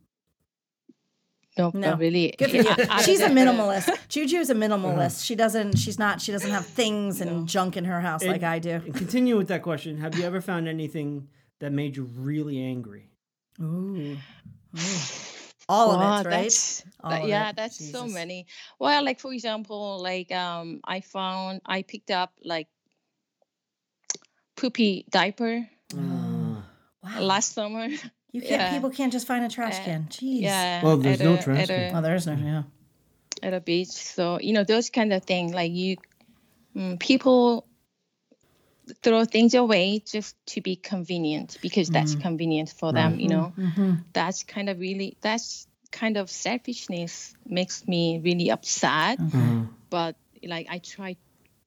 No, 1.58 1.70
No. 1.74 1.96
really. 1.96 2.32
Good 2.38 2.50
for 2.50 2.56
you. 2.56 2.68
I- 2.68 2.86
I- 2.98 3.02
she's 3.02 3.20
a 3.20 3.28
minimalist. 3.28 3.88
Juju's 4.08 4.48
a 4.48 4.54
uh-huh. 4.54 4.62
minimalist. 4.62 5.24
She 5.24 5.34
doesn't. 5.34 5.76
She's 5.78 5.98
not. 5.98 6.20
She 6.20 6.32
doesn't 6.32 6.50
have 6.50 6.64
things 6.64 7.20
and 7.20 7.46
junk 7.48 7.76
in 7.76 7.84
her 7.84 8.00
house 8.00 8.24
like 8.24 8.42
I 8.42 8.58
do. 8.60 8.70
And 8.70 8.94
continue 8.94 9.36
with 9.36 9.48
that 9.48 9.62
question. 9.62 9.98
Have 9.98 10.16
you 10.16 10.24
ever 10.24 10.40
found 10.40 10.68
anything 10.68 11.28
that 11.58 11.72
made 11.72 11.96
you 11.96 12.04
really 12.04 12.62
angry? 12.62 13.10
Ooh. 13.60 14.16
All 15.70 15.96
Wow, 15.96 16.18
of 16.20 16.26
it, 16.26 16.28
right? 16.28 16.50
that's- 16.50 16.82
that- 17.04 17.28
yeah, 17.28 17.50
it. 17.50 17.56
that's 17.56 17.78
so 17.92 18.06
many. 18.08 18.46
Well, 18.80 19.04
like 19.04 19.20
for 19.20 19.32
example, 19.32 20.02
like 20.02 20.32
um, 20.32 20.80
I 20.82 21.00
found 21.00 21.60
I 21.64 21.82
picked 21.82 22.10
up 22.10 22.32
like 22.44 22.66
poopy 24.56 25.06
diaper 25.10 25.68
Uh, 25.94 26.60
Wow. 27.02 27.20
last 27.20 27.54
summer. 27.54 27.88
You 28.32 28.40
can't. 28.42 28.62
yeah. 28.62 28.70
People 28.70 28.90
can't 28.90 29.12
just 29.12 29.26
find 29.26 29.44
a 29.44 29.48
trash 29.48 29.80
Uh, 29.80 29.84
can. 29.84 30.06
Jeez. 30.08 30.42
Yeah. 30.42 30.84
Well, 30.84 30.96
there's 30.98 31.18
no 31.18 31.34
a- 31.34 31.42
trash 31.42 31.68
at 31.68 31.70
a- 31.70 31.90
Oh, 31.96 32.00
there's 32.00 32.26
no. 32.28 32.34
Yeah. 32.34 32.62
at 33.42 33.54
a 33.54 33.60
beach. 33.60 33.88
So 33.88 34.38
you 34.38 34.52
know 34.52 34.62
those 34.62 34.88
kind 34.90 35.12
of 35.12 35.24
things, 35.24 35.52
like 35.52 35.72
you, 35.72 35.96
mm, 36.76 36.94
people 37.00 37.66
throw 39.02 39.24
things 39.24 39.54
away 39.54 40.02
just 40.06 40.34
to 40.46 40.60
be 40.60 40.76
convenient 40.76 41.58
because 41.62 41.88
that's 41.88 42.12
mm-hmm. 42.12 42.22
convenient 42.22 42.70
for 42.70 42.92
them. 42.92 43.18
You 43.20 43.28
know, 43.28 43.52
mm-hmm. 43.56 43.82
Mm-hmm. 43.82 43.94
that's 44.12 44.42
kind 44.44 44.68
of 44.68 44.78
really 44.78 45.16
that's 45.20 45.66
kind 45.90 46.16
of 46.16 46.30
selfishness 46.30 47.34
makes 47.46 47.86
me 47.86 48.20
really 48.22 48.50
upset. 48.50 49.18
But 49.90 50.16
like 50.42 50.68
I 50.70 50.78
try 50.78 51.16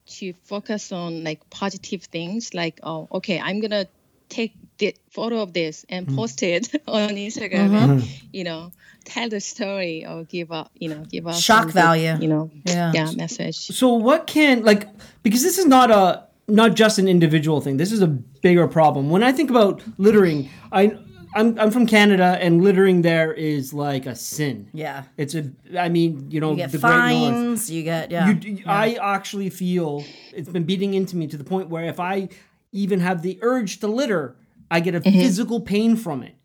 to 0.06 0.34
focus 0.44 0.92
on 0.92 1.24
like 1.24 1.50
positive 1.50 2.04
things, 2.04 2.54
like 2.54 2.80
oh 2.84 3.08
okay, 3.12 3.40
I'm 3.40 3.60
gonna 3.60 3.88
take 4.30 4.54
the 4.78 4.96
photo 5.12 5.42
of 5.42 5.54
this 5.54 5.86
and 5.90 6.08
post 6.16 6.42
it 6.44 6.74
on 6.88 7.10
Instagram 7.10 7.74
and 7.74 8.04
you 8.32 8.44
know 8.44 8.72
tell 9.06 9.30
the 9.30 9.40
story 9.40 10.06
or 10.06 10.24
give 10.24 10.52
up 10.52 10.72
you 10.76 10.90
know 10.90 11.06
give 11.06 11.28
us 11.28 11.40
Shock 11.40 11.66
good, 11.66 11.74
value. 11.74 12.18
you 12.20 12.28
know? 12.28 12.50
Yeah. 12.66 12.92
yeah 12.94 13.12
message. 13.12 13.58
So 13.58 13.94
what 13.94 14.28
can 14.28 14.64
like 14.64 14.88
because 15.22 15.44
this 15.44 15.58
is 15.58 15.66
not 15.66 15.92
a 15.92 16.26
not 16.54 16.76
just 16.76 17.00
an 17.00 17.08
individual 17.08 17.62
thing. 17.62 17.78
This 17.78 17.92
is 17.92 18.02
a 18.02 18.08
bigger 18.08 18.68
problem. 18.68 19.10
When 19.10 19.24
I 19.24 19.32
think 19.32 19.50
about 19.50 19.82
littering, 19.98 20.50
I 20.72 20.98
I'm 21.36 21.60
I'm 21.60 21.72
from 21.72 21.88
Canada 21.88 22.38
and 22.40 22.64
littering 22.64 23.02
there 23.02 23.34
is 23.34 23.74
like 23.74 24.06
a 24.06 24.16
sin. 24.16 24.70
Yeah. 24.72 25.04
It's 25.18 25.34
a 25.34 25.52
I 25.78 25.90
mean, 25.90 26.30
you 26.30 26.40
know, 26.40 26.52
You 26.52 26.58
get 26.58 26.72
the 26.72 26.78
fines. 26.78 27.72
You 27.72 27.84
get 27.84 28.12
yeah. 28.12 28.30
You, 28.30 28.64
I 28.68 29.00
actually 29.02 29.50
feel 29.50 30.06
it's 30.32 30.48
been 30.48 30.64
beating 30.64 30.94
into 30.94 31.18
me 31.18 31.26
to 31.28 31.38
the 31.38 31.44
point 31.44 31.70
where 31.70 31.86
if 31.86 32.00
I 32.00 32.30
even 32.72 33.00
have 33.00 33.24
the 33.24 33.40
urge 33.42 33.80
to 33.80 33.88
litter, 33.88 34.36
I 34.70 34.80
get 34.80 34.94
a 34.94 35.02
mm-hmm. 35.02 35.20
physical 35.20 35.60
pain 35.60 35.96
from 35.96 36.22
it. 36.22 36.36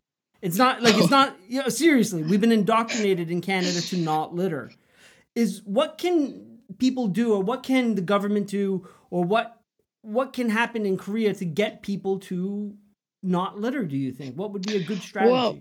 It's 0.41 0.57
not 0.57 0.83
like 0.83 0.97
it's 0.97 1.11
not 1.11 1.37
you 1.49 1.61
know, 1.63 1.69
seriously. 1.69 2.23
We've 2.23 2.41
been 2.41 2.53
indoctrinated 2.53 3.31
in 3.31 3.43
Canada 3.43 3.83
to 3.83 3.99
not 3.99 4.35
litter. 4.35 4.71
Is 5.35 5.61
what 5.65 5.99
can 5.99 6.61
people 6.79 7.09
do, 7.09 7.35
or 7.35 7.43
what 7.43 7.63
can 7.63 7.95
the 7.95 8.01
government 8.01 8.47
do, 8.47 8.89
or 9.11 9.23
what 9.23 9.58
what 10.03 10.33
can 10.33 10.49
happen 10.49 10.87
in 10.87 10.97
Korea 10.97 11.35
to 11.35 11.45
get 11.45 11.83
people 11.83 12.19
to 12.21 12.75
not 13.23 13.59
litter? 13.59 13.85
Do 13.85 13.97
you 13.97 14.13
think 14.13 14.37
what 14.37 14.53
would 14.53 14.63
be 14.63 14.77
a 14.77 14.81
good 14.81 15.03
strategy? 15.03 15.33
Well, 15.33 15.59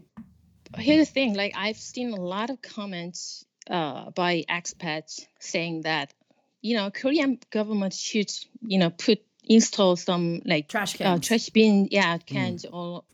here's 0.78 1.08
the 1.08 1.14
thing 1.14 1.34
like 1.34 1.54
i've 1.56 1.78
seen 1.78 2.12
a 2.12 2.16
lot 2.16 2.50
of 2.50 2.62
comments 2.62 3.46
uh, 3.70 4.10
by 4.12 4.44
expats 4.50 5.26
saying 5.40 5.82
that 5.84 6.14
you 6.62 6.76
know 6.76 6.92
korean 6.92 7.40
government 7.50 7.94
should 7.94 8.30
you 8.62 8.78
know 8.78 8.90
put 8.90 9.20
install 9.46 9.96
some 9.96 10.42
like 10.46 10.68
Trash 10.68 10.96
uh, 10.96 10.98
cans. 10.98 11.26
trash 11.26 11.50
bin 11.50 11.88
yeah 11.90 12.18
cans 12.18 12.66
all 12.66 13.06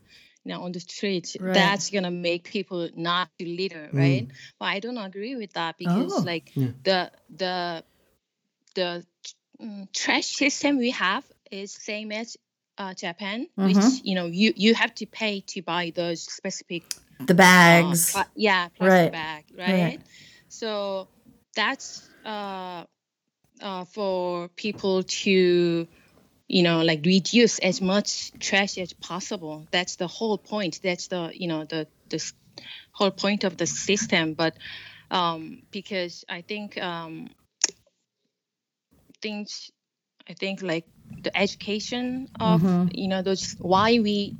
you 0.44 0.52
know 0.52 0.62
on 0.62 0.72
the 0.72 0.80
street 0.80 1.36
Right. 1.40 1.54
that's 1.54 1.90
gonna 1.90 2.10
make 2.10 2.44
people 2.50 2.88
not 2.96 3.28
to 3.38 3.46
litter 3.48 3.88
right 3.92 4.26
but 4.58 4.66
i 4.66 4.80
don't 4.80 4.98
agree 4.98 5.36
with 5.36 5.52
that 5.52 5.78
because 5.78 6.12
Oh. 6.18 6.22
like 6.26 6.52
the 6.82 7.10
the 7.34 7.84
the 8.74 9.06
mm, 9.64 9.88
trash 9.92 10.26
system 10.26 10.78
we 10.78 10.90
have 10.90 11.24
is 11.50 11.72
same 11.72 12.12
as 12.12 12.36
uh, 12.78 12.94
Japan, 12.94 13.46
which 13.56 14.02
you 14.04 14.14
know 14.14 14.26
you 14.26 14.52
you 14.56 14.74
have 14.74 14.94
to 14.96 15.06
pay 15.06 15.40
to 15.40 15.62
buy 15.62 15.92
those 15.94 16.22
specific 16.22 16.82
the 17.18 17.34
uh, 17.34 17.34
bags. 17.34 18.14
yeah 18.36 18.68
plastic 18.68 18.90
Right. 19.04 19.12
bag 19.12 19.44
Right. 19.56 19.82
right 19.82 20.00
so 20.48 21.08
that's 21.54 22.08
uh, 22.24 22.84
uh, 23.62 23.84
for 23.84 24.48
people 24.48 25.02
to 25.04 25.86
you 26.48 26.62
know 26.62 26.82
like 26.82 27.04
reduce 27.04 27.58
as 27.60 27.80
much 27.80 28.32
trash 28.38 28.78
as 28.78 28.92
possible 28.92 29.66
that's 29.70 29.96
the 29.96 30.06
whole 30.06 30.38
point 30.38 30.80
that's 30.82 31.08
the 31.08 31.30
you 31.34 31.48
know 31.48 31.64
the 31.64 31.86
the 32.10 32.32
whole 32.92 33.10
point 33.10 33.44
of 33.44 33.56
the 33.56 33.66
system 33.66 34.34
but 34.34 34.56
um, 35.10 35.62
because 35.70 36.24
i 36.28 36.42
think 36.42 36.76
um, 36.80 37.28
things 39.24 39.72
i 40.30 40.34
think 40.34 40.62
like 40.62 40.86
the 41.24 41.36
education 41.38 42.28
of 42.40 42.62
Mm-hmm. 42.64 42.88
you 42.92 43.08
know 43.08 43.22
those 43.22 43.56
why 43.60 44.00
we 44.00 44.36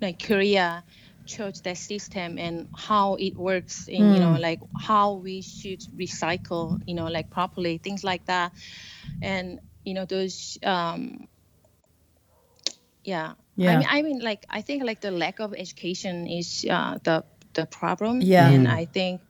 like 0.00 0.20
korea 0.22 0.84
chose 1.26 1.60
that 1.62 1.76
system 1.78 2.38
and 2.38 2.68
how 2.76 3.16
it 3.16 3.38
works 3.38 3.88
and 3.88 4.12
you 4.14 4.20
Hmm. 4.20 4.34
know 4.34 4.36
like 4.36 4.60
how 4.76 5.14
we 5.14 5.42
should 5.42 5.80
recycle 5.98 6.78
you 6.86 6.94
know 6.94 7.06
like 7.06 7.30
properly 7.30 7.78
things 7.78 8.04
like 8.04 8.26
that 8.26 8.52
and 9.22 9.60
you 9.84 9.94
know 9.94 10.06
those 10.06 10.58
um 10.64 11.28
yeah 13.04 13.34
Yeah. 13.56 13.66
i 13.66 13.76
mean 13.76 13.86
i 13.90 14.02
mean 14.02 14.20
like 14.20 14.44
i 14.50 14.60
think 14.62 14.84
like 14.84 15.00
the 15.00 15.10
lack 15.10 15.40
of 15.40 15.54
education 15.54 16.26
is 16.26 16.64
uh 16.70 16.98
the 17.04 17.24
the 17.54 17.66
problem 17.66 18.28
Yeah. 18.28 18.56
and 18.56 18.68
i 18.68 18.84
think 18.84 19.20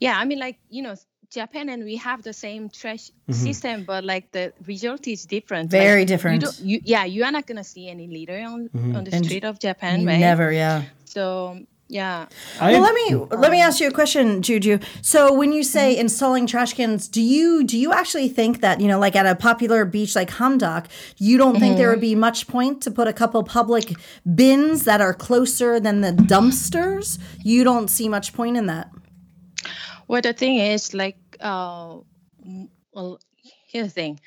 yeah 0.00 0.18
i 0.18 0.24
mean 0.24 0.38
like 0.38 0.58
you 0.68 0.82
know 0.82 0.94
japan 1.32 1.68
and 1.68 1.84
we 1.84 1.96
have 1.96 2.22
the 2.22 2.32
same 2.32 2.68
trash 2.68 3.10
mm-hmm. 3.10 3.32
system 3.32 3.84
but 3.84 4.04
like 4.04 4.30
the 4.32 4.52
result 4.66 5.06
is 5.08 5.24
different 5.26 5.72
Like, 5.72 5.82
Very 5.82 6.00
you 6.00 6.06
different. 6.06 6.42
don't- 6.44 6.60
you, 6.60 6.80
yeah 6.84 7.04
you 7.04 7.24
are 7.24 7.32
not 7.32 7.46
gonna 7.46 7.64
see 7.64 7.88
any 7.88 8.06
litter 8.06 8.40
on 8.52 8.68
mm-hmm. 8.68 8.96
on 8.96 9.04
the 9.04 9.14
And 9.14 9.24
street 9.24 9.44
of 9.44 9.58
japan 9.58 10.00
You 10.00 10.08
right 10.08 10.20
Never, 10.20 10.52
yeah. 10.52 10.82
so 11.04 11.58
yeah 11.88 12.26
I, 12.60 12.72
Well, 12.72 12.82
let 12.88 12.94
me 12.94 13.06
let 13.44 13.50
me 13.50 13.60
ask 13.60 13.78
you 13.80 13.88
a 13.88 13.92
question, 14.00 14.40
Juju. 14.40 14.78
So 15.02 15.18
when 15.40 15.52
you 15.52 15.62
say 15.62 15.86
mm-hmm. 15.92 16.00
installing 16.04 16.46
trash 16.46 16.72
cans, 16.78 17.06
do 17.16 17.20
you 17.20 17.64
do 17.72 17.76
you 17.84 17.92
actually 17.92 18.30
think 18.38 18.60
that 18.64 18.80
you 18.80 18.88
know, 18.88 18.98
like 18.98 19.14
at 19.14 19.26
a 19.26 19.34
popular 19.34 19.84
beach 19.84 20.12
like 20.16 20.30
Hamdeok, 20.38 20.86
you 21.18 21.36
don't 21.42 21.58
think 21.60 21.76
there 21.76 21.90
would 21.90 22.00
be 22.00 22.14
much 22.14 22.46
point 22.48 22.82
to 22.84 22.90
put 22.90 23.08
a 23.08 23.12
couple 23.12 23.42
public 23.42 23.86
bins 24.40 24.84
that 24.88 25.00
are 25.06 25.12
closer 25.12 25.78
than 25.86 26.00
the 26.00 26.12
dumpsters? 26.12 27.18
You 27.44 27.62
don't 27.62 27.88
see 27.88 28.08
much 28.08 28.32
point 28.32 28.56
in 28.56 28.66
that. 28.72 28.86
Well, 30.08 30.22
the 30.22 30.32
thing 30.32 30.56
is, 30.58 30.92
like, 30.94 31.16
uh, 31.42 31.98
well, 32.92 33.20
here's 33.68 33.88
the 33.88 33.90
thing: 33.92 34.20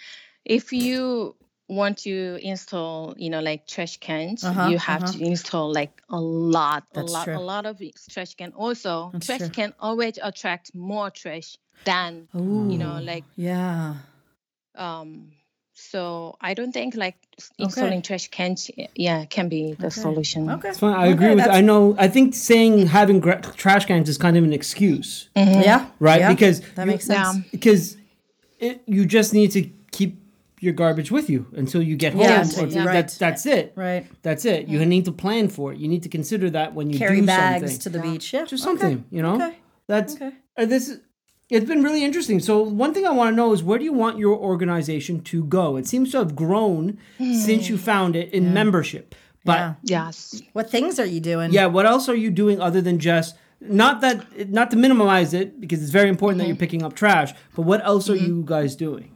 if 0.46 0.74
you 0.74 1.36
want 1.68 2.00
to 2.00 2.40
install, 2.42 3.16
you 3.18 3.30
know, 3.30 3.42
like 3.42 3.68
trash 3.68 3.98
cans, 3.98 4.44
Uh-huh, 4.44 4.70
you 4.70 4.78
have 4.80 5.06
to 5.06 5.24
install 5.24 5.74
like 5.74 6.02
a 6.10 6.20
lot, 6.20 6.86
That's 6.94 7.12
a 7.12 7.14
lot, 7.14 7.26
true. 7.26 7.36
a 7.38 7.40
lot 7.40 7.66
of 7.66 7.82
trash 8.10 8.36
can. 8.36 8.54
Also, 8.54 9.12
That's 9.14 9.26
trash 9.28 9.40
true. 9.40 9.50
can 9.50 9.74
always 9.80 10.20
attract 10.22 10.76
more 10.76 11.10
trash 11.10 11.58
than 11.86 12.28
you 12.70 12.78
know, 12.78 13.00
like, 13.02 13.26
Yeah. 13.36 13.96
um. 14.76 15.35
So 15.78 16.38
I 16.40 16.54
don't 16.54 16.72
think 16.72 16.96
like 16.96 17.16
s- 17.38 17.52
installing 17.60 18.02
trash 18.02 18.30
cans, 18.30 18.72
yeah, 18.96 19.26
can 19.26 19.50
be 19.50 19.74
the 19.74 19.92
solution. 19.92 20.50
Okay. 20.50 20.70
It's 20.70 20.80
fine. 20.80 20.94
I 20.96 21.04
Okay, 21.04 21.12
agree 21.12 21.30
with. 21.30 21.38
that's- 21.40 21.58
I 21.58 21.62
know. 21.62 21.96
I 22.00 22.08
think 22.08 22.34
saying 22.34 22.88
having 22.88 23.20
gra- 23.20 23.42
trash 23.58 23.86
cans 23.86 24.08
is 24.08 24.18
kind 24.18 24.38
of 24.38 24.44
an 24.46 24.54
excuse, 24.54 25.30
Yeah. 25.36 25.88
right? 26.00 26.22
Yeah. 26.22 26.34
Because 26.34 26.62
that 26.76 26.86
you- 26.86 26.92
makes 26.94 27.06
sense. 27.06 27.40
Because 27.52 27.98
it, 28.60 28.82
you 28.88 29.06
just 29.06 29.34
need 29.34 29.52
to 29.52 29.70
keep 29.92 30.18
your 30.62 30.72
garbage 30.74 31.12
with 31.12 31.30
you 31.30 31.46
until 31.58 31.82
you 31.84 31.98
get 31.98 32.14
home. 32.14 32.22
Yeah, 32.22 32.38
Or 32.38 32.42
until- 32.44 32.72
yeah. 32.72 32.86
that- 32.94 33.16
that's 33.20 33.46
it. 33.46 33.74
Right. 33.76 34.06
That's 34.24 34.46
it. 34.46 34.70
You 34.70 34.84
need 34.86 35.04
to 35.06 35.12
plan 35.12 35.50
for 35.50 35.74
it. 35.74 35.78
You 35.78 35.90
need 35.90 36.04
to 36.04 36.10
consider 36.10 36.50
that 36.52 36.74
when 36.74 36.90
you 36.90 36.98
Carry 36.98 37.20
do 37.20 37.26
bags 37.28 37.62
something. 37.72 37.80
to 37.80 37.90
the 37.90 38.00
beach. 38.00 38.32
Yeah. 38.34 38.46
Just 38.46 38.66
Okay. 38.66 38.80
something, 38.80 39.04
you 39.12 39.22
know. 39.22 39.36
Okay. 39.36 39.56
That's 39.88 40.16
Okay. 40.16 40.32
uh, 40.58 40.66
this. 40.66 40.88
is- 40.90 41.00
It's 41.50 41.66
been 41.68 41.84
really 41.84 42.04
interesting. 42.04 42.40
So 42.40 42.62
one 42.62 42.94
thing 42.94 43.06
I 43.06 43.12
want 43.12 43.32
to 43.32 43.36
know 43.36 43.54
is 43.54 43.62
where 43.62 43.78
do 43.78 43.86
you 43.86 43.94
want 43.94 44.18
your 44.18 44.36
organization 44.36 45.22
to 45.26 45.44
go? 45.44 45.76
It 45.78 45.88
seems 45.88 46.12
to 46.12 46.18
have 46.18 46.36
grown 46.36 46.98
since 47.20 47.70
you 47.70 47.78
found 47.78 48.16
it 48.16 48.34
in 48.34 48.52
membership. 48.54 49.14
But 49.44 49.58
Yeah. 49.60 49.74
Yes. 49.84 50.42
What 50.54 50.72
things 50.72 51.00
are 51.00 51.06
you 51.06 51.20
doing? 51.20 51.52
yeah, 51.54 51.68
what 51.68 51.86
else 51.86 52.10
are 52.10 52.16
you 52.16 52.32
doing 52.32 52.60
other 52.60 52.82
than 52.82 52.98
just 52.98 53.36
not 53.62 54.02
that 54.02 54.50
not 54.50 54.72
to 54.72 54.78
minimize 54.78 55.34
it 55.36 55.62
because 55.62 55.82
it's 55.84 55.92
very 55.92 56.10
important 56.10 56.40
that 56.40 56.48
you're 56.48 56.56
picking 56.56 56.82
up 56.84 56.96
trash, 56.96 57.32
but 57.56 57.62
what 57.62 57.84
else 57.86 58.10
are 58.10 58.16
you 58.16 58.42
guys 58.46 58.76
doing? 58.76 59.12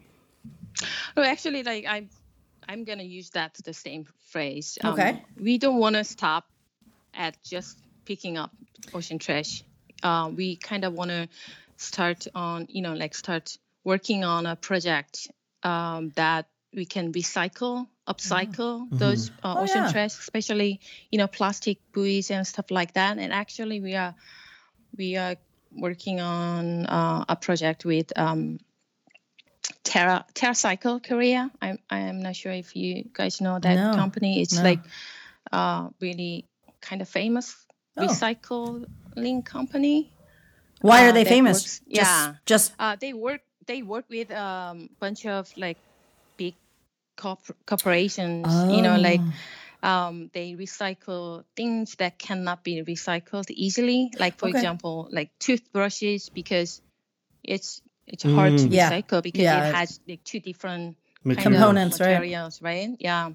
No, 1.17 1.23
actually, 1.23 1.63
like 1.63 1.85
I'm, 1.89 2.09
I'm 2.67 2.83
gonna 2.83 3.03
use 3.03 3.31
that 3.31 3.55
the 3.65 3.73
same 3.73 4.05
phrase. 4.29 4.77
Um, 4.83 4.93
Okay. 4.93 5.23
We 5.39 5.57
don't 5.57 5.77
want 5.79 5.95
to 5.95 6.03
stop 6.03 6.45
at 7.15 7.41
just 7.43 7.79
picking 8.05 8.37
up 8.37 8.51
ocean 8.93 9.17
trash. 9.17 9.63
Uh, 10.03 10.31
we 10.33 10.55
kind 10.57 10.85
of 10.85 10.93
want 10.93 11.09
to 11.09 11.27
start 11.79 12.27
on, 12.35 12.67
you 12.69 12.81
know, 12.81 12.93
like 12.93 13.15
start 13.15 13.57
working 13.83 14.23
on 14.23 14.45
a 14.45 14.55
project 14.55 15.27
um, 15.63 16.11
that 16.15 16.47
we 16.73 16.85
can 16.85 17.11
recycle, 17.13 17.87
upcycle 18.07 18.87
those 18.97 19.31
uh, 19.43 19.55
Oh, 19.57 19.63
ocean 19.63 19.83
yeah. 19.83 19.91
trash, 19.91 20.19
especially 20.19 20.79
you 21.09 21.17
know 21.17 21.27
plastic 21.27 21.79
buoys 21.93 22.31
and 22.31 22.45
stuff 22.45 22.69
like 22.69 22.93
that. 22.93 23.17
And 23.17 23.33
actually, 23.33 23.79
we 23.81 23.95
are 23.95 24.13
we 24.97 25.15
are 25.17 25.35
working 25.71 26.19
on 26.19 26.85
uh, 26.85 27.25
a 27.29 27.35
project 27.35 27.85
with 27.85 28.11
um, 28.17 28.59
Terra 29.83 30.25
TerraCycle 30.33 31.01
Korea. 31.07 31.49
I'm 31.61 31.79
I'm 31.89 32.21
not 32.21 32.35
sure 32.35 32.51
if 32.51 32.75
you 32.75 33.09
guys 33.13 33.41
know 33.41 33.57
that 33.59 33.75
No, 33.75 33.93
company. 33.95 34.41
It's 34.41 34.55
no. 34.55 34.63
like 34.63 34.79
uh, 35.51 35.89
really 36.01 36.45
kind 36.81 37.01
of 37.01 37.09
famous 37.09 37.55
Oh. 37.97 38.03
recycling 38.07 39.43
company. 39.43 40.13
Why 40.81 41.05
are 41.05 41.09
Uh, 41.09 41.13
they 41.13 41.25
famous? 41.25 41.57
works- 41.57 41.79
Just, 41.79 41.83
yeah. 41.87 42.35
Just 42.45 42.73
Uh, 42.79 42.95
they 42.99 43.13
work 43.13 43.41
they 43.65 43.83
work 43.83 44.05
with 44.09 44.31
a 44.31 44.41
um, 44.73 44.89
bunch 44.99 45.25
of 45.27 45.45
like 45.57 45.77
big 46.37 46.55
corp- 47.17 47.55
corporations. 47.67 48.47
You 48.71 48.81
know, 48.81 48.97
like 48.97 49.21
Oh. 49.83 49.87
um, 49.89 50.29
they 50.33 50.53
recycle 50.55 51.43
things 51.55 51.95
that 51.95 52.17
cannot 52.17 52.63
be 52.63 52.81
recycled 52.83 53.49
easily. 53.51 54.11
Like 54.17 54.37
for 54.39 54.47
Okay. 54.49 54.57
example, 54.57 55.07
like 55.11 55.29
toothbrushes 55.39 56.29
because 56.29 56.81
it's 57.43 57.81
it's 58.07 58.23
hard 58.23 58.57
to 58.57 58.67
Yeah. 58.67 58.89
recycle 58.89 59.21
because 59.21 59.43
Yeah. 59.43 59.69
it 59.69 59.75
has 59.75 59.99
like 60.07 60.23
two 60.23 60.39
different 60.39 60.97
kind 61.23 61.37
of 61.37 61.43
Components, 61.43 61.99
right? 61.99 62.59
right? 62.61 62.95
Yeah, 62.99 63.31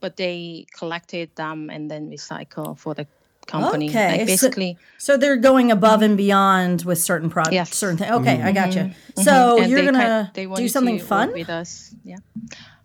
but 0.00 0.16
they 0.16 0.66
collected 0.76 1.34
them 1.36 1.70
and 1.70 1.90
then 1.90 2.10
recycle 2.10 2.76
for 2.76 2.92
the 2.94 3.06
company. 3.50 3.88
Okay, 3.90 4.18
like 4.18 4.26
basically, 4.26 4.78
So 4.98 5.16
they're 5.16 5.36
going 5.50 5.70
above 5.70 6.02
and 6.02 6.16
beyond 6.16 6.84
with 6.88 6.98
certain 7.10 7.30
products, 7.30 7.54
Yes. 7.54 7.74
certain 7.74 7.98
things. 7.98 8.12
Okay, 8.18 8.36
I 8.42 8.52
got 8.52 8.74
you. 8.76 8.84
So 9.16 9.32
Mm-hmm. 9.32 9.62
and 9.62 9.70
you're 9.70 9.84
gonna 9.84 10.30
they 10.34 10.46
do 10.46 10.68
something 10.68 10.98
to 10.98 11.04
fun. 11.04 11.32
with 11.32 11.50
us. 11.50 11.94
Yeah. 12.04 12.16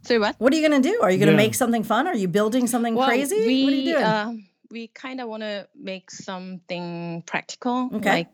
So 0.08 0.20
what? 0.20 0.36
What 0.38 0.54
are 0.54 0.58
you 0.58 0.66
gonna 0.68 0.82
do? 0.82 1.00
Are 1.02 1.12
you 1.12 1.18
gonna 1.18 1.32
Yeah. 1.32 1.46
make 1.46 1.56
something 1.56 1.84
fun? 1.84 2.08
Are 2.08 2.16
you 2.24 2.28
building 2.28 2.68
something 2.68 2.96
Well, 2.96 3.08
crazy? 3.08 3.42
We, 3.46 3.64
what 3.64 3.74
are 3.74 3.76
you 3.76 3.92
doing? 3.94 4.04
Uh, 4.04 4.34
we 4.72 4.88
kind 4.88 5.22
of 5.22 5.28
want 5.30 5.42
to 5.44 5.68
make 5.76 6.12
something 6.12 7.24
practical. 7.26 7.90
Okay. 7.94 8.12
Like 8.12 8.30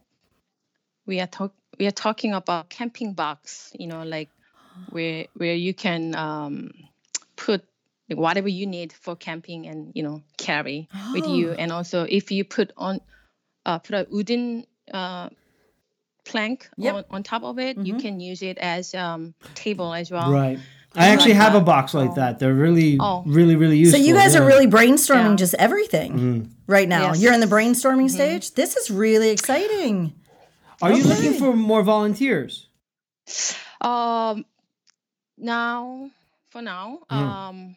we 1.06 1.20
are 1.20 1.28
talk 1.28 1.54
we 1.80 1.88
are 1.88 1.98
talking 2.06 2.34
about 2.34 2.70
camping 2.70 3.14
box. 3.14 3.72
You 3.80 3.88
know, 3.88 4.04
like 4.04 4.30
where 4.90 5.28
where 5.36 5.56
you 5.56 5.74
can 5.74 6.16
um, 6.16 6.72
put 7.36 7.64
like, 8.12 8.20
whatever 8.20 8.50
you 8.50 8.68
need 8.68 8.94
for 8.94 9.16
camping 9.16 9.68
and 9.68 9.92
you 9.96 10.04
know 10.04 10.22
carry 10.38 10.88
with 11.14 11.26
Oh. 11.26 11.34
you. 11.36 11.52
And 11.54 11.72
also, 11.72 12.04
if 12.04 12.32
you 12.32 12.44
put 12.44 12.72
on 12.78 13.00
uh, 13.66 13.78
put 13.80 13.96
a 13.96 14.08
wooden 14.10 14.66
uh, 14.94 15.30
plank 16.26 16.70
Yep. 16.78 16.96
on, 16.96 17.04
on 17.12 17.24
top 17.24 17.44
of 17.44 17.60
it, 17.60 17.78
you 17.78 17.94
Mhm. 17.96 18.02
can 18.02 18.20
use 18.20 18.42
it 18.42 18.58
as 18.58 18.94
um, 18.96 19.34
table 19.56 19.94
as 19.94 20.12
well. 20.12 20.32
Right. 20.32 20.60
I 20.94 21.08
actually 21.08 21.34
like 21.34 21.42
have 21.44 21.56
a 21.56 21.62
box 21.62 21.94
like 21.94 22.12
Oh. 22.12 22.16
that. 22.16 22.40
They're 22.40 22.54
really, 22.54 22.98
Oh. 23.00 23.24
really, 23.26 23.56
really 23.56 23.78
useful. 23.78 24.00
so 24.00 24.06
you 24.06 24.14
guys 24.14 24.36
are 24.36 24.46
really 24.46 24.68
brainstorming 24.68 25.30
Yeah. 25.32 25.36
just 25.36 25.54
everything 25.56 26.12
Mm. 26.20 26.50
right 26.68 26.88
now. 26.90 27.14
Yes. 27.14 27.22
You're 27.22 27.34
in 27.34 27.40
the 27.40 27.46
brainstorming 27.48 28.06
Mm-hmm. 28.10 28.22
stage. 28.22 28.52
This 28.56 28.76
is 28.76 28.92
really 28.92 29.30
exciting. 29.30 30.14
Are 30.82 30.92
you 30.92 31.04
looking 31.04 31.34
for 31.36 31.56
more 31.56 31.84
volunteers? 31.84 32.68
Um, 33.80 34.46
now, 35.38 36.10
for 36.50 36.62
now, 36.62 37.00
Mhm. 37.10 37.16
um, 37.16 37.76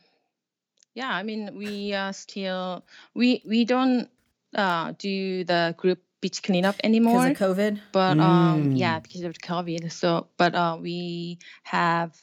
yeah, 0.94 1.10
I 1.10 1.22
mean, 1.22 1.56
we 1.56 1.92
are 1.92 2.12
still 2.12 2.84
we 3.14 3.42
we 3.46 3.64
don't 3.64 4.08
uh 4.54 4.92
do 4.98 5.44
the 5.44 5.74
group 5.76 5.98
beach 6.20 6.42
cleanup 6.42 6.76
anymore. 6.82 7.28
Because 7.28 7.42
of 7.42 7.56
COVID. 7.56 7.80
but 7.92 8.18
um, 8.20 8.70
Mm. 8.70 8.78
yeah, 8.78 9.00
because 9.00 9.22
of 9.22 9.34
COVID. 9.34 9.90
So, 9.92 10.28
but 10.36 10.54
uh, 10.54 10.78
we 10.80 11.38
have 11.64 12.16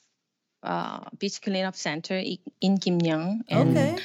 uh 0.63 1.01
beach 1.19 1.41
cleanup 1.41 1.75
center 1.75 2.15
in 2.61 2.77
Kimyeong, 2.77 3.41
and 3.49 3.69
Okay. 3.77 3.95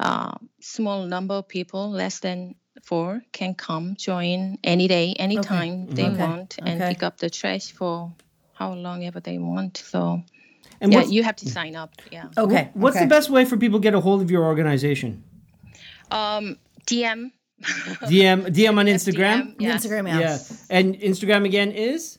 uh, 0.00 0.32
small 0.60 1.06
number 1.06 1.34
of 1.34 1.48
people, 1.48 1.90
less 1.90 2.18
than 2.20 2.54
four, 2.82 3.22
can 3.32 3.54
come 3.54 3.96
join 3.96 4.58
any 4.64 4.88
day, 4.88 5.14
anytime 5.18 5.86
they 5.94 6.08
Okay. 6.10 6.22
want, 6.26 6.58
and 6.58 6.80
Okay. 6.82 6.88
pick 6.94 7.02
up 7.02 7.16
the 7.18 7.30
trash 7.30 7.72
for 7.72 8.12
how 8.52 8.72
long 8.74 9.04
ever 9.04 9.20
they 9.20 9.38
want. 9.38 9.76
So 9.78 10.22
And 10.80 10.92
yeah, 10.92 11.02
you 11.04 11.22
have 11.22 11.36
to 11.36 11.48
sign 11.48 11.74
up. 11.76 11.94
Yeah. 12.10 12.28
Okay. 12.36 12.70
what's 12.74 12.96
okay. 12.96 13.04
the 13.04 13.08
best 13.08 13.30
way 13.30 13.44
for 13.44 13.56
people 13.56 13.78
to 13.78 13.82
get 13.82 13.94
a 13.94 14.00
hold 14.00 14.22
of 14.22 14.30
your 14.30 14.44
organization? 14.44 15.24
Um, 16.10 16.58
DM. 16.86 17.30
DM 17.62 18.46
DM 18.54 18.78
on 18.78 18.86
Yes, 18.86 19.04
Instagram. 19.04 19.56
DM, 19.56 19.60
yes. 19.60 19.86
Instagram, 19.86 20.08
Yeah. 20.08 20.20
yeah. 20.20 20.38
And 20.70 20.94
Instagram 20.96 21.44
again 21.46 21.72
is 21.72 22.18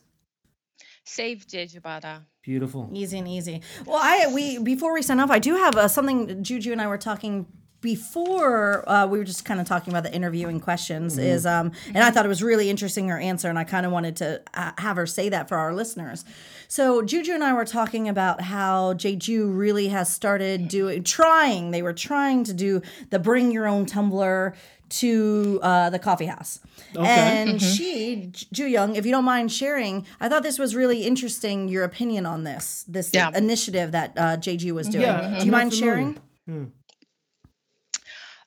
Save 1.05 1.45
Jeju 1.47 1.82
Bada. 1.82 2.24
beautiful. 2.43 2.89
Easy 2.93 3.20
and 3.20 3.28
easy. 3.28 3.62
Well, 3.86 3.99
I 4.01 4.32
we 4.34 4.58
before 4.60 4.93
we 4.93 5.01
sign 5.01 5.20
off, 5.20 5.30
I 5.30 5.39
do 5.39 5.55
have 5.55 5.76
uh, 5.78 5.88
something. 5.88 6.43
Juju 6.43 6.72
and 6.72 6.82
I 6.82 6.88
were 6.88 6.97
talking 6.97 7.45
before. 7.82 8.88
Uh, 8.89 9.07
we 9.07 9.17
were 9.17 9.23
just 9.23 9.45
kind 9.45 9.59
of 9.59 9.67
talking 9.67 9.93
about 9.93 10.03
the 10.03 10.13
interviewing 10.13 10.59
questions. 10.59 11.17
Is 11.17 11.45
um, 11.45 11.71
and 11.88 11.99
I 12.03 12.11
thought 12.11 12.25
it 12.25 12.30
was 12.30 12.43
really 12.43 12.69
interesting 12.69 13.07
her 13.09 13.19
answer, 13.19 13.49
and 13.49 13.57
I 13.59 13.63
kind 13.63 13.86
of 13.86 13.91
wanted 13.91 14.15
to 14.17 14.41
uh, 14.53 14.71
have 14.78 14.95
her 14.97 15.05
say 15.05 15.30
that 15.30 15.47
for 15.49 15.57
our 15.57 15.73
listeners. 15.73 16.25
So 16.67 17.01
Juju 17.01 17.34
and 17.34 17.43
I 17.43 17.53
were 17.53 17.65
talking 17.65 18.09
about 18.09 18.41
how 18.41 18.93
Jeju 18.93 19.57
really 19.57 19.88
has 19.89 20.13
started 20.13 20.67
doing, 20.67 21.03
trying. 21.03 21.71
They 21.71 21.82
were 21.82 21.93
trying 21.93 22.43
to 22.45 22.53
do 22.53 22.82
the 23.09 23.19
bring 23.19 23.51
your 23.51 23.67
own 23.67 23.86
tumbler 23.86 24.55
to 24.89 25.59
uh, 25.63 25.89
the 25.89 25.99
coffee 25.99 26.28
house. 26.28 26.59
Okay. 26.95 27.05
And 27.05 27.61
she, 27.61 28.32
Ju 28.53 28.65
Young, 28.65 28.95
if 28.95 29.05
you 29.05 29.11
don't 29.11 29.25
mind 29.25 29.51
sharing, 29.51 30.05
I 30.21 30.30
thought 30.30 30.43
this 30.43 30.57
was 30.57 30.75
really 30.75 31.03
interesting. 31.03 31.67
Your 31.67 31.84
opinion 31.84 32.25
on 32.25 32.45
this, 32.45 32.86
this 32.88 33.11
Yeah. 33.13 33.32
initiative 33.36 33.91
that 33.91 34.13
uh, 34.15 34.21
JG 34.38 34.71
was 34.71 34.88
doing. 34.88 35.03
Yeah, 35.03 35.19
Do 35.30 35.36
I'm 35.41 35.45
you 35.45 35.51
mind 35.51 35.73
familiar. 35.73 36.15
sharing? 36.47 36.71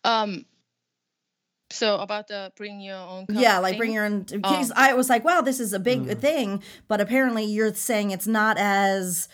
Um. 0.05 0.45
So 1.73 1.99
about 1.99 2.27
the 2.27 2.53
bring 2.57 2.81
your 2.81 2.97
own. 2.97 3.27
cup 3.27 3.37
Yeah, 3.41 3.59
like 3.59 3.73
thing? 3.73 3.79
bring 3.79 3.93
your 3.93 4.05
own. 4.05 4.27
Oh. 4.33 4.37
Because 4.39 4.73
I 4.75 4.95
was 4.95 5.09
like, 5.09 5.25
wow, 5.25 5.41
this 5.41 5.61
is 5.61 5.73
a 5.73 5.79
big 5.79 6.19
thing, 6.19 6.63
but 6.89 7.01
apparently 7.01 7.45
you're 7.45 7.73
saying 7.75 8.11
it's 8.11 8.27
not 8.27 8.57
as. 8.59 9.29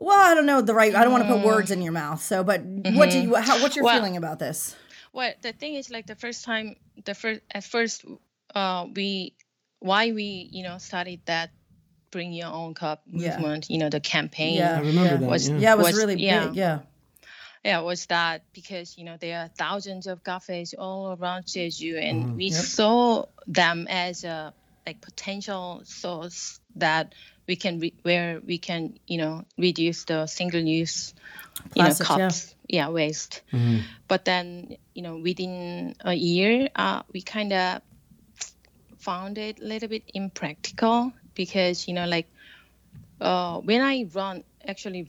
Well, 0.00 0.16
I 0.16 0.34
don't 0.34 0.46
know 0.46 0.60
the 0.60 0.74
right. 0.74 0.94
I 0.94 1.02
don't 1.02 1.10
want 1.12 1.26
to 1.26 1.32
put 1.34 1.44
words 1.44 1.72
in 1.72 1.82
your 1.82 1.90
mouth. 1.92 2.22
So, 2.22 2.44
but 2.44 2.62
what 2.64 3.10
do 3.10 3.18
you? 3.18 3.34
How, 3.34 3.60
what's 3.60 3.74
your 3.74 3.84
Mm-hmm. 3.84 3.84
Well- 3.84 3.96
feeling 3.96 4.16
about 4.16 4.38
this? 4.38 4.76
Well, 5.12 5.32
the 5.42 5.52
thing 5.52 5.74
is, 5.74 5.90
like 5.90 6.06
the 6.06 6.14
first 6.14 6.44
time, 6.44 6.76
the 7.04 7.14
first 7.14 7.40
at 7.50 7.64
first, 7.64 8.04
uh, 8.54 8.86
we 8.94 9.34
why 9.80 10.12
we 10.12 10.48
you 10.52 10.62
know 10.62 10.78
started 10.78 11.22
that 11.24 11.50
bring 12.12 12.32
your 12.32 12.48
own 12.52 12.74
cup 12.74 13.02
Yeah. 13.10 13.36
movement. 13.38 13.68
You 13.68 13.78
know 13.78 13.88
the 13.88 13.98
campaign. 14.00 14.58
Yeah. 14.58 14.76
I 14.76 14.80
remember 14.80 15.16
that. 15.16 15.28
Was- 15.28 15.48
yeah. 15.48 15.58
Yeah, 15.58 15.72
it 15.72 15.78
was, 15.78 15.86
Was- 15.88 15.96
really 15.96 16.16
yeah. 16.22 16.46
big. 16.46 16.56
Yeah. 16.56 16.78
Yeah, 17.64 17.80
was 17.80 18.06
that 18.06 18.42
because 18.54 18.96
you 18.98 19.04
know 19.04 19.16
there 19.18 19.40
are 19.40 19.48
thousands 19.48 20.06
of 20.06 20.22
cafes 20.24 20.74
all 20.78 21.16
around 21.18 21.44
Jeju, 21.46 21.98
and 22.02 22.24
Mhm. 22.24 22.36
we 22.36 22.46
Yep. 22.50 22.54
saw 22.64 23.26
them 23.46 23.86
as 23.88 24.24
a 24.24 24.54
like 24.86 25.00
potential 25.00 25.82
source 25.84 26.60
that 26.76 27.14
we 27.46 27.56
can 27.56 27.78
re- 27.80 27.98
where 28.02 28.40
we 28.40 28.58
can 28.58 28.98
you 29.06 29.18
know 29.18 29.44
reduce 29.58 30.04
the 30.04 30.26
single 30.26 30.60
use 30.62 31.14
you 31.74 31.82
know 31.82 31.94
Plastics, 31.94 32.10
yeah. 32.10 32.16
cups 32.18 32.54
yeah 32.68 32.88
waste. 32.88 33.42
Mhm. 33.52 33.82
But 34.08 34.24
then 34.24 34.76
you 34.94 35.02
know 35.02 35.18
within 35.18 35.94
a 36.00 36.14
year, 36.14 36.68
uh, 36.76 37.02
we 37.12 37.22
kind 37.22 37.52
of 37.52 37.82
found 38.98 39.38
it 39.38 39.60
a 39.60 39.64
little 39.64 39.88
bit 39.88 40.04
impractical 40.14 41.12
because 41.34 41.88
you 41.88 41.94
know 41.94 42.06
like 42.06 42.28
uh, 43.20 43.58
when 43.60 43.80
I 43.80 44.06
run 44.14 44.44
actually 44.66 45.06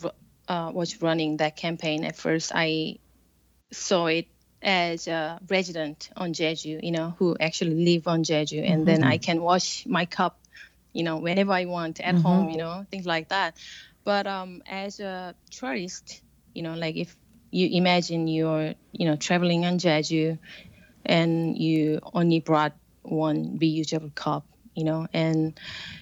uh, 0.50 0.72
was 0.74 1.02
running 1.02 1.38
that 1.38 1.58
campaign. 1.58 2.06
At 2.06 2.18
first, 2.18 2.52
I 2.56 3.00
saw 3.72 4.08
it 4.08 4.28
as 4.62 5.08
a 5.08 5.40
resident 5.50 6.10
on 6.16 6.34
Jeju, 6.34 6.82
you 6.84 6.92
know, 6.92 7.16
who 7.20 7.38
actually 7.40 7.86
live 7.86 8.08
on 8.08 8.24
Jeju, 8.24 8.64
and 8.70 8.88
then 8.88 9.04
I 9.04 9.18
can 9.18 9.42
wash 9.42 9.86
my 9.88 10.06
cup, 10.06 10.40
you 10.94 11.04
know, 11.04 11.18
whenever 11.18 11.54
I 11.54 11.66
want 11.66 12.02
at 12.02 12.16
home, 12.16 12.50
you 12.50 12.58
know, 12.58 12.86
things 12.92 13.06
like 13.06 13.30
that. 13.30 13.58
But 14.06 14.28
um, 14.28 14.64
as 14.68 15.00
a 15.00 15.36
tourist, 15.52 16.22
you 16.54 16.64
know, 16.64 16.76
like 16.76 16.98
if 16.98 17.16
you 17.52 17.70
imagine 17.72 18.28
you're, 18.28 18.76
you 18.92 19.08
know, 19.08 19.16
traveling 19.18 19.66
on 19.66 19.80
Jeju, 19.80 20.40
and 21.06 21.58
you 21.58 22.00
only 22.14 22.40
brought 22.40 22.74
one 23.04 23.60
reusable 23.60 24.14
cup, 24.16 24.46
you 24.76 24.84
know, 24.84 25.08
and 25.14 25.60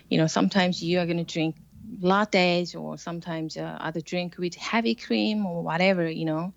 you 0.10 0.18
know 0.18 0.28
sometimes 0.28 0.82
you 0.84 1.00
are 1.00 1.06
going 1.06 1.18
to 1.24 1.24
drink 1.24 1.56
lattes 2.02 2.76
or 2.80 2.98
sometimes 2.98 3.58
uh, 3.58 3.78
other 3.80 4.02
drink 4.02 4.38
with 4.38 4.56
heavy 4.56 4.96
cream 4.96 5.46
or 5.46 5.62
whatever, 5.64 6.10
you 6.10 6.26
know, 6.26 6.54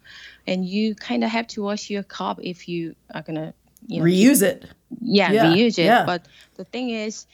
and 0.46 0.66
you 0.66 0.94
kind 0.94 1.24
of 1.24 1.30
have 1.30 1.46
to 1.48 1.62
wash 1.62 1.90
your 1.90 2.02
cup 2.02 2.38
if 2.42 2.68
you 2.68 2.94
are 3.14 3.22
going 3.22 3.36
to, 3.36 3.54
you 3.86 3.98
know, 4.00 4.04
Reuse 4.04 4.42
it. 4.42 4.66
yeah, 5.00 5.30
Yeah, 5.32 5.44
reuse 5.46 5.78
it. 5.78 5.84
yeah. 5.84 6.04
But 6.04 6.26
the 6.56 6.64
thing 6.64 6.90
is, 6.90 7.26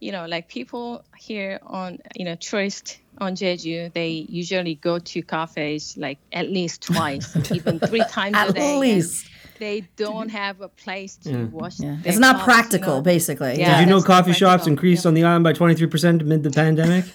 you 0.00 0.12
know, 0.12 0.26
like 0.26 0.48
people 0.48 1.04
here 1.16 1.58
on, 1.66 1.98
you 2.14 2.24
know, 2.24 2.36
tourist 2.36 2.98
on 3.18 3.34
Jeju, 3.34 3.92
they 3.94 4.10
usually 4.28 4.76
go 4.76 4.98
to 5.00 5.22
cafes 5.22 5.96
like 5.96 6.18
at 6.32 6.48
least 6.50 6.82
twice, 6.82 7.34
even 7.52 7.80
three 7.80 8.04
times 8.08 8.36
a 8.36 8.40
At 8.40 8.54
day. 8.54 8.70
and 8.72 8.80
least. 8.80 9.26
They 9.58 9.88
don't 9.96 10.28
have 10.28 10.60
a 10.60 10.68
place 10.68 11.16
to 11.24 11.30
Yeah. 11.32 11.44
wash. 11.46 11.80
Yeah. 11.80 11.96
their 12.00 12.12
It's 12.12 12.18
not 12.20 12.36
cups, 12.36 12.46
you 12.46 12.52
practical, 12.54 12.94
know. 12.96 13.02
basically. 13.02 13.58
Yeah. 13.58 13.80
Did 13.80 13.88
you 13.88 13.94
know 13.94 14.00
coffee 14.02 14.32
shops 14.32 14.68
increased 14.68 15.04
yeah. 15.04 15.08
on 15.08 15.14
the 15.14 15.24
island 15.24 15.42
by 15.42 15.52
23% 15.52 16.20
amid 16.20 16.44
the 16.44 16.50
pandemic? 16.62 17.06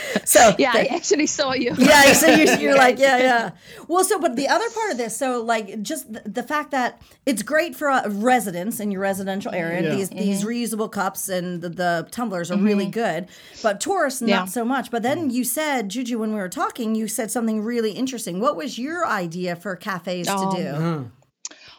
So 0.24 0.54
Yeah, 0.58 0.72
I 0.74 0.84
actually 0.86 1.26
saw 1.26 1.52
you. 1.52 1.74
yeah, 1.78 2.12
so 2.12 2.26
you're, 2.26 2.56
you're 2.58 2.74
like, 2.76 2.98
yeah, 2.98 3.18
yeah. 3.18 3.50
Well, 3.88 4.04
so, 4.04 4.18
but 4.18 4.34
the 4.36 4.48
other 4.48 4.68
part 4.70 4.90
of 4.92 4.98
this, 4.98 5.16
so 5.16 5.42
like, 5.42 5.82
just 5.82 6.12
the, 6.12 6.22
the 6.28 6.42
fact 6.42 6.70
that 6.72 7.00
it's 7.24 7.42
great 7.42 7.76
for 7.76 7.88
uh, 7.90 8.08
residents 8.08 8.80
in 8.80 8.90
your 8.90 9.00
residential 9.00 9.52
area. 9.54 9.82
Yeah. 9.82 9.94
These 9.94 10.08
these 10.10 10.44
reusable 10.44 10.90
cups 10.90 11.28
and 11.28 11.62
the, 11.62 11.68
the 11.68 12.08
tumblers 12.10 12.50
are 12.50 12.58
really 12.58 12.86
good, 12.86 13.28
but 13.62 13.80
tourists 13.80 14.22
Yeah. 14.22 14.36
not 14.40 14.50
so 14.50 14.64
much. 14.64 14.90
But 14.90 15.02
then 15.02 15.30
you 15.30 15.44
said, 15.44 15.88
Juju, 15.88 16.18
when 16.18 16.30
we 16.32 16.38
were 16.38 16.48
talking, 16.48 16.94
you 16.94 17.06
said 17.08 17.30
something 17.30 17.62
really 17.62 17.92
interesting. 17.92 18.40
What 18.40 18.56
was 18.56 18.78
your 18.78 19.06
idea 19.06 19.54
for 19.56 19.76
cafes 19.76 20.26
to 20.26 20.32
Um, 20.32 20.56
do? 20.56 20.66
Uh-huh. 20.66 21.02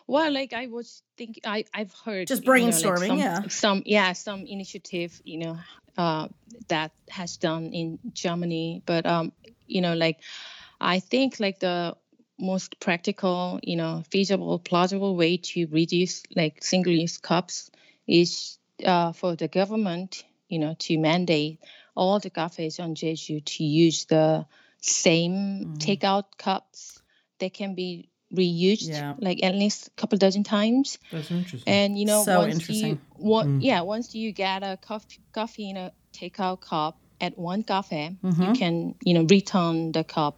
Well, 0.07 0.32
like 0.32 0.53
I 0.53 0.68
was 0.68 1.03
thinking, 1.18 1.43
I 1.45 1.65
I've 1.74 1.93
heard 2.05 2.28
Just 2.28 2.45
you 2.45 2.47
know, 2.47 2.53
like 2.53 2.74
brainstorming, 2.74 3.07
some, 3.07 3.18
yeah. 3.20 3.41
some 3.49 3.84
yeah, 3.86 4.13
some 4.13 4.45
initiative, 4.47 5.22
you 5.26 5.38
know, 5.39 5.57
uh, 5.98 6.28
that 6.68 6.91
has 7.10 7.38
done 7.38 7.74
in 7.74 8.00
Germany, 8.14 8.82
but 8.86 9.06
um, 9.06 9.32
you 9.68 9.82
know, 9.82 9.93
like 9.95 10.20
I 10.80 11.00
think 11.00 11.39
like 11.39 11.60
the 11.60 11.95
most 12.39 12.80
practical, 12.80 13.60
you 13.64 13.76
know, 13.76 14.04
feasible, 14.12 14.60
plausible 14.60 15.16
way 15.16 15.38
to 15.38 15.66
reduce 15.68 16.24
like 16.36 16.64
single-use 16.64 17.18
cups 17.18 17.72
is 18.08 18.58
uh, 18.86 19.12
for 19.14 19.36
the 19.36 19.48
government, 19.48 20.24
you 20.48 20.60
know, 20.60 20.76
to 20.80 20.98
mandate 20.98 21.60
all 21.95 22.20
the 22.20 22.30
cafes 22.30 22.80
on 22.80 22.95
Jeju 22.95 23.43
to 23.43 23.64
use 23.64 24.06
the 24.06 24.45
same 24.82 25.66
Mm. 25.66 25.78
takeout 25.80 26.26
cups. 26.38 27.02
They 27.39 27.50
can 27.50 27.76
be 27.76 28.10
reused 28.34 28.89
Yeah. 28.89 29.13
like 29.19 29.41
at 29.43 29.55
least 29.55 29.88
a 29.88 29.91
couple 29.91 30.17
dozen 30.17 30.43
times. 30.43 30.97
That's 31.11 31.32
interesting. 31.32 31.73
And 31.73 31.97
you 31.97 32.05
know, 32.05 32.23
So 32.23 32.39
once 32.39 32.53
interesting. 32.55 32.89
you 32.89 32.99
one 33.17 33.59
Mm. 33.59 33.63
yeah, 33.63 33.82
once 33.82 34.13
you 34.15 34.32
get 34.34 34.63
a 34.63 34.78
coffee 34.78 35.19
coffee 35.32 35.69
in 35.69 35.78
a 35.78 35.91
takeout 36.13 36.59
cup 36.61 36.97
at 37.21 37.38
one 37.38 37.63
cafe, 37.63 38.15
Mm-hmm. 38.23 38.43
you 38.43 38.53
can 38.53 38.95
you 39.03 39.13
know 39.13 39.23
return 39.30 39.91
the 39.93 40.03
cup 40.03 40.36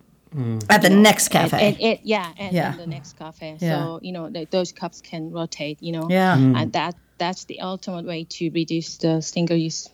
At 0.69 0.81
the 0.83 0.89
next 0.91 1.33
and, 1.33 1.49
cafe. 1.49 1.67
and, 1.67 1.81
and- 1.81 1.99
yeah, 2.03 2.31
and, 2.37 2.53
Yeah. 2.53 2.71
and 2.71 2.79
the 2.79 2.85
next 2.87 3.17
cafe. 3.17 3.57
Yeah. 3.59 3.69
So 3.85 3.99
you 4.03 4.11
know 4.11 4.29
th- 4.29 4.49
those 4.51 4.71
cups 4.71 5.01
can 5.01 5.31
rotate. 5.31 5.81
You 5.81 5.93
know, 5.93 6.07
yeah. 6.09 6.37
and 6.37 6.71
that 6.73 6.95
that's 7.17 7.45
the 7.45 7.59
ultimate 7.61 8.05
way 8.05 8.23
to 8.37 8.49
reduce 8.51 8.97
the 8.97 9.21
single 9.21 9.57
use. 9.57 9.89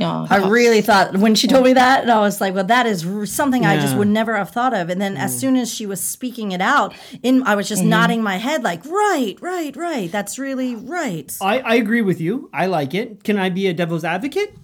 Yeah, 0.00 0.26
I 0.30 0.48
really 0.48 0.80
thought 0.80 1.16
when 1.16 1.34
she 1.34 1.46
told 1.48 1.64
me 1.64 1.72
that, 1.74 2.02
and 2.02 2.10
I 2.10 2.20
was 2.20 2.40
like, 2.40 2.54
"Well, 2.54 2.64
that 2.64 2.86
is 2.86 3.06
r- 3.06 3.26
something 3.26 3.64
I 3.66 3.76
just 3.76 3.96
would 3.96 4.08
never 4.08 4.36
have 4.36 4.50
thought 4.50 4.74
of." 4.74 4.90
And 4.90 5.00
then 5.00 5.16
as 5.16 5.38
soon 5.38 5.56
as 5.56 5.72
she 5.72 5.86
was 5.86 6.00
speaking 6.00 6.52
it 6.52 6.60
out, 6.60 6.94
in 7.22 7.42
I 7.44 7.54
was 7.54 7.68
just 7.68 7.82
nodding 7.84 8.22
my 8.22 8.36
head, 8.36 8.62
like, 8.62 8.84
"Right, 8.86 9.36
right, 9.40 9.74
right. 9.76 10.10
That's 10.10 10.38
really 10.38 10.74
right." 10.74 11.36
I, 11.40 11.60
I 11.60 11.74
agree 11.76 12.02
with 12.02 12.20
you. 12.20 12.50
I 12.52 12.66
like 12.66 12.94
it. 12.94 13.24
Can 13.24 13.38
I 13.38 13.48
be 13.50 13.66
a 13.66 13.72
devil's 13.74 14.04
advocate? 14.04 14.54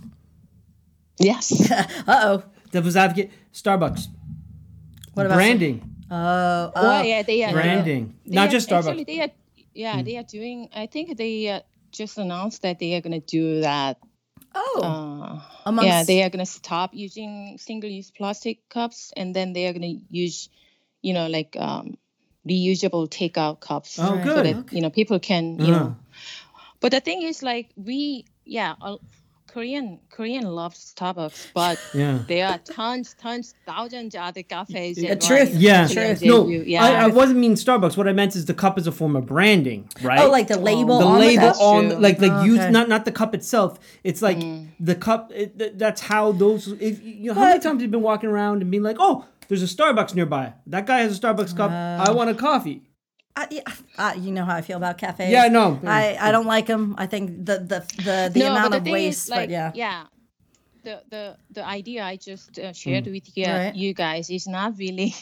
yes. 1.19 1.71
Uh 2.07 2.21
oh. 2.23 2.43
Devil's 2.71 2.97
advocate. 2.97 3.31
Starbucks. 3.53 4.09
What 5.15 5.27
about 5.27 5.37
branding? 5.37 5.95
Oh, 6.11 6.73
oh. 6.75 6.83
well, 6.83 7.05
yeah, 7.05 7.23
they 7.23 7.43
are 7.45 7.53
Branding. 7.53 8.15
they 8.27 8.35
Not 8.35 8.49
are- 8.49 8.51
just 8.51 8.69
Starbucks. 8.69 8.89
Actually, 8.89 9.05
they 9.05 9.21
are. 9.21 9.31
Yeah, 9.75 10.03
they 10.03 10.17
are 10.17 10.23
doing. 10.23 10.69
I 10.75 10.87
think 10.87 11.17
they 11.17 11.49
uh, 11.49 11.61
just 11.91 12.19
announced 12.19 12.63
that 12.63 12.79
they 12.79 12.95
are 12.95 13.01
going 13.01 13.21
to 13.21 13.27
do 13.27 13.61
that. 13.63 13.99
Oh. 14.55 14.81
Uh, 14.83 15.41
Amongst, 15.67 15.87
yeah, 15.87 16.05
they 16.05 16.23
are 16.23 16.29
going 16.31 16.45
to 16.45 16.51
stop 16.51 16.91
using 16.93 17.57
single-use 17.59 18.11
plastic 18.11 18.69
cups, 18.69 19.13
and 19.17 19.35
then 19.35 19.53
they 19.55 19.67
are 19.67 19.73
going 19.73 19.99
to 19.99 20.05
use, 20.11 20.51
you 21.01 21.15
know, 21.15 21.27
like 21.27 21.57
um, 21.59 21.97
reusable 22.47 23.09
takeout 23.09 23.61
cups. 23.61 23.99
Oh, 23.99 24.05
So 24.05 24.23
good. 24.23 24.45
that 24.45 24.73
you 24.73 24.83
know 24.83 24.91
people 24.91 25.19
can, 25.21 25.59
you 25.59 25.73
Uh. 25.73 25.79
know. 25.79 25.97
But 26.81 26.93
the 26.93 27.01
thing 27.01 27.23
is, 27.23 27.43
like 27.43 27.71
we, 27.77 28.27
yeah, 28.45 28.75
uh, 28.81 28.97
Korean 29.55 30.01
Korean 30.11 30.43
loves 30.61 30.79
Starbucks, 30.97 31.41
but 31.55 31.79
Yeah. 31.95 32.19
there 32.27 32.47
are 32.49 32.59
tons, 32.59 33.15
tons, 33.15 33.55
thousands 33.65 34.15
of 34.17 34.23
other 34.23 34.43
cafes. 34.43 34.97
The 34.97 35.09
and, 35.11 35.23
truth. 35.23 35.53
like, 35.53 35.63
Yeah. 35.63 35.87
Truth. 35.87 36.23
No, 36.23 36.49
you- 36.49 36.65
yeah. 36.67 36.83
I, 36.85 37.05
I 37.05 37.07
wasn't 37.07 37.39
mean 37.39 37.55
Starbucks. 37.55 37.97
What 37.97 38.09
I 38.09 38.13
meant 38.13 38.35
is 38.35 38.47
the 38.47 38.55
cup 38.65 38.79
is 38.81 38.87
a 38.89 38.93
form 38.93 39.15
of 39.15 39.27
branding, 39.27 39.89
right? 40.03 40.19
oh, 40.21 40.29
like 40.31 40.49
the 40.49 40.59
label. 40.59 40.99
the 40.99 41.05
on 41.07 41.21
label 41.21 41.41
the 41.43 41.47
That's 41.47 41.61
on 41.61 41.83
true. 41.91 41.99
like 42.07 42.21
like 42.21 42.33
Oh, 42.33 42.43
use 42.45 42.59
okay. 42.61 42.71
not 42.73 42.89
not 42.89 43.05
the 43.05 43.13
cup 43.13 43.33
itself 43.35 43.79
it's 44.03 44.21
like 44.23 44.39
Mm. 44.39 44.69
the 44.81 44.97
cup 44.97 45.31
it, 45.33 45.57
th- 45.59 45.75
that's 45.77 46.01
how 46.01 46.33
those 46.33 46.67
if 46.81 47.01
you 47.05 47.27
know 47.29 47.35
how 47.35 47.43
many 47.43 47.55
But- 47.59 47.63
times 47.63 47.81
you've 47.83 47.91
been 47.93 48.03
walking 48.03 48.29
around 48.31 48.63
and 48.63 48.71
being 48.73 48.83
like 48.83 48.97
oh 48.99 49.25
there's 49.49 49.63
a 49.63 49.67
starbucks 49.77 50.15
nearby 50.15 50.55
that 50.67 50.87
guy 50.87 50.99
has 51.05 51.17
a 51.17 51.21
starbucks 51.21 51.57
cup 51.57 51.71
i 51.71 52.11
want 52.11 52.31
a 52.31 52.35
coffee 52.35 52.83
I, 53.37 53.49
yeah, 53.51 53.63
uh, 53.99 54.15
you 54.17 54.31
know 54.31 54.45
how 54.45 54.55
I 54.55 54.63
feel 54.63 54.77
about 54.77 54.97
cafes. 54.99 55.31
Yeah, 55.31 55.49
no. 55.49 55.81
I, 55.85 56.17
I 56.21 56.31
don't 56.31 56.47
like 56.47 56.67
them. 56.67 56.95
I 56.99 57.07
think 57.07 57.45
the 57.45 57.59
the 57.59 57.81
the, 58.03 58.31
the 58.33 58.41
no, 58.41 58.51
amount 58.53 58.71
the 58.71 58.77
of 58.79 58.87
waste. 58.87 59.25
is, 59.25 59.31
like, 59.31 59.41
but 59.41 59.51
yeah. 59.51 59.73
yeah, 59.75 60.05
the 60.85 61.03
the 61.11 61.37
the 61.51 61.65
idea 61.67 62.05
I 62.05 62.17
just 62.17 62.59
uh, 62.59 62.73
shared 62.73 63.07
with 63.07 63.27
you, 63.37 63.47
Right. 63.47 63.75
you 63.75 63.93
guys 63.93 64.31
is 64.31 64.47
not 64.47 64.79
really. 64.79 65.15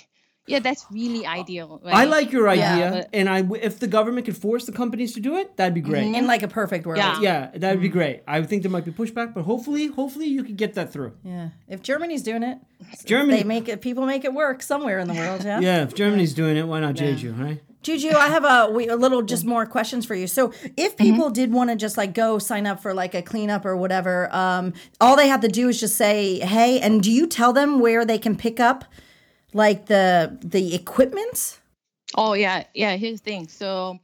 Yeah, 0.46 0.58
that's 0.58 0.84
really 0.90 1.24
ideal. 1.24 1.80
i 1.84 2.04
like 2.04 2.32
your 2.32 2.52
Yeah, 2.52 2.72
idea 2.74 2.90
but- 2.90 3.08
and 3.12 3.28
I 3.28 3.44
if 3.62 3.78
the 3.78 3.86
government 3.86 4.26
could 4.26 4.36
force 4.36 4.64
the 4.66 4.72
companies 4.72 5.14
to 5.14 5.20
do 5.20 5.36
it 5.36 5.56
that'd 5.56 5.72
be 5.74 5.80
great 5.80 6.04
In 6.14 6.26
like 6.26 6.42
a 6.42 6.48
perfect 6.48 6.84
world. 6.84 6.98
Yeah. 6.98 7.20
yeah 7.20 7.50
that'd 7.54 7.78
Mm. 7.78 7.82
be 7.82 7.88
great 7.88 8.22
i 8.26 8.42
think 8.42 8.62
there 8.62 8.70
might 8.70 8.84
be 8.84 8.90
pushback 8.90 9.34
but 9.34 9.42
hopefully 9.44 9.86
hopefully 9.86 10.26
you 10.26 10.42
could 10.42 10.56
get 10.56 10.74
that 10.74 10.92
through 10.92 11.12
Yeah. 11.24 11.50
If 11.68 11.82
Germany's 11.82 12.22
doing 12.22 12.42
it, 12.42 12.58
germany 13.04 13.38
they 13.38 13.44
make 13.44 13.68
it. 13.68 13.80
People 13.80 14.04
make 14.06 14.24
it 14.24 14.34
work 14.34 14.62
somewhere 14.62 14.98
in 14.98 15.06
the 15.08 15.14
world. 15.14 15.44
Yeah. 15.44 15.60
yeah 15.60 15.82
if 15.84 15.94
germany's 15.94 16.34
doing 16.34 16.56
it 16.56 16.66
why 16.66 16.80
not 16.80 16.94
jeju 16.96 17.38
right 17.38 17.60
Juju, 17.82 18.10
I 18.10 18.28
have 18.28 18.44
a, 18.44 18.68
a 18.94 18.96
little 18.96 19.22
just 19.22 19.44
more 19.44 19.66
questions 19.66 20.06
for 20.06 20.14
you. 20.14 20.28
So, 20.28 20.52
if 20.76 20.96
people 20.96 21.30
did 21.30 21.52
want 21.52 21.68
to 21.70 21.74
just 21.74 21.96
like 21.96 22.14
go 22.14 22.38
sign 22.38 22.64
up 22.64 22.80
for 22.80 22.94
like 22.94 23.12
a 23.16 23.22
cleanup 23.22 23.66
or 23.66 23.76
whatever, 23.76 24.32
um, 24.32 24.72
all 25.00 25.16
they 25.16 25.26
have 25.26 25.40
to 25.40 25.48
do 25.48 25.68
is 25.68 25.80
just 25.80 25.96
say, 25.96 26.38
"Hey," 26.38 26.78
and 26.78 27.02
do 27.02 27.10
you 27.10 27.26
tell 27.26 27.52
them 27.52 27.80
where 27.80 28.04
they 28.04 28.18
can 28.18 28.36
pick 28.36 28.60
up 28.60 28.84
like 29.54 29.86
the 29.86 30.36
the 30.40 30.74
equipment? 30.74 31.58
Oh 32.16 32.34
yeah, 32.34 32.64
yeah. 32.74 32.96
Here's 32.96 33.20
the 33.20 33.24
thing. 33.30 33.48
So, 33.48 33.98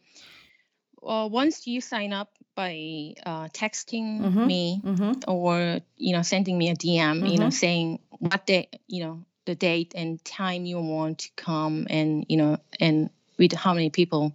uh, 1.02 1.28
once 1.30 1.66
you 1.66 1.80
sign 1.80 2.12
up 2.12 2.30
by 2.54 3.14
uh, 3.24 3.48
texting 3.48 4.20
Mhm, 4.20 4.46
me 4.46 4.80
Mm-hmm. 4.84 5.12
or 5.30 5.80
you 5.96 6.12
know 6.12 6.22
sending 6.22 6.58
me 6.58 6.70
a 6.70 6.74
DM, 6.74 7.26
you 7.30 7.38
know 7.38 7.50
saying 7.50 8.00
what 8.18 8.46
day, 8.46 8.68
you 8.86 9.04
know 9.04 9.24
the 9.46 9.54
date 9.54 9.94
and 9.96 10.22
time 10.24 10.64
you 10.66 10.78
want 10.80 11.18
to 11.20 11.30
come, 11.36 11.86
and 11.90 12.26
you 12.28 12.36
know 12.36 12.58
and 12.80 13.10
with 13.38 13.52
how 13.52 13.74
many 13.74 13.90
people, 13.90 14.32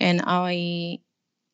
and 0.00 0.20
I 0.24 0.98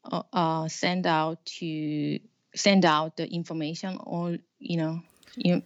uh, 0.05 0.23
uh, 0.33 0.69
send 0.69 1.07
out 1.07 1.45
to 1.61 2.19
send 2.55 2.85
out 2.85 3.17
the 3.17 3.27
information 3.31 3.99
or 4.03 4.39
you 4.59 4.77
know 4.79 5.03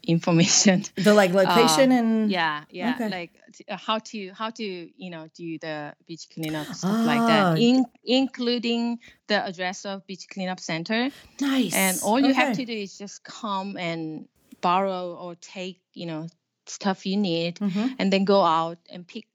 information 0.07 0.83
The 0.97 1.14
like 1.14 1.33
location 1.33 1.93
and 1.93 2.31
yeah 2.31 2.64
yeah 2.70 2.95
Okay. 2.95 3.09
like 3.09 3.33
uh, 3.68 3.77
how 3.77 3.99
to 3.99 4.31
how 4.33 4.51
to 4.51 4.64
you 4.64 5.11
know 5.11 5.29
do 5.35 5.59
the 5.59 5.95
beach 6.07 6.29
cleanup 6.33 6.66
stuff 6.75 7.07
like 7.07 7.20
Ah. 7.20 7.27
that 7.55 7.59
in, 7.59 7.85
including 8.05 8.99
the 9.29 9.45
address 9.47 9.85
of 9.85 10.07
beach 10.07 10.27
cleanup 10.33 10.61
center 10.61 11.11
nice. 11.41 11.75
and 11.75 12.01
all 12.03 12.20
you 12.20 12.35
have 12.35 12.57
to 12.57 12.64
do 12.64 12.73
is 12.73 12.97
just 12.99 13.23
come 13.25 13.77
and 13.77 14.27
borrow 14.61 15.14
or 15.14 15.35
take 15.37 15.81
you 15.95 16.07
know 16.07 16.27
stuff 16.66 17.05
you 17.07 17.16
need 17.16 17.57
Mhm. 17.57 17.97
and 17.99 18.12
then 18.12 18.25
go 18.25 18.43
out 18.43 18.79
and 18.91 19.07
pick 19.07 19.27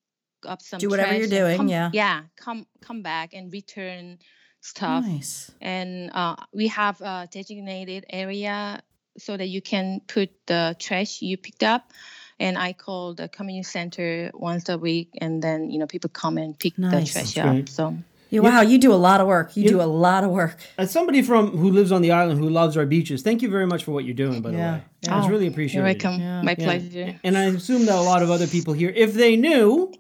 up 0.48 0.62
some 0.62 0.80
Do 0.80 0.90
whatever 0.90 1.14
you're 1.18 1.28
doing, 1.28 1.58
come- 1.58 1.68
yeah. 1.68 1.90
yeah 1.94 2.22
come 2.38 2.66
come 2.82 3.02
back 3.02 3.34
and 3.34 3.52
return 3.52 4.20
stuff 4.62 5.04
Nice. 5.06 5.52
and 5.62 6.10
uh, 6.14 6.36
we 6.54 6.68
have 6.68 7.00
a 7.02 7.28
designated 7.32 8.06
area 8.10 8.82
so 9.18 9.38
that 9.38 9.48
you 9.48 9.62
can 9.62 10.02
put 10.08 10.30
the 10.48 10.76
trash 10.80 11.22
you 11.22 11.38
picked 11.38 11.64
up 11.64 11.92
and 12.40 12.58
i 12.58 12.74
call 12.74 13.14
the 13.16 13.28
community 13.30 13.64
center 13.64 14.32
once 14.34 14.70
a 14.70 14.78
week 14.78 15.10
and 15.22 15.42
then 15.42 15.70
you 15.72 15.80
know 15.80 15.88
people 15.88 16.10
come 16.10 16.38
and 16.38 16.58
pick 16.60 16.78
Nice. 16.78 16.92
the 16.92 17.12
trash 17.14 17.34
That's 17.36 17.38
up 17.38 17.46
great. 17.56 17.70
so 17.70 17.98
You, 18.30 18.42
wow, 18.44 18.60
you 18.62 18.78
do 18.78 18.92
a 18.94 19.02
lot 19.10 19.22
of 19.22 19.28
work. 19.28 19.56
You 19.56 19.64
do 19.70 19.80
a 19.82 19.88
lot 19.88 20.24
of 20.26 20.32
work. 20.32 20.58
as 20.78 20.92
somebody 20.92 21.22
from 21.22 21.52
who 21.62 21.72
lives 21.72 21.92
on 21.94 22.02
the 22.02 22.12
island 22.12 22.40
who 22.40 22.50
loves 22.50 22.76
our 22.78 22.86
beaches 22.86 23.22
thank 23.24 23.42
you 23.42 23.50
very 23.50 23.66
much 23.66 23.84
for 23.86 23.92
what 23.92 24.04
you're 24.06 24.14
doing 24.26 24.42
by 24.42 24.52
the 24.52 24.58
Yeah, 24.58 24.74
way 24.76 24.84
yeah. 25.04 25.18
it's 25.18 25.28
oh, 25.28 25.30
really 25.30 25.46
you're 25.46 25.54
appreciated 25.54 26.04
welcome 26.04 26.46
my 26.46 26.56
Yeah. 26.60 26.66
pleasure 26.66 27.10
And 27.24 27.38
I 27.38 27.44
assume 27.46 27.86
that 27.86 27.96
a 27.98 28.02
lot 28.14 28.22
of 28.24 28.30
other 28.30 28.48
people 28.48 28.74
here, 28.74 28.92
if 29.06 29.14
they 29.14 29.36
knew, 29.38 29.94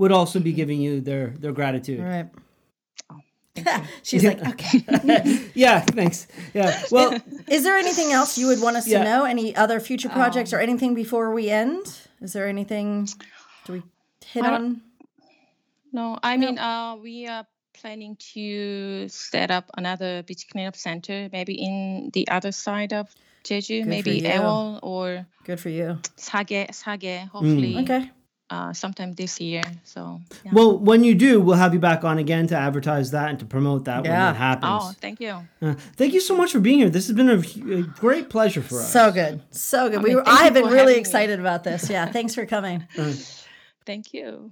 would 0.00 0.12
also 0.12 0.40
be 0.40 0.52
giving 0.52 0.80
you 0.80 1.00
their 1.00 1.26
their 1.42 1.52
gratitude. 1.52 2.00
All 2.00 2.06
right. 2.16 2.28
Thank 3.10 3.23
you. 3.56 3.64
She's 4.02 4.24
like, 4.24 4.46
okay. 4.46 4.84
Yeah, 5.54 5.80
thanks. 5.80 6.26
Yeah. 6.52 6.82
Well, 6.90 7.16
Is 7.48 7.62
there 7.62 7.76
anything 7.76 8.12
else 8.12 8.36
you 8.38 8.48
would 8.48 8.60
want 8.60 8.76
us 8.76 8.86
Yeah. 8.86 8.98
to 8.98 9.04
know? 9.04 9.24
Any 9.24 9.54
other 9.56 9.80
future 9.80 10.08
projects 10.08 10.52
or 10.52 10.58
anything 10.60 10.94
before 10.94 11.32
we 11.32 11.50
end? 11.50 11.86
Is 12.20 12.32
there 12.32 12.48
anything? 12.48 13.08
Do 13.66 13.72
we 13.74 13.82
hit 14.26 14.44
on? 14.44 14.82
no 15.92 16.18
i 16.24 16.36
mean 16.36 16.58
uh, 16.58 16.96
we 16.96 17.28
are 17.28 17.46
planning 17.72 18.16
to 18.18 19.08
set 19.08 19.52
up 19.52 19.70
another 19.78 20.24
beach 20.24 20.44
cleanup 20.50 20.74
center 20.74 21.28
maybe 21.32 21.54
in 21.54 22.10
the 22.12 22.26
other 22.26 22.50
side 22.50 22.92
of 22.92 23.06
jeju 23.44 23.82
for 23.84 23.88
maybe 23.88 24.18
you. 24.18 24.22
Aewol 24.28 24.80
or 24.82 25.24
Good 25.44 25.60
for 25.60 25.68
you. 25.68 25.98
Sagye 26.16 26.66
Sagye 26.70 27.28
hopefully 27.28 27.78
Okay. 27.78 28.10
Uh, 28.54 28.72
sometime 28.82 29.10
this 29.22 29.34
year 29.48 29.62
so 29.94 30.00
yeah. 30.44 30.52
well, 30.56 30.70
when 30.88 31.00
you 31.08 31.14
do, 31.26 31.32
we'll 31.44 31.60
have 31.64 31.72
you 31.76 31.80
back 31.90 32.00
on 32.10 32.16
again 32.24 32.44
to 32.52 32.56
advertise 32.68 33.08
that 33.16 33.26
and 33.30 33.38
to 33.42 33.46
promote 33.56 33.82
that 33.90 33.98
when 34.02 34.12
Yeah. 34.12 34.26
that 34.32 34.36
happens. 34.48 34.82
oh 34.84 34.92
thank 35.04 35.18
you 35.24 35.34
Uh, 35.64 35.74
thank 36.00 36.12
you 36.16 36.20
so 36.30 36.34
much 36.40 36.50
for 36.54 36.60
being 36.68 36.78
here. 36.82 36.90
This 36.98 37.06
has 37.08 37.16
been 37.20 37.30
a, 37.38 37.40
a 37.80 37.82
great 38.04 38.26
pleasure 38.36 38.62
for 38.68 38.76
us. 38.82 38.92
So 38.92 39.04
good. 39.20 39.34
So 39.50 39.78
good. 39.90 40.02
we 40.06 40.14
were, 40.16 40.22
I 40.38 40.40
have 40.46 40.54
been 40.54 40.66
really 40.66 40.78
having 40.78 40.94
me. 40.94 41.00
excited 41.06 41.38
about 41.44 41.60
this. 41.68 41.80
Yeah. 41.94 42.04
Thanks 42.16 42.32
for 42.38 42.44
coming. 42.56 42.78
thank 43.90 44.04
you 44.16 44.50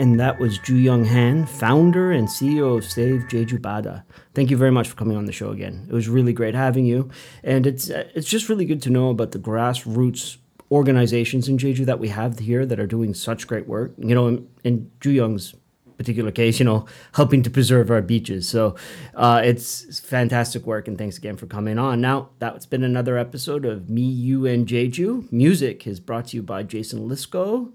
And 0.00 0.20
that 0.20 0.38
was 0.38 0.58
Ju 0.66 0.76
Young 0.76 1.04
Han, 1.14 1.46
founder 1.46 2.12
and 2.12 2.28
CEO 2.28 2.76
of 2.78 2.84
Save 2.84 3.20
Jeju 3.30 3.58
Bada. 3.58 4.04
Thank 4.34 4.48
you 4.52 4.56
very 4.56 4.70
much 4.70 4.86
for 4.90 4.94
coming 4.94 5.16
on 5.16 5.24
the 5.26 5.32
show 5.32 5.50
again. 5.50 5.86
It 5.90 5.92
was 5.92 6.08
really 6.08 6.32
great 6.32 6.54
having 6.54 6.86
you, 6.86 7.10
and 7.42 7.66
it's 7.66 7.90
uh, 7.90 8.04
it's 8.14 8.28
just 8.28 8.48
really 8.48 8.64
good 8.64 8.80
to 8.82 8.90
know 8.90 9.10
about 9.10 9.30
the 9.32 9.40
grassroots 9.40 10.36
organizations 10.70 11.48
in 11.48 11.58
Jeju 11.58 11.86
that 11.86 11.98
we 11.98 12.08
have 12.08 12.38
here 12.38 12.66
that 12.66 12.78
are 12.78 12.86
doing 12.86 13.14
such 13.14 13.46
great 13.46 13.66
work. 13.66 13.92
You 13.98 14.14
know, 14.14 14.28
in, 14.28 14.48
in 14.64 14.90
Ju 15.00 15.10
Young's 15.10 15.54
particular 15.98 16.30
case, 16.30 16.58
you 16.58 16.64
know, 16.64 16.86
helping 17.14 17.42
to 17.42 17.50
preserve 17.50 17.90
our 17.90 18.00
beaches. 18.00 18.48
So 18.48 18.76
uh, 19.14 19.42
it's, 19.44 19.98
fantastic 19.98 20.64
work, 20.64 20.88
and 20.88 20.96
thanks 20.96 21.18
again 21.18 21.36
for 21.36 21.46
coming 21.46 21.78
on. 21.78 22.00
Now 22.00 22.30
that's 22.38 22.64
been 22.64 22.84
another 22.84 23.18
episode 23.18 23.64
of 23.64 23.90
Me, 23.90 24.02
You, 24.02 24.46
and 24.46 24.66
Jeju. 24.66 25.30
Music 25.30 25.86
is 25.86 26.00
brought 26.00 26.28
to 26.28 26.36
you 26.36 26.42
by 26.42 26.62
Jason 26.62 27.08
Lisco 27.08 27.72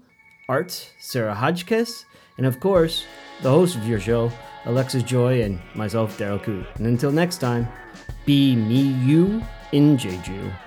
art, 0.48 0.90
Sarah 0.98 1.34
Hodgkiss, 1.34 2.04
and 2.38 2.46
of 2.46 2.58
course, 2.60 3.04
the 3.42 3.50
host 3.50 3.76
of 3.76 3.86
your 3.86 4.00
show, 4.00 4.32
Alexis 4.64 5.02
Joy, 5.02 5.42
and 5.42 5.60
myself, 5.74 6.18
Daryl 6.18 6.42
Koo. 6.42 6.64
And 6.76 6.86
until 6.86 7.12
next 7.12 7.38
time, 7.38 7.68
be 8.24 8.56
me, 8.56 8.80
you, 9.04 9.42
in 9.72 9.96
Jeju. 9.96 10.63